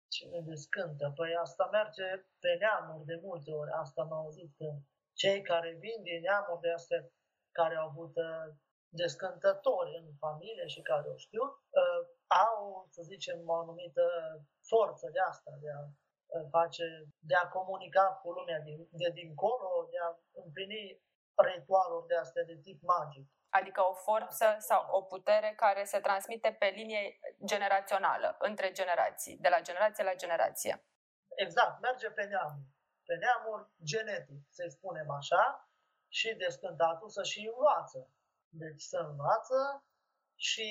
cine 0.08 0.40
descântă? 0.40 1.12
Păi 1.16 1.34
asta 1.44 1.68
merge 1.72 2.08
pe 2.42 2.50
neamuri 2.58 3.04
de 3.04 3.18
multe 3.22 3.50
ori. 3.50 3.70
Asta 3.70 4.00
am 4.02 4.12
auzit 4.12 4.50
că 4.58 4.66
cei 5.12 5.42
care 5.42 5.70
vin 5.84 6.02
din 6.02 6.20
neamuri 6.20 6.60
de 6.60 6.72
astea 6.72 7.00
care 7.58 7.74
au 7.76 7.88
avut 7.88 8.16
uh, 8.16 8.46
descântători 8.88 9.96
în 10.00 10.06
familie 10.18 10.66
și 10.66 10.80
care 10.82 11.06
o 11.08 11.16
știu, 11.16 11.44
uh, 11.80 12.00
au, 12.48 12.86
să 12.90 13.02
zicem, 13.02 13.38
o 13.46 13.54
anumită 13.54 14.04
forță 14.70 15.08
de 15.12 15.20
asta, 15.30 15.50
de 15.60 15.70
a 15.78 15.82
uh, 15.82 16.46
face, 16.50 16.84
de 17.18 17.34
a 17.34 17.48
comunica 17.48 18.04
cu 18.22 18.30
lumea 18.30 18.58
din, 18.58 18.88
de 18.90 19.10
dincolo, 19.14 19.88
de 19.90 19.98
a 20.06 20.08
împlini 20.44 21.02
ritualuri 21.34 22.06
de 22.06 22.16
astea 22.16 22.44
de 22.44 22.56
tip 22.56 22.82
magic. 22.82 23.26
Adică 23.48 23.80
o 23.90 23.94
forță 23.94 24.56
sau 24.58 24.86
o 24.90 25.02
putere 25.02 25.52
care 25.56 25.84
se 25.84 26.00
transmite 26.00 26.56
pe 26.58 26.66
linie 26.66 27.18
generațională, 27.44 28.36
între 28.38 28.70
generații, 28.72 29.36
de 29.36 29.48
la 29.48 29.60
generație 29.60 30.04
la 30.04 30.14
generație. 30.14 30.84
Exact, 31.34 31.80
merge 31.80 32.10
pe 32.10 32.24
neamuri. 32.24 32.66
Pe 33.04 33.14
neamuri 33.14 33.68
genetic, 33.82 34.40
să 34.48 34.64
spunem 34.68 35.10
așa, 35.10 35.70
și 36.08 36.34
descântatul 36.34 37.08
să 37.08 37.22
și 37.22 37.50
învață. 37.54 38.10
Deci 38.48 38.82
să 38.82 38.98
învață 38.98 39.84
și 40.34 40.68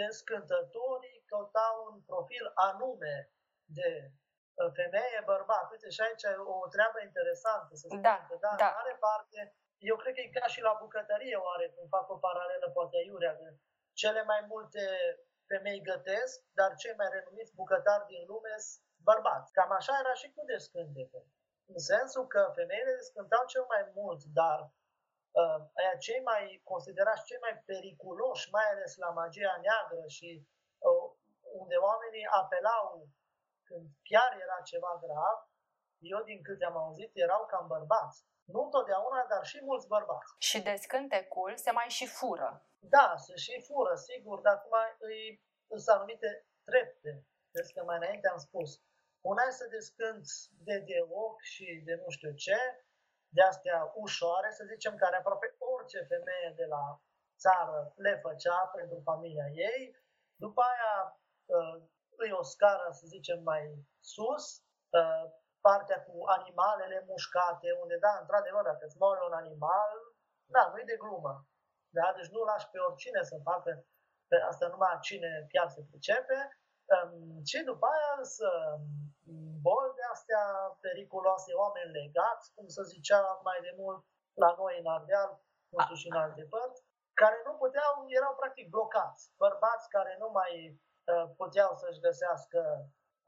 descântătorii 0.00 1.22
căutau 1.30 1.74
un 1.90 1.98
profil 2.10 2.44
anume 2.54 3.14
de 3.78 3.88
uh, 4.10 4.70
femeie, 4.78 5.18
bărbat. 5.32 5.66
Uite, 5.70 5.88
și 5.96 6.00
aici 6.00 6.22
e 6.22 6.32
o 6.64 6.68
treabă 6.74 6.98
interesantă, 7.08 7.70
să 7.74 7.86
spun 7.86 8.02
Da, 8.10 8.16
că, 8.28 8.34
da, 8.44 8.52
da. 8.62 8.68
în 8.68 8.76
mare 8.80 8.96
parte, 9.06 9.38
eu 9.90 9.96
cred 9.96 10.14
că 10.14 10.20
e 10.20 10.38
ca 10.38 10.46
și 10.54 10.60
la 10.68 10.78
bucătărie, 10.82 11.36
oare, 11.36 11.66
când 11.74 11.88
fac 11.96 12.06
o 12.14 12.22
paralelă, 12.26 12.66
poate 12.70 12.96
aiurea, 12.96 13.32
că 13.38 13.46
cele 14.02 14.22
mai 14.22 14.40
multe 14.52 14.82
femei 15.50 15.80
gătesc, 15.90 16.34
dar 16.58 16.70
cei 16.82 16.94
mai 17.00 17.08
renumiți 17.14 17.54
bucătari 17.60 18.06
din 18.12 18.22
lume 18.30 18.54
sunt 18.68 18.84
bărbați. 19.08 19.52
Cam 19.56 19.70
așa 19.70 19.94
era 20.02 20.14
și 20.20 20.28
cu 20.34 20.42
descântete. 20.52 21.20
În 21.72 21.78
sensul 21.92 22.26
că 22.34 22.40
femeile 22.54 22.92
descântau 23.00 23.42
cel 23.46 23.64
mai 23.72 23.82
mult, 23.98 24.20
dar 24.40 24.58
uh, 24.60 24.70
aia 25.80 25.94
cei 26.06 26.20
mai 26.30 26.60
considerați 26.64 27.26
cei 27.28 27.40
mai 27.40 27.54
periculoși, 27.70 28.50
mai 28.56 28.66
ales 28.72 28.96
la 28.96 29.10
magia 29.10 29.54
neagră 29.64 30.04
și 30.16 30.28
uh, 30.88 31.06
unde 31.60 31.76
oamenii 31.88 32.26
apelau 32.40 33.08
când 33.68 33.86
chiar 34.10 34.30
era 34.44 34.58
ceva 34.70 34.92
grav, 35.04 35.38
eu 36.12 36.20
din 36.22 36.42
câte 36.42 36.64
am 36.64 36.76
auzit 36.76 37.10
erau 37.14 37.46
cam 37.46 37.66
bărbați. 37.66 38.18
Nu 38.52 38.60
întotdeauna, 38.62 39.26
dar 39.32 39.44
și 39.44 39.58
mulți 39.64 39.86
bărbați. 39.86 40.34
Și 40.38 40.62
descântecul 40.62 41.56
se 41.56 41.70
mai 41.70 41.88
și 41.88 42.06
fură. 42.06 42.50
Da, 42.78 43.14
se 43.16 43.34
și 43.36 43.64
fură, 43.66 43.94
sigur, 43.94 44.40
dar 44.40 44.54
acum 44.54 44.76
îi, 44.98 45.44
sunt 45.68 45.96
anumite 45.96 46.46
trepte. 46.64 47.26
Vezi 47.54 47.72
că 47.72 47.82
mai 47.84 47.96
înainte 47.96 48.28
am 48.28 48.38
spus. 48.38 48.70
Una 49.20 49.42
e 49.48 49.50
să 49.50 49.66
descânți 49.66 50.34
de 50.66 50.78
de 50.78 50.98
ochi 51.08 51.40
și 51.40 51.82
de 51.84 51.94
nu 51.94 52.10
știu 52.10 52.32
ce, 52.32 52.58
de 53.28 53.42
astea 53.42 53.92
ușoare, 53.94 54.50
să 54.50 54.64
zicem, 54.72 54.94
care 54.96 55.16
aproape 55.16 55.56
orice 55.58 56.00
femeie 56.12 56.52
de 56.56 56.64
la 56.64 57.00
țară 57.38 57.92
le 57.96 58.14
făcea 58.22 58.70
pentru 58.74 59.00
familia 59.04 59.48
ei. 59.68 59.96
După 60.36 60.60
aia 60.62 61.20
uh, 61.44 61.82
îi 62.16 62.32
o 62.32 62.42
scară, 62.42 62.88
să 62.90 63.04
zicem, 63.06 63.42
mai 63.42 63.62
sus, 64.00 64.44
uh, 64.98 65.24
partea 65.60 65.98
cu 66.06 66.14
animalele 66.38 67.04
mușcate, 67.08 67.68
unde, 67.82 67.96
da, 68.06 68.18
într-adevăr, 68.20 68.62
dacă 68.62 68.84
îți 68.84 68.98
moare 68.98 69.20
un 69.28 69.32
animal, 69.32 69.92
da, 70.54 70.62
nu-i 70.72 70.90
de 70.90 70.96
glumă. 70.96 71.34
Da? 71.98 72.06
Deci 72.16 72.32
nu 72.34 72.40
lași 72.50 72.68
pe 72.70 72.78
oricine 72.78 73.22
să 73.22 73.36
facă 73.50 73.70
pe 74.30 74.36
asta 74.50 74.66
numai 74.68 74.98
cine 75.00 75.46
chiar 75.52 75.68
se 75.68 75.82
pricepe. 75.90 76.38
Um, 76.94 77.44
și 77.50 77.58
după 77.70 77.86
aia 77.94 78.22
să 78.22 78.48
boli 79.66 79.95
de 79.95 79.95
astea 80.16 80.44
periculoase, 80.86 81.50
oameni 81.62 81.96
legați, 82.00 82.46
cum 82.54 82.66
se 82.76 82.82
zicea 82.94 83.22
mai 83.48 83.58
de 83.66 83.72
mult 83.80 84.00
la 84.42 84.50
noi 84.60 84.74
în 84.82 84.86
Ardeal, 84.96 85.30
nu 85.72 85.78
știu 85.84 85.96
și 86.02 86.08
în 86.10 86.18
alte 86.24 86.44
părți, 86.54 86.80
care 87.20 87.38
nu 87.46 87.52
puteau, 87.62 87.92
erau 88.18 88.34
practic 88.40 88.66
blocați. 88.74 89.22
Bărbați 89.44 89.86
care 89.96 90.12
nu 90.22 90.28
mai 90.38 90.52
uh, 91.12 91.26
puteau 91.40 91.70
să-și 91.80 92.04
găsească 92.06 92.60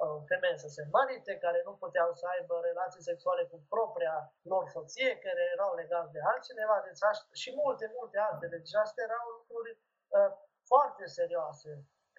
uh, 0.03 0.17
femei 0.29 0.63
să 0.65 0.69
se 0.77 0.83
mărite, 0.95 1.33
care 1.45 1.61
nu 1.69 1.73
puteau 1.85 2.11
să 2.21 2.25
aibă 2.35 2.55
relații 2.71 3.09
sexuale 3.11 3.43
cu 3.51 3.57
propria 3.75 4.15
lor 4.53 4.65
soție, 4.77 5.11
care 5.25 5.43
erau 5.55 5.71
legați 5.83 6.15
de 6.17 6.21
altcineva, 6.33 6.77
deci 6.87 7.03
aș- 7.11 7.29
și 7.43 7.51
multe, 7.63 7.87
multe 7.99 8.19
alte. 8.29 8.47
Deci 8.55 8.75
astea 8.85 9.05
erau 9.09 9.25
lucruri 9.37 9.73
uh, 10.17 10.31
foarte 10.71 11.05
serioase, 11.19 11.71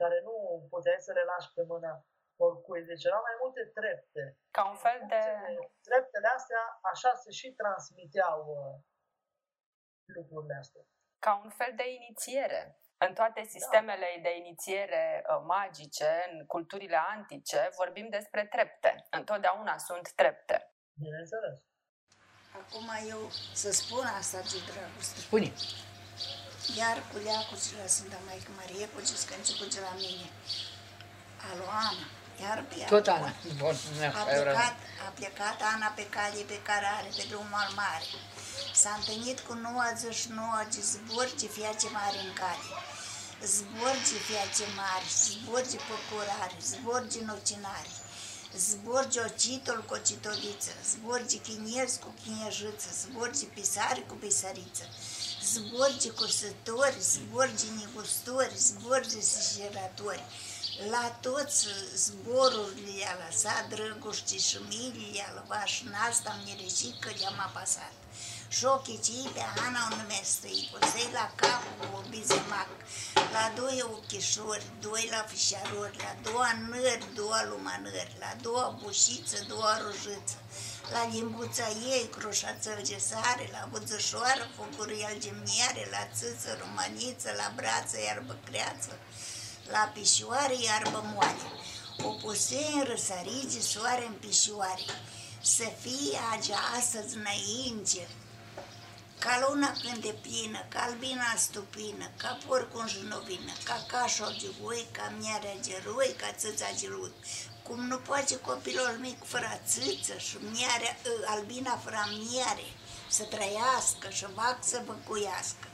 care 0.02 0.18
nu 0.28 0.36
puteai 0.74 1.06
să 1.08 1.12
le 1.18 1.24
lași 1.32 1.54
pe 1.56 1.64
mâna 1.72 1.94
oricui. 2.46 2.82
Deci 2.92 3.04
erau 3.10 3.22
mai 3.28 3.38
multe 3.44 3.62
trepte. 3.78 4.24
Ca 4.58 4.64
un 4.72 4.78
fel 4.86 5.00
de... 5.12 5.22
Treptele 5.88 6.30
astea 6.38 6.64
așa 6.92 7.12
se 7.24 7.32
și 7.40 7.48
transmiteau 7.62 8.40
uh, 8.58 8.76
lucrurile 10.18 10.56
astea. 10.64 10.84
ca 11.26 11.42
un 11.44 11.50
fel 11.50 11.74
de 11.76 11.86
inițiere. 12.00 12.62
În 13.06 13.14
toate 13.14 13.42
sistemele 13.56 14.20
de 14.22 14.32
inițiere 14.44 15.04
uh, 15.24 15.42
magice, 15.56 16.10
în 16.32 16.46
culturile 16.46 17.00
antice, 17.16 17.70
vorbim 17.82 18.08
despre 18.10 18.46
trepte. 18.46 18.92
Întotdeauna 19.10 19.78
sunt 19.78 20.12
trepte. 20.12 20.74
Bineînțeles. 20.94 21.58
Acum 22.62 22.88
eu 23.14 23.22
să 23.54 23.72
spun 23.72 24.06
asta 24.20 24.40
de 24.52 24.60
dragoste. 24.72 25.20
Spune. 25.20 25.52
iar 26.82 26.98
cu 27.10 27.16
leacul 27.26 27.60
și 27.66 27.74
la 27.82 27.88
Sfânta 27.96 28.20
Maică 28.26 28.52
Marie, 28.60 28.86
cu 28.94 29.00
ce 29.08 29.14
că 29.28 29.34
început 29.38 29.70
de 29.76 29.82
la 29.88 29.94
mine. 30.04 30.28
Alo, 31.50 31.66
Ana, 31.88 32.06
iar 32.42 32.64
pe 32.70 32.76
Tot 32.94 33.08
Ana. 33.08 33.34
Bun, 33.58 33.76
a 34.20 34.24
plecat, 34.24 34.76
a 35.08 35.10
plecat 35.18 35.58
Ana 35.74 35.90
pe 35.96 36.06
cale 36.16 36.42
pe 36.52 36.60
care 36.68 36.88
are, 36.98 37.10
pe 37.18 37.24
drumul 37.30 37.60
al 37.64 37.72
mare. 37.76 38.08
S-a 38.82 38.92
întâlnit 39.00 39.40
cu 39.40 39.54
99 39.54 40.64
de 40.72 40.82
zborgi 40.92 41.48
fiace 41.48 41.88
mari 41.90 42.18
în 42.26 42.34
cale. 42.42 42.68
Zborgi 43.56 44.16
fiace 44.28 44.66
mari, 44.82 45.08
zborgi 45.26 45.78
păcurare, 45.88 46.58
zborgi 46.72 47.20
nocinari, 47.30 47.94
zborgi 48.68 49.20
ocitul 49.20 49.84
cu 49.88 49.94
ocitoliță, 49.94 50.72
zborgi 50.92 51.38
chinezi 51.38 52.00
cu 52.00 52.14
chinejiță, 52.22 52.90
zborgi 53.02 53.46
pisari 53.46 54.06
cu 54.08 54.14
pisariță, 54.14 54.86
zborgi 55.52 56.10
cursători, 56.10 56.98
zborgi 57.00 57.66
negustori, 57.80 58.58
zborgi 58.58 59.22
sășeratori. 59.22 60.24
La 60.88 61.18
toți 61.22 61.68
zborurile 61.96 63.00
i-a 63.00 63.16
lăsat 63.26 63.70
drăguște 63.70 64.38
și 64.38 64.58
milii 64.68 65.16
i-a 65.16 65.32
luat 65.34 65.68
și 65.68 65.84
n 65.84 65.94
asta 66.10 66.30
am 66.30 66.42
nereșit 66.46 67.00
că 67.00 67.10
le-am 67.20 67.40
apasat. 67.48 67.94
Șochicii 68.48 69.32
pe 69.34 69.44
Ana 69.66 69.88
o 69.92 69.96
numesc 69.96 70.30
stăi, 70.36 70.70
la 71.14 71.32
cap 71.36 71.64
cu 71.80 72.04
bizemac, 72.10 72.70
la 73.36 73.52
doi 73.56 73.82
ochișori, 73.82 74.66
doi 74.82 75.08
la 75.12 75.22
fișarori, 75.30 75.98
la 75.98 76.16
două 76.24 76.46
nări, 76.70 77.14
două 77.16 77.40
lumânări, 77.50 78.18
la 78.20 78.32
două 78.42 78.78
bușiță, 78.82 79.38
două 79.48 79.72
rujiță, 79.82 80.38
la 80.94 81.02
limbuța 81.14 81.68
ei 81.68 82.10
crușață 82.18 82.72
gesare, 82.82 83.50
la 83.52 83.68
buțășoară 83.72 84.46
focuri 84.56 85.06
algemiare, 85.10 85.88
la 85.92 86.04
țâță 86.18 86.50
romaniță, 86.62 87.30
la 87.42 87.52
brață 87.56 87.96
iarbă 88.06 88.38
creață, 88.48 88.92
la 89.72 89.92
pișoare 89.94 90.56
iarbă 90.62 91.04
moale. 91.14 91.48
O 92.04 92.10
puse 92.10 92.66
în 92.74 92.84
răsarige 92.84 93.60
soare 93.60 94.06
în 94.06 94.14
pișoare, 94.14 94.86
să 95.42 95.64
fie 95.82 96.20
agea 96.34 96.60
astăzi 96.78 97.16
înainte, 97.18 98.08
ca 99.20 99.48
luna 99.48 99.72
când 99.82 100.04
e 100.04 100.14
plină, 100.22 100.66
ca 100.70 100.80
albina 100.82 101.36
stupină, 101.38 102.06
ca 102.18 102.38
porcul 102.48 102.80
în 102.82 102.88
jinovină, 102.88 103.54
ca 103.64 103.86
cașul 103.88 104.36
de 104.42 104.50
voi, 104.62 104.88
ca 104.92 105.14
miarea 105.20 105.56
de 105.64 105.84
roi, 105.86 106.16
ca 106.18 106.32
țâța 106.38 106.68
de 106.80 106.88
lut. 106.88 107.14
Cum 107.64 107.80
nu 107.88 107.98
poate 107.98 108.40
copilul 108.40 108.98
mic 109.00 109.24
fără 109.26 109.62
țâță 109.68 110.18
și 110.18 110.38
miarea, 110.52 110.98
ă, 111.06 111.30
albina 111.36 111.78
fără 111.84 112.04
miere 112.18 112.68
să 113.10 113.24
trăiască 113.24 114.10
și 114.10 114.26
vac 114.34 114.58
să 114.62 114.82
băcuiască. 114.86 115.68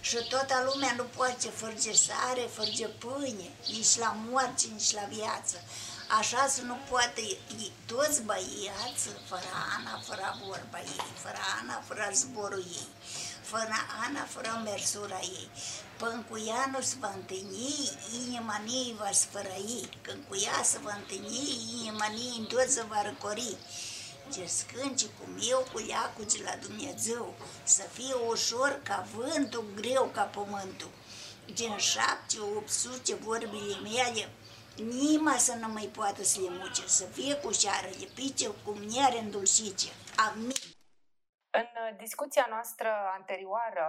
Și 0.00 0.16
toată 0.28 0.70
lumea 0.72 0.92
nu 0.96 1.04
poate 1.16 1.48
fărge 1.48 1.92
sare, 1.92 2.48
fărge 2.52 2.86
pâine, 2.86 3.50
nici 3.66 3.96
la 3.96 4.16
moarte, 4.28 4.66
nici 4.72 4.92
la 4.92 5.04
viață. 5.08 5.56
Așa 6.18 6.46
să 6.48 6.62
nu 6.62 6.76
poate 6.90 7.22
toți 7.86 8.22
băiați, 8.22 9.08
fără 9.28 9.50
Ana, 9.76 10.00
fără 10.06 10.38
vorba 10.46 10.78
ei, 10.78 11.12
fără 11.22 11.38
Ana, 11.60 11.82
fără 11.86 12.10
zborul 12.12 12.64
ei, 12.72 12.88
fără 13.42 13.76
Ana, 14.04 14.24
fără 14.24 14.60
mersura 14.64 15.20
ei. 15.20 15.50
Până 15.98 16.24
cu 16.30 16.38
ea 16.46 16.70
nu 16.72 16.80
se 16.80 16.94
va 17.00 17.12
întâlni, 17.14 17.90
inima 18.24 18.60
ei 18.66 18.94
va 18.98 19.10
sfărăi. 19.12 19.88
Când 20.02 20.24
cu 20.28 20.36
ea 20.36 20.62
se 20.62 20.78
va 20.78 20.94
întâlni, 20.94 21.60
inima 21.80 22.06
ei 22.06 22.46
tot 22.48 22.68
se 22.70 22.84
va 22.88 23.02
răcori. 23.02 23.56
Ce 24.32 24.46
scânci 24.46 25.06
cum 25.18 25.36
eu 25.50 25.58
cu 25.72 25.78
leacul 25.78 26.24
de 26.24 26.42
la 26.44 26.56
Dumnezeu, 26.66 27.34
să 27.62 27.82
fie 27.82 28.14
ușor 28.28 28.80
ca 28.84 29.06
vântul, 29.14 29.64
greu 29.74 30.04
ca 30.04 30.22
pământul. 30.22 30.90
Din 31.54 31.76
șapte, 31.76 32.36
opt 32.56 32.68
sute 32.68 33.14
vorbile 33.14 33.74
mele, 33.82 34.28
Nima 34.82 35.36
să 35.36 35.54
nu 35.54 35.68
mai 35.68 35.90
poată 35.96 36.22
să 36.22 36.40
le 36.40 36.48
muce, 36.48 36.86
să 36.86 37.04
fie 37.06 37.34
cu 37.34 37.50
șară 37.52 37.90
de 38.00 38.08
pice, 38.14 38.46
cu 38.64 38.70
miere 38.70 39.18
îndulcice. 39.18 39.90
Amin. 40.28 40.62
În 41.50 41.68
uh, 41.84 41.96
discuția 41.96 42.46
noastră 42.48 42.88
anterioară 43.16 43.86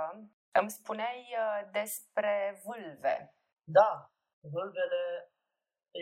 îmi 0.52 0.70
spuneai 0.70 1.22
uh, 1.32 1.70
despre 1.72 2.62
vâlve. 2.66 3.36
Da, 3.64 4.12
vâlvele 4.40 5.32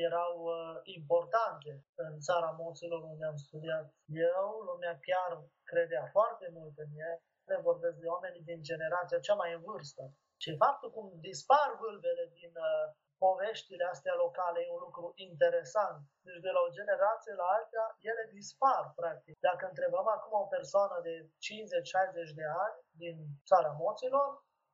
erau 0.08 0.34
uh, 0.44 0.80
importante 0.98 1.72
în 1.96 2.14
țara 2.28 2.50
moților 2.64 3.02
unde 3.12 3.26
am 3.26 3.38
studiat. 3.46 3.86
Eu, 4.34 4.48
lumea 4.70 4.96
chiar 5.08 5.32
credea 5.72 6.06
foarte 6.16 6.48
mult 6.58 6.76
în 6.78 6.92
ele, 7.10 7.68
vorbesc 7.70 7.98
de 8.00 8.08
oameni 8.14 8.48
din 8.50 8.60
generația 8.70 9.20
cea 9.20 9.36
mai 9.42 9.54
în 9.54 9.62
vârstă. 9.70 10.04
Și 10.44 10.60
faptul 10.64 10.90
cum 10.92 11.06
dispar 11.30 11.70
vâlvele 11.82 12.26
din 12.40 12.54
uh, 12.70 12.86
poveștile 13.26 13.86
astea 13.94 14.16
locale 14.24 14.60
e 14.62 14.76
un 14.78 14.84
lucru 14.88 15.06
interesant. 15.28 16.00
Deci 16.26 16.44
de 16.46 16.52
la 16.56 16.62
o 16.68 16.74
generație 16.78 17.34
la 17.42 17.48
alta, 17.58 17.84
ele 18.12 18.24
dispar, 18.38 18.84
practic. 19.02 19.34
Dacă 19.50 19.64
întrebăm 19.68 20.08
acum 20.16 20.34
o 20.40 20.52
persoană 20.56 20.98
de 21.08 21.14
50-60 22.30 22.32
de 22.40 22.48
ani 22.66 22.78
din 23.04 23.16
țara 23.50 23.72
moților, 23.84 24.30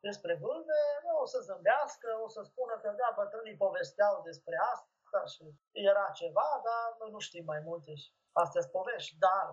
despre 0.08 0.34
vâlve, 0.44 0.84
o 1.24 1.26
să 1.34 1.40
zâmbească, 1.48 2.10
o 2.26 2.28
să 2.36 2.42
spună 2.50 2.74
că 2.82 2.90
da, 3.02 3.10
bătrânii 3.20 3.62
povesteau 3.66 4.16
despre 4.30 4.56
asta 4.74 4.93
și 5.34 5.44
era 5.90 6.06
ceva, 6.22 6.50
dar 6.68 6.86
noi 7.00 7.12
nu 7.12 7.20
știm 7.20 7.46
mai 7.46 7.62
multe 7.70 7.92
și 8.02 8.10
astea 8.32 8.62
sunt 8.62 8.74
povești. 8.74 9.18
Dar 9.18 9.48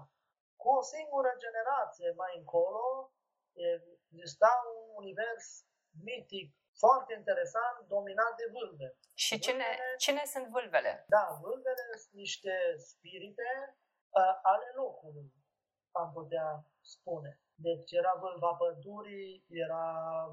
cu 0.60 0.68
o 0.78 0.82
singură 0.82 1.30
generație 1.44 2.10
mai 2.22 2.32
încolo, 2.38 3.12
exista 3.52 4.50
un 4.74 4.94
univers 5.02 5.46
mitic 6.08 6.48
foarte 6.82 7.12
interesant, 7.20 7.76
dominat 7.96 8.34
de 8.40 8.46
vâlve. 8.54 8.88
Și 9.24 9.38
cine, 9.38 9.68
vâlvele, 9.68 9.96
cine 10.04 10.24
sunt 10.24 10.46
vâlvele? 10.54 11.04
Da, 11.08 11.38
vâlvele 11.42 11.84
sunt 12.02 12.14
niște 12.24 12.54
spirite 12.90 13.50
uh, 14.18 14.34
ale 14.42 14.68
locului, 14.74 15.28
am 15.90 16.12
putea 16.12 16.48
spune. 16.80 17.40
Deci 17.54 17.90
era 18.00 18.14
vâlva 18.22 18.52
pădurii, 18.54 19.44
era 19.48 19.86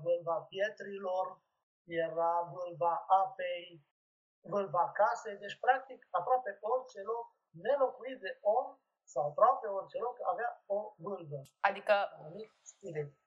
vâlva 0.03 0.38
pietrilor, 0.49 1.41
era 2.05 2.34
vâlva 2.53 3.05
apei, 3.07 3.86
vâlva 4.50 4.91
casei, 4.91 5.38
deci 5.38 5.60
practic 5.60 6.08
aproape 6.10 6.58
orice 6.62 7.02
loc 7.02 7.28
nelocuit 7.50 8.20
de 8.20 8.38
om 8.41 8.78
sau 9.04 9.24
aproape 9.30 9.68
orice 9.68 9.98
loc 9.98 10.18
avea 10.32 10.64
o 10.66 10.93
vâlvă. 10.98 11.41
Adică, 11.60 11.95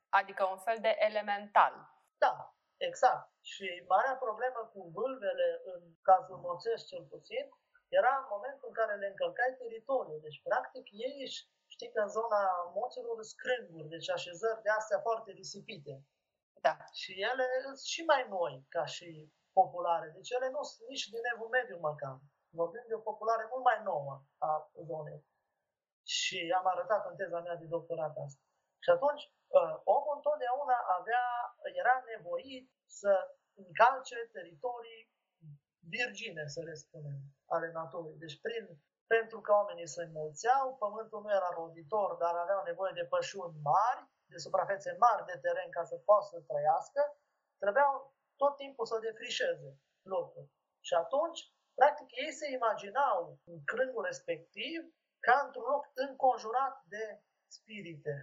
adică 0.09 0.45
un 0.45 0.59
fel 0.59 0.79
de 0.81 0.97
elemental. 0.99 1.75
Da, 2.18 2.55
Exact. 2.89 3.25
Și 3.53 3.66
marea 3.89 4.16
problemă 4.27 4.61
cu 4.73 4.81
vâlvele, 4.97 5.49
în 5.73 5.81
cazul 6.09 6.39
moțesc 6.49 6.87
cel 6.87 7.05
puțin, 7.12 7.45
era 7.89 8.12
în 8.23 8.27
momentul 8.35 8.68
în 8.68 8.79
care 8.81 8.95
le 8.97 9.07
încălcai 9.07 9.57
teritoriul. 9.59 10.21
Deci, 10.23 10.43
practic, 10.49 10.85
ei 11.07 11.27
știi 11.75 11.93
că 11.93 12.01
în 12.01 12.09
zona 12.18 12.43
moților 12.75 13.23
scrânguri, 13.23 13.89
deci 13.95 14.11
așezări 14.11 14.62
de 14.62 14.71
astea 14.71 15.01
foarte 15.07 15.31
risipite. 15.31 15.95
Da. 16.66 16.77
Și 17.01 17.12
ele 17.31 17.47
sunt 17.64 17.79
și 17.95 18.03
mai 18.05 18.27
noi 18.29 18.55
ca 18.68 18.85
și 18.85 19.09
populare. 19.53 20.09
Deci 20.16 20.30
ele 20.30 20.48
nu 20.57 20.62
sunt 20.62 20.88
nici 20.88 21.07
din 21.14 21.24
evul 21.34 21.48
mediu 21.48 21.78
măcar. 21.78 22.16
Vorbim 22.61 22.84
de 22.88 22.94
o 22.94 23.07
populare 23.09 23.44
mult 23.51 23.64
mai 23.64 23.78
nouă 23.82 24.22
a 24.38 24.70
zonei. 24.88 25.22
Și 26.16 26.55
am 26.59 26.66
arătat 26.66 27.07
în 27.07 27.16
teza 27.16 27.40
mea 27.40 27.57
de 27.57 27.64
doctorat 27.76 28.14
asta. 28.26 28.42
Și 28.84 28.90
atunci, 28.90 29.22
uh, 29.59 29.74
omul 29.96 30.14
întotdeauna 30.16 30.76
avea 30.98 31.24
era 31.80 31.96
nevoit 32.12 32.66
să 32.86 33.12
încalce 33.55 34.16
teritorii 34.32 35.03
virgine, 35.88 36.42
să 36.46 36.61
le 36.62 36.74
spunem, 36.74 37.18
ale 37.55 37.70
naturii. 37.72 38.18
Deci 38.18 38.40
prin, 38.40 38.64
pentru 39.07 39.40
că 39.40 39.53
oamenii 39.53 39.88
se 39.94 40.03
înmulțeau, 40.03 40.76
pământul 40.76 41.22
nu 41.22 41.30
era 41.30 41.51
roditor, 41.55 42.14
dar 42.22 42.34
aveau 42.34 42.62
nevoie 42.62 42.92
de 42.94 43.09
pășuni 43.14 43.61
mari, 43.62 44.03
de 44.32 44.38
suprafețe 44.38 44.96
mari 44.98 45.24
de 45.24 45.36
teren 45.44 45.70
ca 45.70 45.84
să 45.84 45.96
poată 45.96 46.26
să 46.30 46.38
trăiască, 46.40 47.03
trebuiau 47.59 48.09
tot 48.43 48.55
timpul 48.62 48.86
să 48.86 49.05
defrișeze 49.07 49.70
locul. 50.14 50.45
Și 50.86 50.95
atunci, 51.03 51.41
practic, 51.78 52.09
ei 52.24 52.32
se 52.41 52.47
imaginau 52.59 53.18
în 53.51 53.59
crângul 53.70 54.05
respectiv 54.11 54.78
ca 55.26 55.34
într-un 55.45 55.66
loc 55.72 55.84
înconjurat 56.07 56.74
de 56.95 57.05
spirite, 57.59 58.14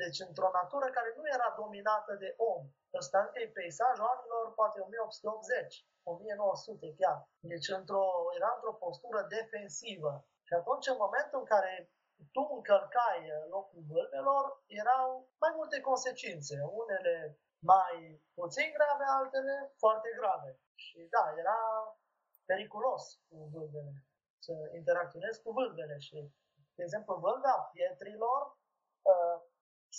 deci 0.00 0.18
într-o 0.26 0.50
natură 0.58 0.86
care 0.90 1.10
nu 1.18 1.24
era 1.36 1.48
dominată 1.62 2.12
de 2.22 2.30
om. 2.52 2.62
Ăsta 3.00 3.18
încă 3.20 3.38
e 3.40 3.56
peisajul 3.58 4.10
anilor 4.14 4.44
poate 4.58 4.78
1880, 4.80 5.86
1900 6.02 6.94
chiar. 7.00 7.18
Deci 7.52 7.68
într-o, 7.78 8.06
era 8.38 8.50
într-o 8.54 8.78
postură 8.84 9.20
defensivă. 9.36 10.12
Și 10.46 10.52
atunci, 10.60 10.86
în 10.92 10.98
momentul 11.04 11.38
în 11.42 11.48
care 11.54 11.72
tu 12.34 12.42
încălcai 12.56 13.20
locul 13.54 13.82
vâlvelor, 13.90 14.44
erau 14.82 15.08
mai 15.42 15.52
multe 15.58 15.78
consecințe. 15.80 16.56
Unele 16.82 17.14
mai 17.58 18.22
puțin 18.34 18.68
grave, 18.76 19.04
altele 19.18 19.54
foarte 19.82 20.08
grave. 20.18 20.50
Și 20.74 20.98
da, 21.14 21.24
era 21.42 21.58
periculos 22.50 23.02
cu 23.28 23.36
vâlvele, 23.52 23.94
să 24.38 24.52
interacționezi 24.74 25.42
cu 25.42 25.50
vâlvele. 25.52 25.96
Și, 25.98 26.16
de 26.76 26.82
exemplu, 26.82 27.14
vâlva 27.14 27.56
pietrilor 27.72 28.40
uh, 29.10 29.36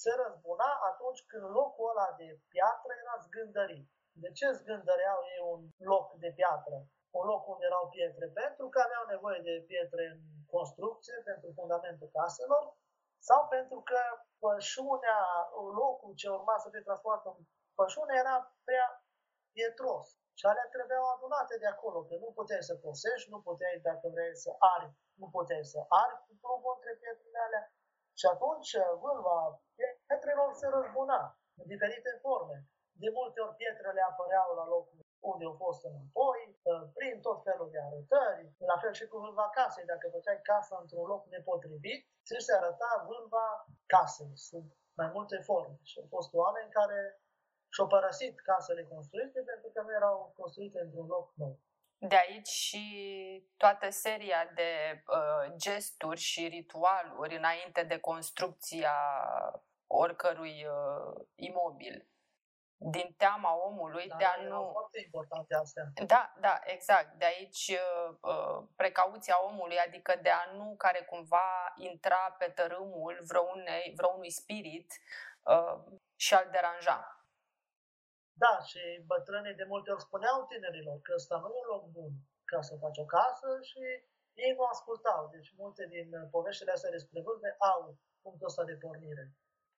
se 0.01 0.11
răzbuna 0.23 0.69
atunci 0.91 1.21
când 1.29 1.45
locul 1.59 1.89
ăla 1.91 2.09
de 2.21 2.27
piatră 2.53 2.91
era 3.01 3.15
zgândărit. 3.25 3.87
De 4.23 4.29
ce 4.37 4.47
zgândăreau 4.59 5.19
ei 5.33 5.41
un 5.53 5.61
loc 5.93 6.07
de 6.23 6.29
piatră? 6.39 6.77
Un 7.17 7.25
loc 7.31 7.43
unde 7.53 7.65
erau 7.65 7.85
pietre? 7.95 8.25
Pentru 8.41 8.65
că 8.69 8.77
aveau 8.81 9.05
nevoie 9.13 9.39
de 9.49 9.55
pietre 9.69 10.03
în 10.13 10.19
construcție, 10.55 11.17
pentru 11.29 11.49
fundamentul 11.59 12.09
caselor, 12.17 12.63
sau 13.27 13.41
pentru 13.55 13.79
că 13.89 13.99
pășunea, 14.43 15.19
locul 15.81 16.13
ce 16.19 16.27
urma 16.29 16.55
să 16.63 16.69
fie 16.69 16.87
transformat 16.87 17.25
în 17.25 17.37
pășune 17.77 18.13
era 18.23 18.35
prea 18.67 18.87
pietros. 19.55 20.07
Și 20.39 20.45
alea 20.45 20.67
trebuiau 20.75 21.05
adunate 21.09 21.55
de 21.63 21.69
acolo, 21.73 21.99
că 22.07 22.13
nu 22.23 22.29
puteai 22.39 22.67
să 22.69 22.73
cosești, 22.83 23.31
nu 23.33 23.39
puteai, 23.47 23.77
dacă 23.89 24.05
vrei 24.15 24.35
să 24.45 24.51
arbi, 24.75 24.97
nu 25.21 25.27
puteai 25.35 25.65
să 25.73 25.79
arbi 26.03 26.25
cu 26.27 26.33
plugul 26.41 26.73
între 26.75 26.91
pietrele 27.01 27.39
alea. 27.45 27.65
Și 28.19 28.25
atunci 28.33 28.71
vâlva 29.01 29.37
pietrelor 29.77 30.51
se 30.59 30.67
răzbuna 30.77 31.19
în 31.59 31.65
diferite 31.73 32.11
forme. 32.23 32.57
De 33.01 33.09
multe 33.17 33.37
ori 33.45 33.57
pietrele 33.61 34.01
apăreau 34.09 34.49
la 34.59 34.65
locul 34.73 35.06
unde 35.31 35.45
au 35.45 35.55
fost 35.65 35.81
înapoi, 35.89 36.41
prin 36.97 37.15
tot 37.27 37.39
felul 37.47 37.69
de 37.73 37.79
arătări, 37.87 38.43
la 38.71 38.77
fel 38.81 38.93
și 38.99 39.07
cu 39.07 39.17
vâlva 39.23 39.47
casei. 39.57 39.91
Dacă 39.93 40.05
făceai 40.15 40.39
casa 40.51 40.77
într-un 40.81 41.05
loc 41.11 41.21
nepotrivit, 41.35 42.01
ți 42.25 42.45
se 42.45 42.53
arăta 42.55 42.91
vâlva 43.09 43.47
casei, 43.93 44.33
sub 44.49 44.65
mai 44.99 45.09
multe 45.15 45.37
forme. 45.49 45.77
Și 45.89 45.99
au 45.99 46.07
fost 46.15 46.33
oameni 46.33 46.75
care 46.79 46.99
și-au 47.73 47.87
părăsit 47.87 48.35
casele 48.39 48.83
construite 48.93 49.39
pentru 49.51 49.69
că 49.73 49.81
nu 49.81 49.91
erau 49.99 50.33
construite 50.37 50.79
într-un 50.79 51.07
loc 51.15 51.27
nou. 51.35 51.59
De 51.99 52.15
aici 52.15 52.47
și 52.47 52.85
toată 53.57 53.89
seria 53.89 54.51
de 54.55 54.71
uh, 55.07 55.53
gesturi 55.55 56.19
și 56.19 56.47
ritualuri 56.47 57.37
înainte 57.37 57.83
de 57.83 57.97
construcția 57.99 58.95
oricărui 59.87 60.65
uh, 60.65 61.25
imobil. 61.35 62.07
Din 62.79 63.13
teama 63.17 63.65
omului 63.65 64.07
da, 64.07 64.15
de 64.15 64.23
a 64.23 64.41
nu. 64.41 64.69
foarte 64.71 64.99
importante 65.05 65.55
astea. 65.55 65.83
Da, 66.05 66.33
da, 66.39 66.59
exact. 66.63 67.17
De 67.17 67.25
aici 67.25 67.67
uh, 67.67 68.15
uh, 68.21 68.67
precauția 68.75 69.43
omului, 69.43 69.77
adică 69.77 70.19
de 70.21 70.29
a 70.29 70.51
nu 70.51 70.75
care 70.77 71.01
cumva 71.01 71.73
intra 71.75 72.35
pe 72.39 72.45
tărâmul 72.55 73.19
vreunei, 73.27 73.93
vreunui 73.95 74.31
spirit 74.31 74.89
uh, 75.43 75.75
și 76.15 76.33
al 76.33 76.47
deranja. 76.51 77.17
Da, 78.43 78.59
și 78.69 79.03
bătrânii 79.05 79.59
de 79.61 79.65
multe 79.67 79.91
ori 79.91 80.01
spuneau 80.01 80.45
tinerilor 80.45 80.97
că 81.01 81.11
ăsta 81.15 81.35
nu 81.37 81.47
e 81.47 81.61
un 81.61 81.67
loc 81.73 81.83
bun 81.85 82.11
ca 82.51 82.61
să 82.61 82.73
faci 82.83 82.97
o 82.97 83.05
casă 83.05 83.47
și 83.69 83.81
ei 84.43 84.53
nu 84.57 84.63
ascultau. 84.63 85.29
Deci 85.35 85.53
multe 85.57 85.85
din 85.85 86.09
poveștile 86.31 86.71
astea 86.71 86.95
despre 86.97 87.21
vâlve 87.21 87.55
au 87.71 87.97
punctul 88.21 88.47
ăsta 88.47 88.63
de 88.63 88.75
pornire. 88.81 89.25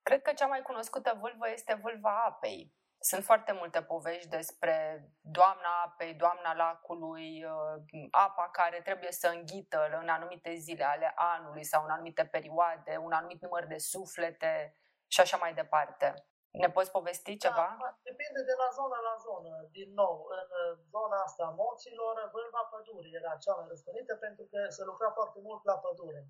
Cred 0.02 0.22
că 0.22 0.34
cea 0.34 0.45
mai 0.54 0.62
cunoscută 0.62 1.18
vâlvă 1.22 1.50
este 1.50 1.74
vâlva 1.84 2.24
apei. 2.24 2.74
Sunt 3.02 3.24
foarte 3.24 3.52
multe 3.52 3.82
povești 3.84 4.28
despre 4.28 4.76
doamna 5.22 5.72
apei, 5.86 6.14
doamna 6.14 6.54
lacului, 6.54 7.43
uh, 7.43 8.08
apa 8.12 8.50
care 8.50 8.82
trebuie 8.82 9.12
să 9.12 9.28
înghită 9.28 9.80
în 10.02 10.10
anumite 10.10 10.56
zile 10.56 10.84
ale 10.84 11.12
anului 11.16 11.64
sau 11.64 11.84
în 11.84 11.89
anumite 11.89 12.26
perioade, 12.26 12.97
un 12.97 13.12
anumit 13.12 13.41
număr 13.41 13.66
de 13.66 13.78
suflete 13.78 14.78
și 15.08 15.20
așa 15.22 15.38
mai 15.38 15.54
departe. 15.54 16.08
Ne 16.52 16.70
poți 16.76 16.91
povesti 16.97 17.34
da, 17.38 17.41
ceva? 17.45 17.68
Da, 17.84 17.89
depinde 18.10 18.41
de 18.50 18.56
la 18.62 18.68
zonă 18.78 18.97
la 19.10 19.16
zonă. 19.28 19.54
Din 19.78 19.89
nou, 20.02 20.14
în 20.38 20.47
zona 20.93 21.18
asta 21.28 21.43
a 21.45 21.58
moților, 21.64 22.16
vârva 22.34 22.64
pădurii 22.72 23.18
era 23.20 23.34
cea 23.43 23.54
mai 23.58 23.68
răspândită 23.72 24.14
pentru 24.16 24.43
că 24.52 24.60
se 24.78 24.84
lucra 24.89 25.10
foarte 25.18 25.39
mult 25.47 25.62
la 25.64 25.78
pădure 25.84 26.24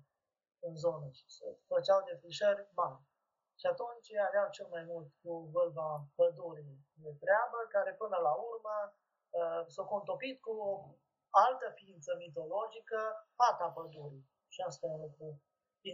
în 0.66 0.74
zonă 0.84 1.06
și 1.18 1.26
se 1.36 1.46
făceau 1.70 2.00
defrișări 2.08 2.68
mari. 2.74 3.09
Și 3.60 3.66
atunci 3.72 4.08
aveau 4.28 4.46
cel 4.56 4.68
mai 4.74 4.84
mult 4.92 5.08
cu 5.22 5.32
vâlva 5.54 5.90
pădurii 6.18 6.76
de 7.04 7.12
treabă, 7.22 7.58
care 7.74 7.92
până 8.02 8.18
la 8.26 8.32
urmă 8.50 8.76
uh, 9.38 9.62
s-a 9.74 9.84
contopit 9.94 10.36
cu 10.46 10.52
o 10.68 10.70
altă 11.46 11.66
ființă 11.78 12.10
mitologică, 12.24 13.00
fata 13.38 13.68
pădurii. 13.76 14.24
Și 14.54 14.60
asta 14.60 14.86
e 14.86 14.96
un 14.96 15.00
lucru 15.06 15.28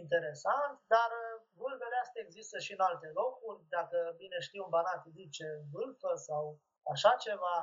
interesant, 0.01 0.75
dar 0.93 1.11
Vâlvele 1.59 1.97
astea 2.01 2.21
există 2.25 2.57
și 2.65 2.71
în 2.77 2.83
alte 2.89 3.09
locuri, 3.21 3.59
dacă 3.77 3.97
bine 4.21 4.39
știu, 4.47 4.63
Banat 4.73 5.03
zice 5.19 5.47
vâlfă 5.71 6.11
sau 6.27 6.43
așa 6.91 7.11
ceva. 7.25 7.55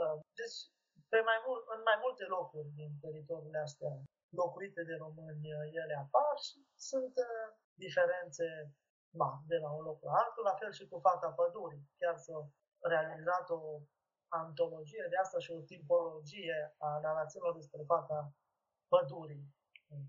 Uh, 0.00 0.16
deci, 0.38 0.58
pe 1.12 1.20
mai 1.28 1.38
mul- 1.46 1.66
în 1.74 1.80
mai 1.90 1.98
multe 2.04 2.24
locuri 2.36 2.68
din 2.80 2.90
teritoriile 3.04 3.60
astea 3.68 3.94
locuite 4.40 4.82
de 4.90 4.94
români, 5.04 5.46
uh, 5.54 5.64
ele 5.82 5.94
apar 6.04 6.34
și 6.46 6.58
sunt 6.90 7.14
uh, 7.28 7.46
diferențe 7.84 8.46
ma, 9.10 9.42
de 9.46 9.56
la 9.56 9.70
un 9.70 9.82
loc 9.84 10.02
la 10.02 10.12
altul, 10.12 10.44
la 10.44 10.54
fel 10.54 10.72
și 10.72 10.88
cu 10.88 10.98
Fata 10.98 11.30
Pădurii. 11.30 11.88
Chiar 11.98 12.16
s-a 12.16 12.50
realizat 12.78 13.50
o 13.50 13.60
antologie 14.28 15.06
de 15.10 15.16
asta 15.16 15.38
și 15.38 15.50
o 15.50 15.60
tipologie 15.60 16.74
a 16.78 16.98
narațiunilor 16.98 17.54
despre 17.54 17.82
Fata 17.86 18.32
Pădurii 18.88 19.44
în 19.92 20.00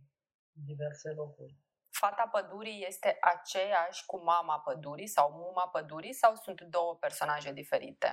diverse 0.70 1.10
locuri 1.12 1.56
fata 2.02 2.26
pădurii 2.36 2.86
este 2.92 3.18
aceeași 3.36 4.06
cu 4.06 4.18
mama 4.32 4.58
pădurii 4.68 5.16
sau 5.18 5.28
muma 5.32 5.68
pădurii 5.76 6.14
sau 6.24 6.36
sunt 6.36 6.62
două 6.62 6.94
personaje 7.06 7.52
diferite? 7.62 8.10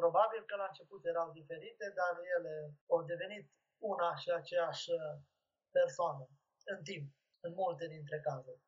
Probabil 0.00 0.42
că 0.48 0.54
la 0.56 0.66
început 0.70 1.02
erau 1.12 1.28
diferite, 1.40 1.86
dar 2.00 2.12
ele 2.36 2.54
au 2.92 3.02
devenit 3.12 3.44
una 3.92 4.10
și 4.22 4.28
aceeași 4.30 4.90
persoană 5.78 6.24
în 6.74 6.82
timp, 6.82 7.06
în 7.46 7.52
multe 7.62 7.86
dintre 7.94 8.18
cazuri. 8.28 8.60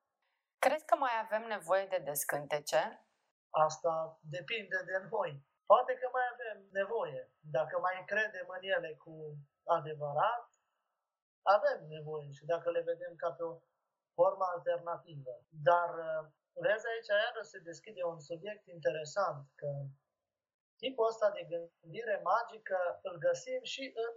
Crezi 0.66 0.90
că 0.90 0.96
mai 1.06 1.14
avem 1.24 1.44
nevoie 1.56 1.86
de 1.94 2.00
descântece? 2.10 2.82
Asta 3.66 3.92
depinde 4.36 4.78
de 4.90 4.96
noi. 5.10 5.30
Poate 5.70 5.92
că 6.00 6.06
mai 6.16 6.26
avem 6.34 6.58
nevoie. 6.80 7.20
Dacă 7.56 7.74
mai 7.86 7.96
credem 8.06 8.46
în 8.56 8.62
ele 8.74 8.90
cu 9.04 9.14
adevărat, 9.76 10.46
avem 11.56 11.78
nevoie 11.96 12.30
și 12.36 12.44
dacă 12.52 12.70
le 12.70 12.82
vedem 12.90 13.14
ca 13.22 13.30
pe 13.32 13.42
o 13.42 13.52
forma 14.18 14.46
alternativă. 14.54 15.34
Dar 15.68 15.90
uh, 16.08 16.22
vezi 16.64 16.86
aici 16.92 17.12
iară 17.22 17.42
se 17.42 17.58
deschide 17.58 18.02
un 18.12 18.20
subiect 18.28 18.66
interesant, 18.66 19.42
că 19.60 19.70
tipul 20.82 21.06
ăsta 21.12 21.30
de 21.30 21.42
gândire 21.52 22.16
magică 22.32 22.78
îl 23.02 23.16
găsim 23.26 23.60
și 23.62 23.84
în 24.04 24.12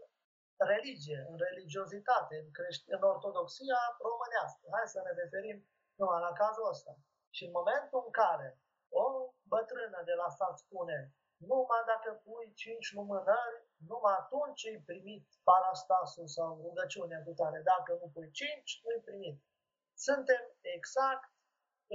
religie, 0.72 1.20
în 1.30 1.38
religiozitate, 1.48 2.36
în, 2.44 2.50
crești- 2.58 2.92
în 2.96 3.02
ortodoxia 3.14 3.82
românească. 4.08 4.64
Hai 4.76 4.88
să 4.94 5.00
ne 5.06 5.14
referim 5.24 5.58
numai 6.00 6.20
la 6.28 6.34
cazul 6.42 6.68
ăsta. 6.74 6.94
Și 7.36 7.44
în 7.46 7.52
momentul 7.60 8.02
în 8.06 8.12
care 8.12 8.50
o 9.04 9.06
bătrână 9.54 10.00
de 10.10 10.14
la 10.22 10.30
stat 10.30 10.58
spune 10.58 10.98
numai 11.50 11.84
dacă 11.92 12.10
pui 12.24 12.54
cinci 12.54 12.94
lumânări, 12.94 13.58
numai 13.90 14.16
atunci 14.20 14.64
îi 14.72 14.84
primit 14.90 15.26
parastasul 15.44 16.28
sau 16.28 16.62
rugăciunea 16.66 17.24
cu 17.24 17.32
tare. 17.40 17.60
Dacă 17.74 17.92
nu 18.02 18.08
pui 18.14 18.30
cinci, 18.32 18.72
nu-i 18.84 19.06
primit. 19.08 19.38
Suntem 20.08 20.44
exact 20.62 21.32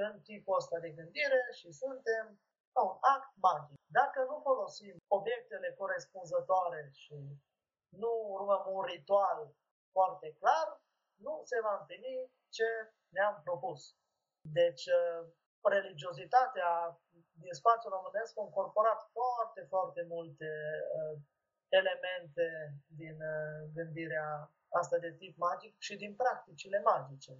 în 0.04 0.20
tipul 0.20 0.56
ăsta 0.56 0.78
de 0.78 0.90
gândire 0.90 1.42
și 1.58 1.68
suntem 1.82 2.40
la 2.74 2.82
un 2.90 2.96
act 3.00 3.32
magic. 3.46 3.76
Dacă 3.98 4.20
nu 4.30 4.40
folosim 4.42 4.96
obiectele 5.18 5.74
corespunzătoare 5.78 6.90
și 6.92 7.16
nu 8.02 8.12
urmăm 8.36 8.64
un 8.76 8.82
ritual 8.82 9.54
foarte 9.92 10.28
clar, 10.38 10.80
nu 11.26 11.40
se 11.44 11.60
va 11.60 11.78
întâlni 11.80 12.32
ce 12.48 12.68
ne-am 13.14 13.40
propus. 13.44 13.80
Deci, 14.60 14.84
uh, 14.86 15.20
religiozitatea 15.76 16.70
din 17.42 17.52
spațiul 17.60 17.92
românesc 17.92 18.38
a 18.38 18.42
incorporat 18.42 19.00
foarte, 19.16 19.60
foarte 19.72 20.02
multe 20.14 20.50
uh, 20.98 21.18
elemente 21.68 22.46
din 23.00 23.16
uh, 23.34 23.70
gândirea 23.74 24.28
asta 24.80 24.96
de 24.98 25.12
tip 25.12 25.36
magic 25.36 25.74
și 25.78 25.96
din 25.96 26.14
practicile 26.14 26.80
magice. 26.80 27.32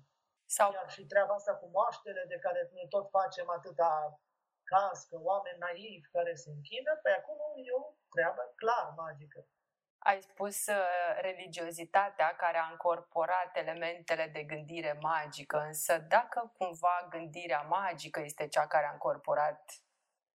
Sau... 0.57 0.73
Iar 0.73 0.91
și 0.91 1.07
treaba 1.07 1.35
asta 1.35 1.55
cu 1.57 1.66
moaștele 1.66 2.25
de 2.29 2.39
care 2.39 2.70
noi 2.73 2.87
tot 2.89 3.11
facem 3.11 3.49
atâta 3.51 4.20
cască, 4.64 5.16
oameni 5.31 5.59
naivi 5.59 6.12
care 6.16 6.35
se 6.35 6.51
închină, 6.51 6.93
pe 7.03 7.11
acum 7.11 7.41
e 7.68 7.73
o 7.81 7.95
treabă 8.14 8.43
clar 8.61 8.87
magică. 8.97 9.41
Ai 10.05 10.22
spus 10.22 10.66
uh, 10.66 10.74
religiozitatea 11.20 12.34
care 12.36 12.59
a 12.59 12.68
încorporat 12.70 13.57
elementele 13.57 14.26
de 14.26 14.42
gândire 14.42 14.98
magică, 15.00 15.59
însă 15.59 15.98
dacă 15.98 16.53
cumva 16.59 17.07
gândirea 17.11 17.61
magică 17.61 18.20
este 18.20 18.48
cea 18.48 18.66
care 18.66 18.86
a 18.86 18.92
încorporat 18.92 19.72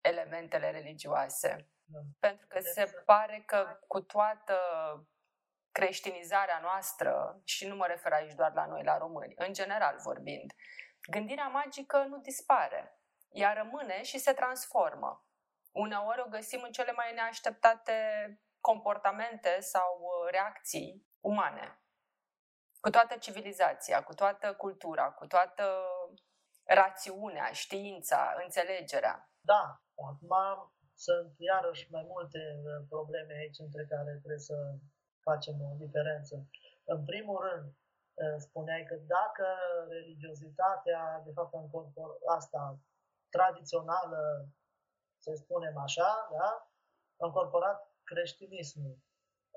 elementele 0.01 0.72
religioase. 0.72 1.70
Da. 1.84 1.99
Pentru 2.20 2.47
că 2.47 2.59
se 2.59 3.03
pare 3.05 3.43
că 3.45 3.80
cu 3.88 4.01
toată 4.01 4.57
creștinizarea 5.72 6.59
noastră, 6.61 7.41
și 7.43 7.68
nu 7.68 7.76
mă 7.76 7.86
refer 7.86 8.11
aici 8.11 8.34
doar 8.34 8.53
la 8.53 8.66
noi, 8.66 8.84
la 8.84 8.97
români, 8.97 9.34
în 9.38 9.53
general 9.53 9.95
vorbind, 10.03 10.53
gândirea 11.09 11.47
magică 11.47 11.97
nu 11.97 12.18
dispare. 12.18 12.99
Ea 13.32 13.53
rămâne 13.53 14.03
și 14.03 14.18
se 14.18 14.34
transformă. 14.34 15.26
Uneori 15.72 16.22
o 16.22 16.30
găsim 16.30 16.61
în 16.63 16.72
cele 16.72 16.91
mai 16.91 17.13
neașteptate 17.13 17.93
comportamente 18.70 19.51
sau 19.74 19.89
uh, 20.01 20.32
reacții 20.36 20.89
umane. 21.32 21.68
Cu 22.84 22.89
toată 22.89 23.13
civilizația, 23.26 24.03
cu 24.03 24.13
toată 24.13 24.47
cultura, 24.63 25.05
cu 25.20 25.26
toată 25.28 25.66
rațiunea, 26.63 27.47
știința, 27.51 28.22
înțelegerea. 28.43 29.16
Da, 29.51 29.63
acum 30.09 30.34
sunt 30.95 31.34
iarăși 31.38 31.91
mai 31.91 32.05
multe 32.13 32.41
uh, 32.57 32.86
probleme 32.89 33.34
aici 33.34 33.59
între 33.66 33.84
care 33.91 34.11
trebuie 34.22 34.43
să 34.51 34.57
facem 35.28 35.55
o 35.61 35.74
diferență. 35.84 36.36
În 36.93 37.03
primul 37.05 37.39
rând, 37.47 37.68
uh, 37.68 38.36
spuneai 38.38 38.84
că 38.89 38.95
dacă 38.95 39.45
religiozitatea, 39.89 41.22
de 41.26 41.32
fapt, 41.36 41.53
în 41.53 41.68
asta 42.38 42.80
tradițională, 43.30 44.22
să 45.24 45.32
spunem 45.36 45.78
așa, 45.78 46.30
da, 46.32 46.49
a 47.20 47.26
încorporat 47.26 47.95
creștinismul. 48.12 48.95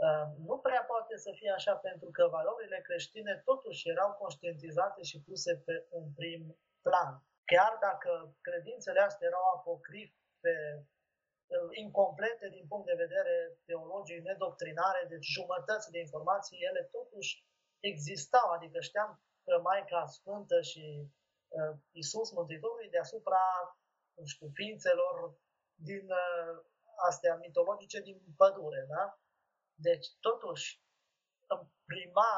Uh, 0.07 0.26
nu 0.49 0.57
prea 0.59 0.82
poate 0.92 1.16
să 1.16 1.30
fie 1.38 1.51
așa 1.51 1.74
pentru 1.88 2.11
că 2.11 2.28
valorile 2.38 2.80
creștine 2.80 3.42
totuși 3.44 3.88
erau 3.88 4.11
conștientizate 4.12 5.03
și 5.03 5.22
puse 5.28 5.53
pe 5.66 5.86
un 5.90 6.07
prim 6.18 6.42
plan. 6.86 7.12
Chiar 7.44 7.72
dacă 7.80 8.11
credințele 8.40 9.01
astea 9.01 9.26
erau 9.26 9.44
apocrife, 9.57 10.57
uh, 10.80 11.68
incomplete 11.84 12.49
din 12.57 12.66
punct 12.70 12.86
de 12.86 13.03
vedere 13.05 13.34
teologiei, 13.64 14.26
nedoctrinare, 14.28 15.07
deci 15.09 15.26
jumătăți 15.36 15.90
de 15.90 15.99
informații, 15.99 16.59
ele 16.68 16.82
totuși 16.96 17.30
existau, 17.80 18.46
adică 18.51 18.80
știam 18.80 19.22
că 19.44 19.61
Maica 19.61 20.07
Sfântă 20.07 20.61
și 20.61 20.84
uh, 21.49 21.74
Isus 21.90 22.28
Mântuitorul 22.32 22.88
deasupra, 22.90 23.44
nu 24.18 24.24
știu, 24.26 24.49
ființelor 24.55 25.14
din 25.74 26.07
uh, 26.11 26.55
astea 27.09 27.34
mitologice 27.34 28.01
din 28.01 28.18
pădure, 28.36 28.84
da? 28.88 29.18
Deci, 29.74 30.07
totuși, 30.20 30.82
îmi 31.46 31.72
prima 31.84 32.32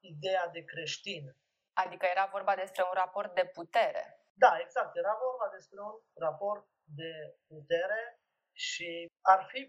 ideea 0.00 0.48
de 0.48 0.64
creștin. 0.64 1.36
Adică 1.72 2.06
era 2.06 2.26
vorba 2.26 2.54
despre 2.54 2.82
un 2.82 2.94
raport 2.94 3.34
de 3.34 3.44
putere. 3.46 4.04
Da, 4.44 4.58
exact. 4.64 4.96
Era 4.96 5.14
vorba 5.26 5.48
despre 5.56 5.80
un 5.80 5.94
raport 6.14 6.66
de 7.00 7.12
putere 7.46 8.20
și 8.52 9.06
ar 9.20 9.46
fi 9.50 9.60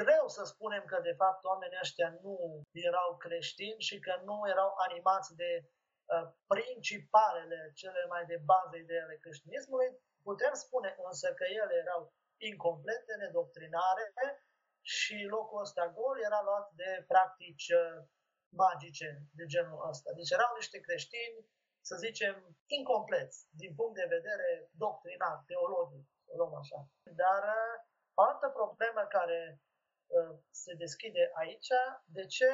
greu 0.00 0.28
să 0.28 0.44
spunem 0.44 0.84
că, 0.84 1.00
de 1.00 1.14
fapt, 1.20 1.44
oamenii 1.44 1.78
ăștia 1.82 2.10
nu 2.22 2.62
erau 2.72 3.16
creștini 3.16 3.80
și 3.88 3.98
că 3.98 4.20
nu 4.24 4.36
erau 4.48 4.70
animați 4.86 5.34
de 5.34 5.50
uh, 5.64 6.26
principalele, 6.46 7.72
cele 7.74 8.02
mai 8.08 8.24
de 8.26 8.38
bază 8.44 8.76
idei 8.76 9.00
ale 9.00 9.16
creștinismului. 9.16 9.90
Putem 10.22 10.54
spune 10.54 10.90
însă 11.08 11.34
că 11.34 11.44
ele 11.44 11.74
erau 11.84 12.12
incomplete, 12.38 13.12
nedoctrinare 13.18 14.06
și 14.80 15.16
locul 15.34 15.60
ăsta 15.60 15.84
gol 15.98 16.16
era 16.28 16.40
luat 16.48 16.66
de 16.80 17.04
practici 17.12 17.68
uh, 17.68 17.96
magice 18.62 19.08
de 19.38 19.44
genul 19.52 19.88
ăsta. 19.88 20.10
Deci 20.18 20.30
erau 20.30 20.50
niște 20.54 20.78
creștini, 20.80 21.38
să 21.88 21.94
zicem, 21.96 22.34
incompleți 22.66 23.46
din 23.60 23.74
punct 23.74 23.94
de 24.00 24.12
vedere 24.16 24.48
doctrinar, 24.84 25.36
teologic, 25.46 26.04
să 26.26 26.32
luăm 26.36 26.54
așa. 26.54 26.80
Dar 27.22 27.42
uh, 27.58 27.74
o 28.18 28.22
altă 28.22 28.48
problemă 28.48 29.02
care 29.16 29.40
uh, 30.06 30.32
se 30.50 30.72
deschide 30.74 31.30
aici, 31.42 31.72
de 32.16 32.24
ce 32.26 32.50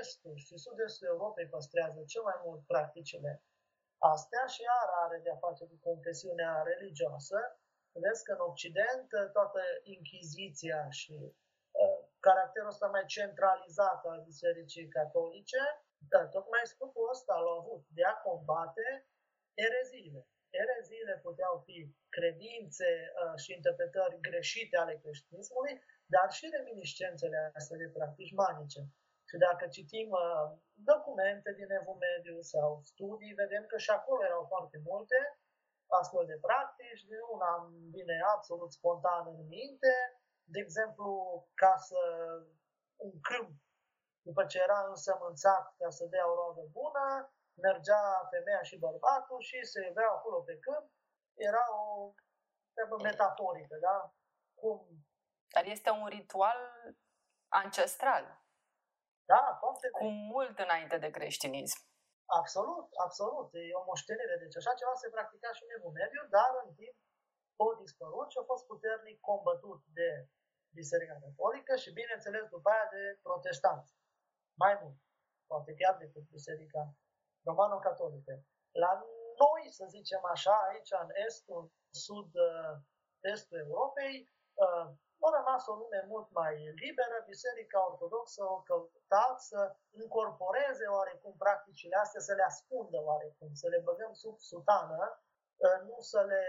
estul 0.00 0.36
și 0.36 0.56
sud-estul 0.64 1.06
Europei 1.06 1.48
păstrează 1.48 2.00
cel 2.06 2.22
mai 2.22 2.38
mult 2.44 2.66
practicile 2.66 3.32
astea 4.00 4.44
și 4.46 4.60
iar 4.62 4.88
are 5.04 5.18
de-a 5.24 5.36
face 5.46 5.64
cu 5.66 5.76
confesiunea 5.88 6.62
religioasă, 6.62 7.38
Vedeți 7.96 8.24
că 8.24 8.32
în 8.32 8.42
Occident 8.50 9.08
toată 9.32 9.60
Inchiziția 9.82 10.80
și 11.00 11.16
uh, 11.80 11.98
caracterul 12.26 12.72
ăsta 12.74 12.86
mai 12.86 13.04
centralizat 13.16 14.00
al 14.10 14.22
Bisericii 14.28 14.88
Catolice, 14.88 15.62
da, 16.12 16.26
tocmai 16.26 16.60
scopul 16.72 17.08
ăsta 17.14 17.34
l-au 17.34 17.58
avut 17.60 17.82
de 17.96 18.04
a 18.04 18.14
combate 18.28 18.86
ereziile. 19.66 20.20
Ereziile 20.64 21.14
puteau 21.26 21.54
fi 21.66 21.76
credințe 22.16 22.90
uh, 23.12 23.34
și 23.42 23.52
interpretări 23.52 24.20
greșite 24.20 24.76
ale 24.76 24.94
creștinismului, 25.02 25.74
dar 26.14 26.28
și 26.36 26.54
reminiscențele 26.56 27.50
astea 27.58 27.76
de 27.76 27.88
practici 27.96 28.38
manice. 28.42 28.80
Și 29.28 29.36
dacă 29.46 29.64
citim 29.76 30.08
uh, 30.10 30.46
documente 30.92 31.50
din 31.58 31.70
Evul 31.80 31.98
Mediu 32.08 32.40
sau 32.40 32.68
studii, 32.92 33.38
vedem 33.42 33.64
că 33.66 33.76
și 33.84 33.90
acolo 33.90 34.24
erau 34.24 34.44
foarte 34.52 34.78
multe 34.88 35.18
astfel 35.98 36.26
de 36.26 36.38
practici, 36.46 37.04
din 37.10 37.22
una 37.34 37.50
îmi 37.62 37.90
vine 37.96 38.16
absolut 38.34 38.72
spontan 38.72 39.26
în 39.26 39.46
minte, 39.46 39.94
de 40.44 40.58
exemplu, 40.60 41.12
ca 41.54 41.74
să 41.76 42.00
un 42.96 43.20
câmp, 43.20 43.50
după 44.22 44.46
ce 44.46 44.58
era 44.58 44.86
însămânțat 44.88 45.74
ca 45.78 45.90
să 45.90 46.04
dea 46.04 46.30
o 46.30 46.34
roadă 46.34 46.64
bună, 46.72 47.32
mergea 47.54 48.28
femeia 48.30 48.62
și 48.62 48.78
bărbatul 48.78 49.40
și 49.40 49.64
se 49.64 49.86
iubeau 49.86 50.14
acolo 50.14 50.40
pe 50.40 50.58
câmp, 50.58 50.90
era 51.34 51.64
o 51.74 52.14
treabă 52.72 52.96
metaforică, 53.02 53.76
da? 53.80 54.14
Cum... 54.54 54.86
Dar 55.54 55.64
este 55.64 55.90
un 55.90 56.06
ritual 56.06 56.58
ancestral. 57.48 58.24
Da, 59.24 59.56
foarte 59.58 59.90
Cu 59.90 60.04
mult 60.04 60.58
înainte 60.58 60.98
de 60.98 61.10
creștinism. 61.10 61.89
Absolut, 62.38 62.88
absolut. 63.06 63.48
E 63.52 63.80
o 63.80 63.84
moștenire. 63.90 64.36
Deci 64.42 64.56
așa 64.60 64.72
ceva 64.80 64.94
se 65.02 65.08
practica 65.14 65.50
și 65.56 65.64
în 65.64 65.74
Evul 65.76 65.92
Mediu, 66.00 66.22
dar 66.36 66.50
în 66.64 66.70
timp 66.80 66.96
a 67.62 67.78
dispărut 67.82 68.28
și 68.30 68.38
a 68.40 68.48
fost 68.50 68.64
puternic 68.72 69.18
combătut 69.30 69.80
de 69.98 70.08
Biserica 70.78 71.16
Catolică 71.24 71.72
și, 71.76 71.96
bineînțeles, 72.00 72.44
după 72.54 72.68
aia 72.70 72.88
de 72.96 73.02
protestanți. 73.22 73.92
Mai 74.62 74.74
mult. 74.82 74.98
Poate 75.50 75.74
chiar 75.80 75.94
decât 75.96 76.24
Biserica 76.36 76.82
Romano-Catolică. 77.48 78.34
La 78.82 78.92
noi, 79.42 79.62
să 79.78 79.84
zicem 79.88 80.22
așa, 80.24 80.56
aici 80.68 80.92
în 81.04 81.10
estul, 81.26 81.72
sud-estul 82.04 83.58
Europei, 83.58 84.14
uh, 84.64 84.86
a 85.26 85.30
rămas 85.38 85.62
o 85.66 85.74
lume 85.74 86.00
mult 86.12 86.28
mai 86.40 86.54
liberă, 86.84 87.16
Biserica 87.26 87.86
Ortodoxă 87.90 88.42
o 88.44 88.62
căutat 88.68 89.36
să 89.50 89.60
incorporeze 90.02 90.86
oarecum 90.86 91.34
practicile 91.44 91.96
astea, 91.96 92.20
să 92.20 92.32
le 92.34 92.42
ascundă 92.42 92.98
oarecum, 93.08 93.50
să 93.54 93.66
le 93.68 93.80
băgăm 93.88 94.12
sub 94.12 94.36
sutană, 94.38 95.02
ă, 95.66 95.68
nu 95.86 95.96
să 96.00 96.20
le 96.30 96.44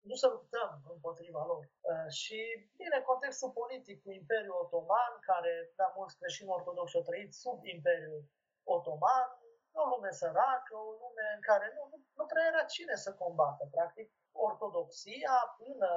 nu 0.00 0.14
să 0.14 0.26
luptăm 0.28 0.70
împotriva 0.94 1.44
lor. 1.44 1.64
Ă, 1.90 2.08
și, 2.08 2.38
bine, 2.76 3.00
contextul 3.00 3.50
politic 3.50 4.02
cu 4.02 4.10
Imperiul 4.10 4.60
Otoman, 4.62 5.12
care, 5.20 5.72
da, 5.76 5.92
mulți 5.96 6.16
creștini 6.18 6.50
ortodoxi 6.50 6.96
au 6.96 7.02
trăit 7.02 7.34
sub 7.34 7.64
Imperiul 7.64 8.24
Otoman, 8.64 9.28
o 9.78 9.82
lume 9.92 10.10
săracă, 10.22 10.74
o 10.88 10.90
lume 11.02 11.26
în 11.36 11.42
care 11.48 11.66
nu, 11.76 11.82
nu, 11.90 11.96
nu 12.18 12.24
prea 12.30 12.46
era 12.50 12.62
cine 12.74 12.94
să 13.04 13.10
combată, 13.22 13.62
practic 13.76 14.06
ortodoxia 14.32 15.36
până 15.62 15.90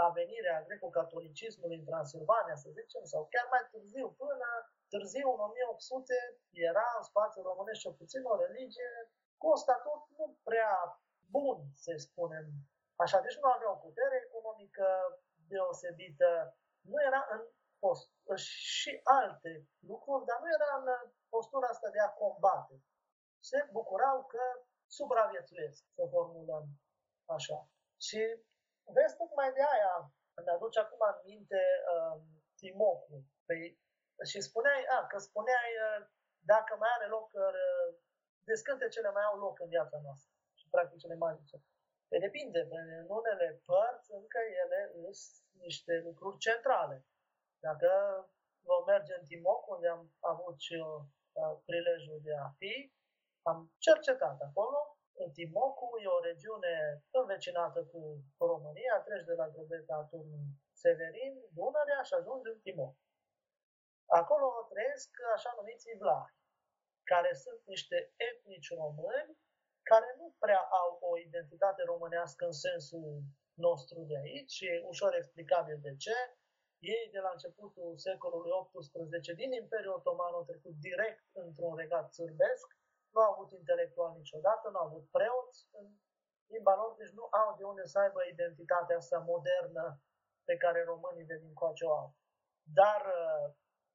la 0.00 0.08
venirea 0.18 0.64
greco-catolicismului 0.66 1.78
în 1.78 1.88
Transilvania, 1.90 2.56
să 2.64 2.68
zicem, 2.78 3.04
sau 3.12 3.22
chiar 3.32 3.46
mai 3.50 3.64
târziu, 3.72 4.06
până 4.22 4.48
târziu, 4.88 5.28
în 5.34 5.40
1800, 5.40 6.14
era 6.70 6.86
în 6.98 7.04
spațiul 7.10 7.44
românesc 7.50 7.80
cel 7.80 7.94
puțin 8.00 8.22
o 8.24 8.40
religie 8.44 8.90
cu 9.40 9.46
un 9.54 9.56
statut 9.64 10.00
nu 10.18 10.26
prea 10.48 10.74
bun, 11.36 11.58
să 11.74 11.90
spunem 11.96 12.46
așa. 13.04 13.18
Deci 13.20 13.38
nu 13.42 13.48
avea 13.48 13.70
o 13.72 13.82
putere 13.86 14.16
economică 14.26 14.86
deosebită, 15.52 16.30
nu 16.90 16.96
era 17.08 17.26
în 17.34 17.42
post, 17.78 18.10
și 18.34 19.00
alte 19.02 19.52
lucruri, 19.90 20.24
dar 20.24 20.38
nu 20.42 20.48
era 20.56 20.70
în 20.80 20.86
postura 21.28 21.66
asta 21.70 21.88
de 21.90 22.00
a 22.00 22.14
combate. 22.22 22.74
Se 23.48 23.58
bucurau 23.76 24.18
că 24.32 24.42
supraviețuiesc, 24.98 25.82
să 25.96 26.02
formulăm 26.14 26.64
așa. 27.36 27.58
Și 28.06 28.20
vezi 28.96 29.16
tocmai 29.16 29.50
de 29.52 29.62
aia, 29.74 29.94
îmi 30.38 30.52
aduce 30.54 30.78
acum 30.80 31.02
în 31.12 31.18
minte 31.30 31.60
uh, 31.94 32.16
Timocu. 32.58 33.16
Păi, 33.46 33.60
și 34.30 34.38
spuneai, 34.48 34.82
a, 34.96 34.98
că 35.10 35.18
spuneai 35.18 35.70
uh, 35.86 36.00
dacă 36.52 36.72
mai 36.82 36.90
are 36.96 37.06
loc, 37.16 37.28
uh, 37.32 37.88
descântecele 38.50 39.10
mai 39.10 39.24
au 39.30 39.36
loc 39.44 39.54
în 39.60 39.68
viața 39.68 39.98
noastră 40.06 40.30
și 40.58 40.66
practicile 40.74 41.14
magice. 41.14 41.56
Păi 42.08 42.18
depinde, 42.26 42.60
în 42.70 43.06
unele 43.18 43.48
părți 43.68 44.12
încă 44.20 44.40
ele 44.62 44.80
sunt 44.92 45.46
niște 45.66 45.92
lucruri 46.06 46.38
centrale. 46.46 46.96
Dacă 47.66 47.90
vom 48.68 48.84
merge 48.84 49.12
în 49.14 49.24
Timoc, 49.24 49.66
unde 49.74 49.88
am 49.88 50.02
avut 50.20 50.56
și 50.60 50.74
eu 50.74 50.90
uh, 51.32 51.54
prilejul 51.64 52.18
de 52.22 52.34
a 52.46 52.48
fi, 52.58 52.74
am 53.50 53.58
cercetat 53.78 54.40
acolo 54.48 54.78
Timocu 55.36 55.88
e 56.04 56.06
o 56.16 56.20
regiune 56.28 56.74
învecinată 57.10 57.80
cu 57.92 58.00
România, 58.50 58.94
treci 59.06 59.28
de 59.30 59.34
la 59.40 59.48
Drobeta, 59.48 60.06
Turnul 60.10 60.44
Severin, 60.82 61.34
Dunărea 61.56 62.02
și 62.02 62.14
ajungi 62.14 62.50
în 62.52 62.58
Timocu. 62.60 63.00
Acolo 64.20 64.46
trăiesc 64.72 65.10
așa 65.34 65.50
numiți 65.56 65.96
vlahi, 66.00 66.34
care 67.12 67.30
sunt 67.44 67.60
niște 67.64 67.96
etnici 68.30 68.74
români 68.82 69.38
care 69.90 70.08
nu 70.20 70.34
prea 70.38 70.62
au 70.82 70.90
o 71.10 71.18
identitate 71.18 71.82
românească 71.82 72.44
în 72.44 72.56
sensul 72.66 73.08
nostru 73.66 73.98
de 74.10 74.16
aici 74.24 74.50
și 74.50 74.64
e 74.66 74.84
ușor 74.92 75.14
explicabil 75.14 75.78
de 75.86 75.94
ce. 75.96 76.16
Ei, 76.78 77.08
de 77.12 77.18
la 77.18 77.30
începutul 77.32 77.98
secolului 77.98 78.68
XVIII, 78.72 79.40
din 79.40 79.52
Imperiul 79.52 79.94
Otoman, 79.94 80.32
au 80.32 80.44
trecut 80.44 80.74
direct 80.88 81.24
într-un 81.32 81.76
regat 81.76 82.12
sârbesc, 82.12 82.75
nu 83.16 83.22
au 83.22 83.32
avut 83.32 83.50
intelectual 83.60 84.10
niciodată, 84.20 84.64
nu 84.68 84.78
au 84.78 84.86
avut 84.86 85.06
preoți 85.16 85.58
în 85.78 85.86
limba 86.54 86.74
lor, 86.80 86.90
deci 87.00 87.16
nu 87.18 87.24
au 87.40 87.56
de 87.58 87.64
unde 87.64 87.84
să 87.92 87.98
aibă 87.98 88.20
identitatea 88.34 88.96
asta 88.96 89.18
modernă 89.18 89.84
pe 90.48 90.56
care 90.56 90.90
românii 90.92 91.30
de 91.30 91.36
din 91.44 91.54
coace 91.60 91.84
o 91.84 91.92
au. 92.00 92.08
Dar, 92.80 93.00
uh, 93.22 93.44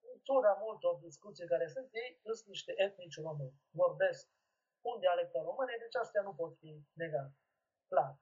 în 0.09 0.17
ciuda 0.25 0.53
multor 0.65 0.95
discuții 1.07 1.51
care 1.53 1.67
sunt, 1.67 1.87
ei 1.91 2.19
sunt 2.23 2.47
niște 2.53 2.73
etnici 2.85 3.21
români. 3.27 3.55
Vorbesc 3.83 4.23
un 4.89 4.99
dialect 4.99 5.33
în 5.35 5.43
române, 5.43 5.75
deci 5.79 5.95
astea 6.03 6.21
nu 6.21 6.33
pot 6.33 6.51
fi 6.57 6.71
negate. 6.93 7.35
Clar. 7.91 8.13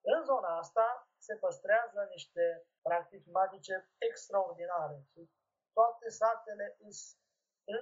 În 0.00 0.24
zona 0.24 0.58
asta 0.58 0.86
se 1.26 1.34
păstrează 1.36 2.06
niște 2.10 2.66
practici 2.82 3.26
magice 3.26 3.90
extraordinare 3.98 4.98
și 5.10 5.30
toate 5.72 6.08
satele 6.08 6.76
sunt 6.78 6.94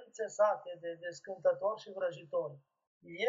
înțesate 0.05 0.77
de 0.83 0.91
descântători 0.93 1.81
și 1.81 1.91
vrăjitori. 1.97 2.57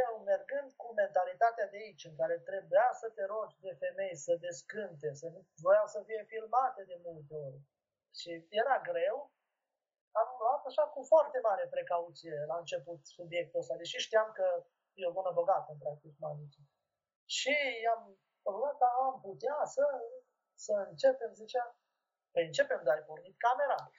Eu, 0.04 0.12
mergând 0.30 0.72
cu 0.76 0.88
mentalitatea 0.94 1.66
de 1.72 1.76
aici, 1.76 2.04
în 2.04 2.16
care 2.20 2.36
trebuia 2.38 2.88
să 3.00 3.08
te 3.16 3.24
rogi 3.24 3.60
de 3.66 3.72
femei 3.82 4.16
să 4.16 4.34
descânte, 4.46 5.08
să 5.14 5.26
nu 5.34 5.40
voiau 5.64 5.86
să 5.86 6.02
fie 6.06 6.24
filmate 6.32 6.82
de 6.84 6.96
multe 7.06 7.34
ori, 7.34 7.60
și 8.18 8.46
era 8.48 8.78
greu, 8.90 9.16
am 10.20 10.28
luat 10.40 10.62
așa 10.66 10.84
cu 10.94 11.00
foarte 11.12 11.38
mare 11.48 11.66
precauție 11.74 12.44
la 12.46 12.56
început 12.58 13.00
subiectul 13.06 13.60
ăsta, 13.60 13.74
deși 13.76 13.96
știam 14.06 14.30
că 14.38 14.46
e 15.00 15.06
o 15.06 15.16
bună 15.18 15.30
bogată 15.34 15.68
în 15.72 15.78
practici 15.78 16.22
magice. 16.26 16.60
Și 17.36 17.54
am 17.94 18.18
rugat, 18.44 18.80
am 18.80 19.20
putea 19.20 19.58
să, 19.64 19.84
să 20.54 20.72
începem, 20.88 21.32
zicea, 21.34 21.64
păi 22.32 22.44
începem, 22.46 22.80
dar 22.84 22.94
ai 22.94 23.02
pornit 23.02 23.36
camera. 23.38 23.90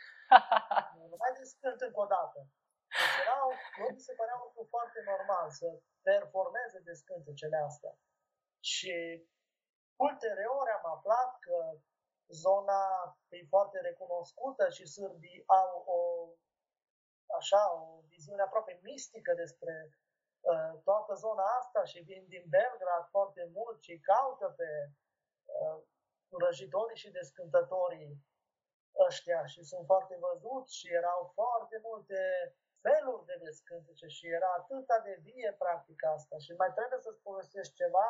Nu 1.09 1.15
mai 1.21 1.34
descânt 1.39 1.80
încă 1.82 1.99
o 2.05 2.11
dată. 2.15 2.39
Deci 2.97 3.17
erau, 3.23 3.47
nu 3.80 3.88
mi 3.95 4.05
se 4.07 4.13
părea 4.19 4.36
un 4.38 4.43
lucru 4.47 4.63
foarte 4.75 4.99
normal 5.11 5.47
să 5.59 5.67
performeze 6.09 6.80
descântecele 6.89 7.57
astea. 7.69 7.93
Și 8.71 8.93
ulterior 10.07 10.65
am 10.77 10.86
aflat 10.95 11.32
că 11.45 11.57
zona 12.45 12.84
e 13.30 13.53
foarte 13.55 13.80
recunoscută 13.80 14.69
și 14.69 14.86
sârbii 14.86 15.43
au 15.45 15.71
o, 15.97 15.99
așa, 17.39 17.61
o 17.73 18.01
viziune 18.07 18.41
aproape 18.41 18.80
mistică 18.84 19.34
despre 19.34 19.73
uh, 20.39 20.73
toată 20.84 21.13
zona 21.13 21.43
asta 21.43 21.84
și 21.84 21.99
vin 21.99 22.27
din 22.27 22.45
Belgrad 22.49 23.05
foarte 23.09 23.49
mult 23.53 23.82
și 23.82 23.99
caută 23.99 24.47
pe 24.57 24.69
uh, 25.45 25.84
răjitorii 26.43 26.97
și 27.03 27.11
descântătorii 27.11 28.11
ăștia 29.08 29.45
și 29.45 29.62
sunt 29.64 29.86
foarte 29.86 30.16
văzuți 30.26 30.78
și 30.80 30.88
erau 30.93 31.32
foarte 31.34 31.78
multe 31.88 32.20
feluri 32.82 33.26
de 33.26 33.36
descântece 33.45 34.08
și 34.08 34.26
era 34.28 34.50
atâta 34.60 35.00
de 35.08 35.20
vie 35.22 35.56
practica 35.64 36.10
asta 36.12 36.38
și 36.38 36.52
mai 36.62 36.72
trebuie 36.78 37.00
să-ți 37.00 37.26
povestesc 37.30 37.74
ceva 37.74 38.08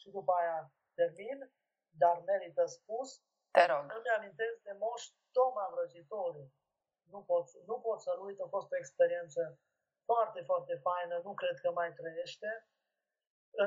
și 0.00 0.08
după 0.10 0.32
aia 0.40 0.58
termin, 0.94 1.38
dar 2.02 2.16
merită 2.26 2.64
spus. 2.66 3.08
Te 3.50 3.64
rog. 3.72 3.84
Îmi 3.96 4.14
amintesc 4.16 4.56
de 4.62 4.72
Moș 4.82 5.02
Toma 5.36 5.68
Vrăjitoriu. 5.72 6.46
Nu 7.12 7.20
pot, 7.30 7.46
nu 7.70 7.76
pot 7.80 8.00
să-l 8.00 8.20
uit, 8.26 8.40
a 8.40 8.46
fost 8.56 8.72
o 8.72 8.76
experiență 8.76 9.40
foarte, 10.04 10.40
foarte 10.50 10.74
faină, 10.86 11.20
nu 11.24 11.32
cred 11.34 11.56
că 11.60 11.70
mai 11.72 11.92
trăiește. 11.92 12.50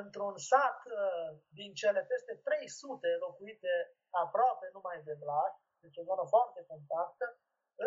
Într-un 0.01 0.37
sat 0.37 0.79
uh, 0.85 1.39
din 1.59 1.73
cele 1.73 2.01
peste 2.11 2.33
300 2.35 3.07
locuite 3.25 3.73
aproape 4.09 4.69
numai 4.73 5.01
de 5.03 5.13
vlași, 5.23 5.59
deci 5.83 5.97
o 6.01 6.07
zonă 6.09 6.25
foarte 6.33 6.61
compactă, 6.71 7.25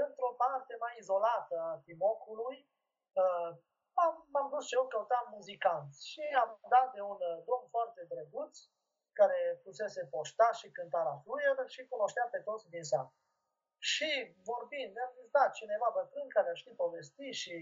într-o 0.04 0.32
parte 0.42 0.74
mai 0.84 0.94
izolată 0.98 1.54
a 1.68 1.80
Timocului, 1.84 2.56
uh, 3.22 3.50
m-am, 3.96 4.14
m-am 4.32 4.48
dus 4.52 4.64
și 4.66 4.74
eu, 4.74 4.86
căutam 4.86 5.26
muzicanți 5.36 5.98
și 6.10 6.22
am 6.42 6.50
dat 6.74 6.88
de 6.92 7.00
un 7.12 7.20
uh, 7.30 7.38
domn 7.48 7.66
foarte 7.74 8.02
drăguț, 8.12 8.54
care 9.18 9.38
fusese 9.62 10.02
poșta 10.14 10.48
și 10.58 10.70
cânta 10.76 11.02
la 11.08 11.16
fluier 11.22 11.56
și 11.74 11.86
cunoștea 11.92 12.26
pe 12.30 12.38
toți 12.38 12.68
din 12.68 12.84
sat. 12.90 13.08
Și 13.78 14.10
vorbind, 14.50 14.92
am 15.04 15.12
zis, 15.18 15.30
da, 15.30 15.48
cineva 15.48 15.88
bătrân 15.94 16.28
care 16.28 16.50
știe 16.54 16.74
povesti 16.74 17.30
și 17.30 17.54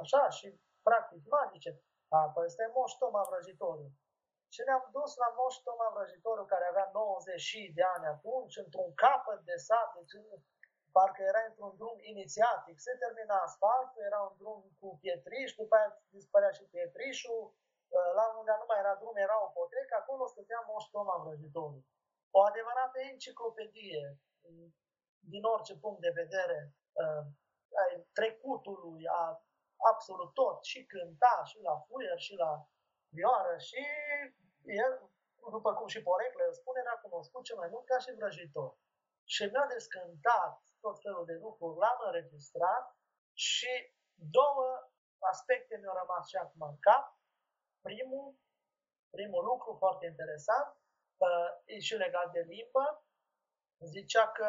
așa, 0.00 0.28
și 0.28 0.46
practic 0.82 1.22
magice. 1.26 1.70
A, 2.08 2.30
păi 2.34 2.44
este 2.44 2.72
Moș 2.74 2.92
Toma 2.92 3.22
Vrăjitoriu. 3.28 3.90
Și 4.54 4.62
ne-am 4.66 4.84
dus 4.98 5.12
la 5.22 5.28
Moș 5.38 5.54
Toma 5.66 5.88
Vrăjitoriu, 5.94 6.46
care 6.52 6.66
avea 6.68 6.88
90 6.92 7.72
de 7.78 7.84
ani 7.94 8.06
atunci, 8.14 8.56
într-un 8.64 8.90
capăt 9.04 9.40
de 9.50 9.56
sat, 9.66 9.90
deci 9.96 10.14
parcă 10.96 11.22
era 11.30 11.42
într-un 11.50 11.72
drum 11.80 11.98
inițiatic. 12.12 12.76
Se 12.86 12.92
termina 13.02 13.36
asfaltul, 13.46 14.02
era 14.10 14.20
un 14.28 14.34
drum 14.40 14.60
cu 14.80 14.88
pietriș, 15.02 15.48
după 15.60 15.74
aia 15.76 15.90
dispărea 16.16 16.52
și 16.56 16.70
pietrișul, 16.72 17.42
uh, 17.96 18.10
la 18.18 18.24
unde 18.40 18.52
nu 18.60 18.66
mai 18.68 18.82
era 18.84 18.94
drum, 19.00 19.16
era 19.26 19.36
o 19.46 19.48
potecă, 19.58 19.94
acolo 19.96 20.22
stătea 20.26 20.60
Moș 20.68 20.84
Toma 20.92 21.16
Vrăjitorul. 21.22 21.82
O 22.36 22.40
adevărată 22.50 22.98
enciclopedie 23.10 24.04
din 25.32 25.42
orice 25.54 25.74
punct 25.82 26.00
de 26.06 26.12
vedere 26.22 26.58
uh, 27.00 27.24
a 27.82 27.84
trecutului, 28.18 29.02
a 29.20 29.22
absolut 29.92 30.30
tot, 30.40 30.58
și 30.70 30.80
cânta, 30.92 31.42
și 31.50 31.58
la 31.68 31.74
fuier, 31.86 32.18
și 32.26 32.34
la 32.44 32.52
vioară, 33.16 33.54
și 33.68 33.82
el, 34.64 34.92
după 35.50 35.74
cum 35.74 35.86
și 35.86 36.02
poreclă 36.02 36.44
spune, 36.50 36.80
era 36.80 36.96
cunoscut 37.06 37.44
cel 37.44 37.56
mai 37.56 37.68
mult 37.68 37.86
ca 37.86 37.98
și 37.98 38.14
vrăjitor. 38.18 38.76
Și 39.24 39.44
mi-a 39.44 39.66
descântat 39.66 40.62
tot 40.80 41.00
felul 41.00 41.24
de 41.24 41.32
lucruri, 41.32 41.78
l-am 41.78 41.98
înregistrat 42.06 42.96
și 43.32 43.72
două 44.14 44.90
aspecte 45.18 45.76
mi-au 45.76 45.96
rămas 46.02 46.28
și 46.28 46.36
acum 46.36 46.62
în 46.72 46.78
cap. 46.78 47.04
Primul, 47.80 48.36
primul 49.10 49.44
lucru 49.44 49.76
foarte 49.78 50.06
interesant, 50.06 50.68
uh, 51.16 51.48
e 51.64 51.78
și 51.78 51.94
legat 51.94 52.32
de 52.32 52.40
limbă, 52.40 53.04
zicea 53.78 54.28
că 54.28 54.48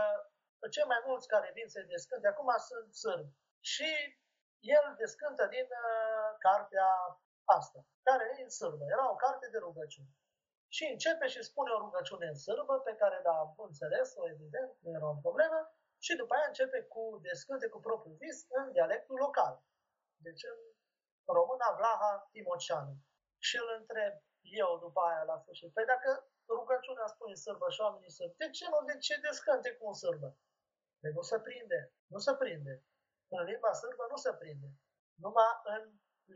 cei 0.72 0.84
mai 0.84 1.02
mulți 1.06 1.28
care 1.28 1.52
vin 1.54 1.68
să 1.68 1.82
descânte 1.82 2.28
acum 2.28 2.50
sunt 2.58 2.94
sârbi. 2.94 3.34
Și 3.60 3.90
el 4.60 4.96
descântă 4.98 5.48
din 5.48 5.68
uh, 5.70 6.36
cartea 6.40 6.90
asta, 7.46 7.80
care 8.08 8.24
e 8.38 8.44
în 8.44 8.50
sârbă. 8.50 8.84
Era 8.96 9.12
o 9.12 9.16
carte 9.16 9.48
de 9.50 9.58
rugăciuni. 9.58 10.16
Și 10.76 10.84
începe 10.92 11.28
și 11.28 11.44
spune 11.50 11.72
o 11.72 11.80
rugăciune 11.86 12.28
în 12.28 12.36
sârbă, 12.36 12.80
pe 12.80 12.94
care, 12.96 13.20
da, 13.24 13.34
am 13.40 13.54
înțeles-o, 13.58 14.30
evident, 14.30 14.72
nu 14.82 14.90
era 14.98 15.10
o 15.10 15.22
problemă, 15.26 15.60
și 16.06 16.16
după 16.16 16.34
aia 16.34 16.48
începe 16.48 16.80
cu 16.82 17.20
descânte 17.22 17.68
cu 17.68 17.80
propriul 17.80 18.16
vis 18.24 18.38
în 18.50 18.72
dialectul 18.72 19.18
local. 19.26 19.64
Deci 20.26 20.44
în 20.44 20.58
româna 21.38 21.70
Vlaha 21.78 22.12
Timoceanu. 22.32 22.96
Și 23.48 23.56
îl 23.62 23.70
întreb 23.80 24.14
eu 24.64 24.78
după 24.86 25.00
aia 25.02 25.24
la 25.24 25.38
sfârșit, 25.38 25.74
păi 25.74 25.86
dacă 25.86 26.10
rugăciunea 26.60 27.08
spune 27.08 27.32
în 27.36 27.44
sârbă 27.46 27.70
și 27.70 27.82
oamenii 27.82 28.16
sârbi, 28.18 28.42
de 28.44 28.50
ce 28.50 28.66
nu 28.70 28.80
de 28.92 28.98
ce 29.06 29.16
descânte 29.28 29.72
cu 29.78 29.84
un 29.88 29.94
sârbă? 30.04 30.30
Păi 31.00 31.12
nu 31.18 31.22
se 31.22 31.38
prinde, 31.40 31.80
nu 32.14 32.20
se 32.26 32.34
prinde. 32.42 32.74
În 33.36 33.44
limba 33.50 33.72
sârbă 33.82 34.04
nu 34.10 34.16
se 34.16 34.32
prinde. 34.34 34.70
Numai 35.24 35.54
în 35.64 35.84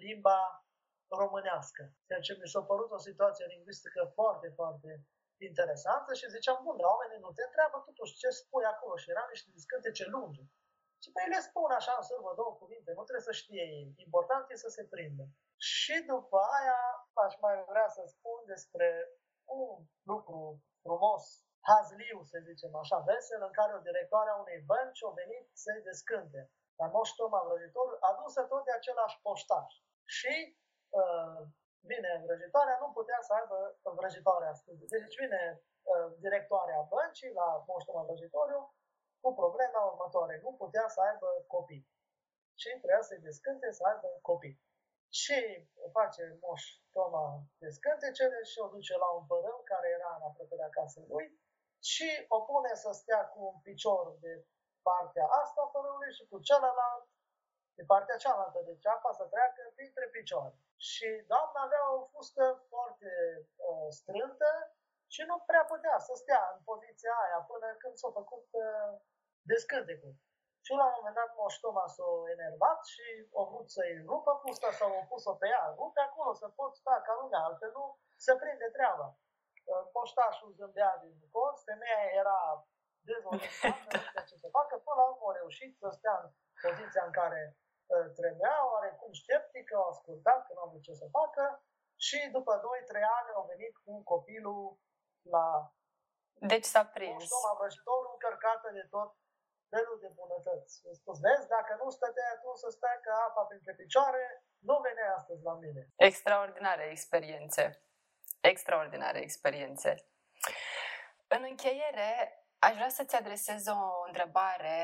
limba 0.03 0.39
românească. 1.21 1.81
Ceea 2.07 2.19
ce 2.19 2.33
mi 2.41 2.51
s-a 2.53 2.61
părut 2.71 2.91
o 2.91 3.05
situație 3.07 3.45
lingvistică 3.53 4.11
foarte, 4.17 4.47
foarte 4.59 4.89
interesantă 5.49 6.13
și 6.13 6.33
ziceam, 6.35 6.59
bun, 6.63 6.75
dar 6.77 6.87
oamenii 6.93 7.23
nu 7.25 7.31
te 7.31 7.43
întreabă 7.45 7.77
totuși 7.87 8.17
ce 8.21 8.29
spui 8.29 8.65
acolo 8.73 8.95
și 9.01 9.09
erau 9.09 9.27
niște 9.29 9.49
discântece 9.57 10.05
lungi. 10.15 10.43
Și 11.03 11.09
pe 11.15 11.23
le 11.31 11.39
spun 11.47 11.71
așa 11.79 11.93
în 11.97 12.05
sârbă 12.09 12.31
două 12.35 12.53
cuvinte, 12.61 12.91
nu 12.91 13.03
trebuie 13.03 13.29
să 13.29 13.39
știe 13.41 13.63
ei. 13.77 13.93
Important 14.05 14.43
e 14.49 14.65
să 14.65 14.69
se 14.77 14.83
prindă. 14.93 15.23
Și 15.73 15.95
după 16.13 16.39
aia 16.57 16.79
aș 17.25 17.33
mai 17.45 17.55
vrea 17.71 17.87
să 17.87 18.03
spun 18.13 18.39
despre 18.53 18.87
un 19.61 19.71
lucru 20.11 20.39
frumos, 20.85 21.23
hazliu, 21.69 22.19
să 22.31 22.37
zicem 22.49 22.75
așa, 22.75 22.97
vesel, 23.07 23.41
în 23.47 23.53
care 23.59 23.71
o 23.73 23.85
directoare 23.89 24.29
a 24.29 24.41
unei 24.43 24.59
bănci 24.69 25.03
a 25.07 25.11
venit 25.21 25.45
să-i 25.63 25.85
descânte. 25.89 26.41
La 26.79 26.87
Moș 26.93 27.09
Toma 27.09 27.41
Vrăjitorul, 27.45 27.97
adusă 28.09 28.41
tot 28.41 28.63
de 28.65 28.71
același 28.71 29.19
poștaș. 29.21 29.71
Și 30.17 30.33
uh, 30.99 31.39
vine 31.91 32.11
vrăjitoarea, 32.25 32.77
nu 32.83 32.89
putea 32.99 33.19
să 33.27 33.33
aibă 33.33 33.57
vrăjitoarea 33.99 34.53
studiu. 34.53 34.85
Deci 34.95 35.15
vine 35.21 35.41
uh, 35.91 36.07
directoarea 36.25 36.87
băncii 36.93 37.37
la 37.41 37.63
moștena 37.67 38.01
vrăjitoriu 38.07 38.61
cu 39.23 39.29
problema 39.33 39.81
următoare. 39.91 40.39
Nu 40.43 40.51
putea 40.63 40.87
să 40.87 40.99
aibă 41.01 41.29
copii. 41.47 41.87
Și 42.61 42.69
trebuia 42.69 43.01
să-i 43.01 43.25
descânte 43.27 43.71
să 43.71 43.83
aibă 43.89 44.07
copii. 44.21 44.61
Și 45.21 45.37
face 45.97 46.37
moș 46.41 46.63
Toma 46.91 47.27
descântecele 47.65 48.39
și 48.43 48.57
o 48.59 48.67
duce 48.67 48.95
la 48.97 49.09
un 49.17 49.25
părâm 49.25 49.59
care 49.63 49.87
era 49.97 50.11
în 50.17 50.23
apropierea 50.29 50.69
casei 50.69 51.05
lui 51.13 51.27
și 51.91 52.09
o 52.27 52.39
pune 52.41 52.73
să 52.83 52.89
stea 52.91 53.21
cu 53.31 53.39
un 53.51 53.57
picior 53.67 54.17
de 54.19 54.45
partea 54.81 55.25
asta 55.41 55.61
părâmului 55.73 56.13
și 56.17 56.27
cu 56.29 56.37
celălalt 56.39 57.05
de 57.77 57.83
partea 57.91 58.21
cealaltă, 58.23 58.59
deci 58.65 58.85
apa 58.95 59.11
să 59.19 59.23
treacă 59.33 59.61
printre 59.75 60.05
picioare. 60.15 60.57
Și 60.87 61.07
doamna 61.31 61.59
avea 61.63 61.83
o 61.95 61.99
fustă 62.13 62.43
foarte 62.71 63.09
uh, 63.67 63.87
strântă 63.99 64.49
și 65.13 65.21
nu 65.29 65.35
prea 65.49 65.63
putea 65.73 65.97
să 66.07 66.13
stea 66.15 66.41
în 66.53 66.59
poziția 66.69 67.13
aia 67.23 67.39
până 67.51 67.67
când 67.81 67.95
s-a 68.01 68.09
făcut 68.19 68.47
uh, 68.65 68.91
descântecul. 69.51 70.13
Și 70.65 70.71
la 70.79 70.85
un 70.87 70.95
moment 70.97 71.15
dat 71.21 71.31
Moș 71.39 71.55
Toma 71.63 71.87
s-a 71.95 72.09
enervat 72.35 72.79
și 72.93 73.05
a 73.39 73.41
vrut 73.51 73.69
să-i 73.75 73.95
rupă 74.11 74.31
fusta 74.43 74.69
sau 74.79 74.89
a 74.99 75.03
pus-o 75.11 75.33
pe 75.39 75.47
ea. 75.47 75.65
Rupe 75.79 76.01
acolo 76.03 76.31
să 76.41 76.47
pot 76.59 76.71
sta 76.75 76.95
ca 77.05 77.13
lumea, 77.21 77.41
altfel 77.47 77.71
nu 77.79 77.85
se 78.25 78.33
prinde 78.41 78.69
treaba. 78.75 79.07
uh, 79.69 79.83
poștașul 79.95 80.51
zâmbea 80.57 80.91
din 81.03 81.15
colț, 81.31 81.57
femeia 81.69 82.03
era 82.21 82.39
dezorientată, 83.09 83.85
nu 83.93 83.99
știa 84.07 84.23
ce 84.29 84.35
să 84.43 84.47
facă, 84.57 84.73
până 84.85 84.97
la 84.99 85.07
urmă 85.09 85.25
au 85.27 85.37
reușit 85.39 85.71
să 85.81 85.87
stea 85.97 86.15
în 86.23 86.27
poziția 86.63 87.03
în 87.05 87.13
care 87.21 87.41
uh, 87.93 88.07
trebuia, 88.19 88.55
oarecum 88.73 89.11
sceptică, 89.21 89.73
au 89.75 89.87
ascultat 89.93 90.39
că 90.45 90.51
nu 90.53 90.61
au 90.61 90.79
ce 90.85 90.93
să 91.01 91.07
facă 91.17 91.43
și 92.07 92.19
după 92.35 92.53
2-3 92.57 92.61
ani 93.17 93.29
au 93.37 93.45
venit 93.53 93.73
cu 93.83 94.03
copilul 94.03 94.63
la 95.35 95.45
deci 96.39 96.63
s-a 96.73 96.85
prins. 96.85 97.21
Poștoma 97.23 97.57
vrăjitorul 97.59 98.09
încărcată 98.13 98.67
de 98.73 98.85
tot 98.89 99.09
felul 99.69 99.97
de 100.01 100.09
bunătăți. 100.19 100.81
Am 100.87 100.93
spus, 100.93 101.19
vezi, 101.19 101.47
dacă 101.47 101.71
nu 101.81 101.89
stăteai 101.89 102.31
atunci 102.35 102.61
să 102.63 102.69
stai 102.69 102.99
ca 103.01 103.13
apa 103.27 103.43
printre 103.43 103.73
picioare, 103.73 104.43
nu 104.69 104.75
veneai 104.85 105.13
astăzi 105.17 105.43
la 105.43 105.53
mine. 105.53 105.81
Extraordinare 105.95 106.85
experiențe. 106.95 107.83
Extraordinare 108.41 109.19
experiențe. 109.19 109.91
În 111.27 111.43
încheiere, 111.49 112.11
aș 112.59 112.75
vrea 112.75 112.89
să-ți 112.89 113.15
adresez 113.15 113.67
o 113.67 114.05
întrebare 114.05 114.77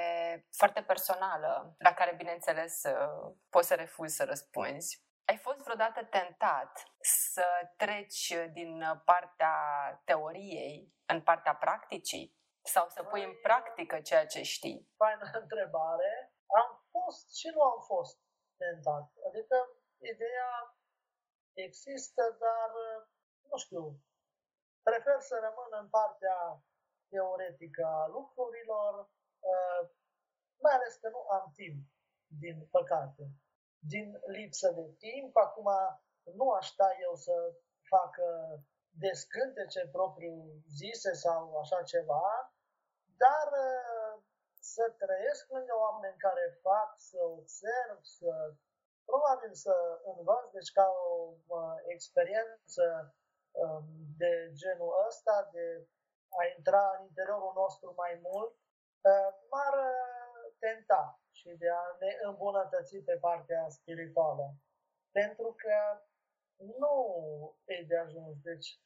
foarte 0.51 0.81
personală, 0.81 1.75
la 1.77 1.93
care, 1.93 2.15
bineînțeles, 2.15 2.81
poți 3.49 3.67
să 3.67 3.75
refuzi 3.75 4.15
să 4.15 4.23
răspunzi. 4.23 5.03
Ai 5.25 5.37
fost 5.37 5.57
vreodată 5.57 6.03
tentat 6.03 6.83
să 6.99 7.45
treci 7.77 8.33
din 8.51 8.83
partea 9.05 9.55
teoriei 10.05 10.93
în 11.05 11.21
partea 11.21 11.55
practicii? 11.55 12.37
Sau 12.61 12.89
să 12.89 13.03
pui 13.03 13.23
în 13.23 13.31
păi, 13.31 13.39
practică 13.41 14.01
ceea 14.01 14.25
ce 14.25 14.41
știi? 14.41 14.89
Faină 14.97 15.29
întrebare. 15.41 16.33
Am 16.61 16.87
fost 16.91 17.35
și 17.35 17.47
nu 17.53 17.61
am 17.61 17.81
fost 17.81 18.19
tentat. 18.57 19.05
Adică 19.27 19.57
ideea 20.13 20.77
există, 21.53 22.21
dar 22.39 22.69
nu 23.49 23.57
știu, 23.57 23.83
prefer 24.83 25.19
să 25.19 25.35
rămân 25.35 25.71
în 25.81 25.89
partea 25.89 26.37
teoretică 27.09 27.85
a 27.85 28.07
lucrurilor, 28.07 28.93
uh, 29.51 29.89
mai 30.63 30.73
ales 30.75 30.95
că 30.95 31.09
nu 31.09 31.21
am 31.37 31.53
timp, 31.55 31.79
din 32.39 32.67
păcate. 32.71 33.23
Din 33.79 34.21
lipsă 34.25 34.71
de 34.71 34.87
timp, 34.97 35.35
acum 35.35 35.69
nu 36.39 36.49
aș 36.51 36.67
sta 36.67 36.89
eu 37.01 37.15
să 37.15 37.53
fac 37.89 38.11
descântece 38.97 39.89
propriu 39.91 40.35
zise 40.67 41.13
sau 41.13 41.57
așa 41.57 41.81
ceva, 41.83 42.55
dar 43.23 43.47
uh, 43.67 44.23
să 44.59 44.93
trăiesc 45.03 45.43
lângă 45.49 45.75
oameni 45.85 46.23
care 46.27 46.59
fac, 46.61 46.89
să 46.97 47.19
observ, 47.23 47.99
să 48.01 48.53
probabil 49.05 49.53
să 49.53 49.75
învăț, 50.15 50.45
deci 50.51 50.71
ca 50.71 50.87
o 51.11 51.33
uh, 51.47 51.77
experiență 51.93 53.15
um, 53.51 53.85
de 54.17 54.51
genul 54.53 54.91
ăsta, 55.07 55.49
de 55.51 55.87
a 56.41 56.43
intra 56.57 56.83
în 56.95 57.01
interiorul 57.09 57.53
nostru 57.55 57.93
mai 57.97 58.13
mult, 58.27 58.53
uh, 59.09 59.29
m-ar 59.51 59.75
uh, 59.91 60.53
tenta 60.59 61.03
și 61.37 61.49
de 61.61 61.69
a 61.69 61.83
ne 61.99 62.11
îmbunătăți 62.29 62.97
pe 62.97 63.15
partea 63.25 63.69
spirituală. 63.69 64.45
Pentru 65.11 65.49
că 65.61 65.77
nu 66.79 66.95
e 67.65 67.83
de 67.87 67.97
ajuns. 67.97 68.35
Deci, 68.41 68.79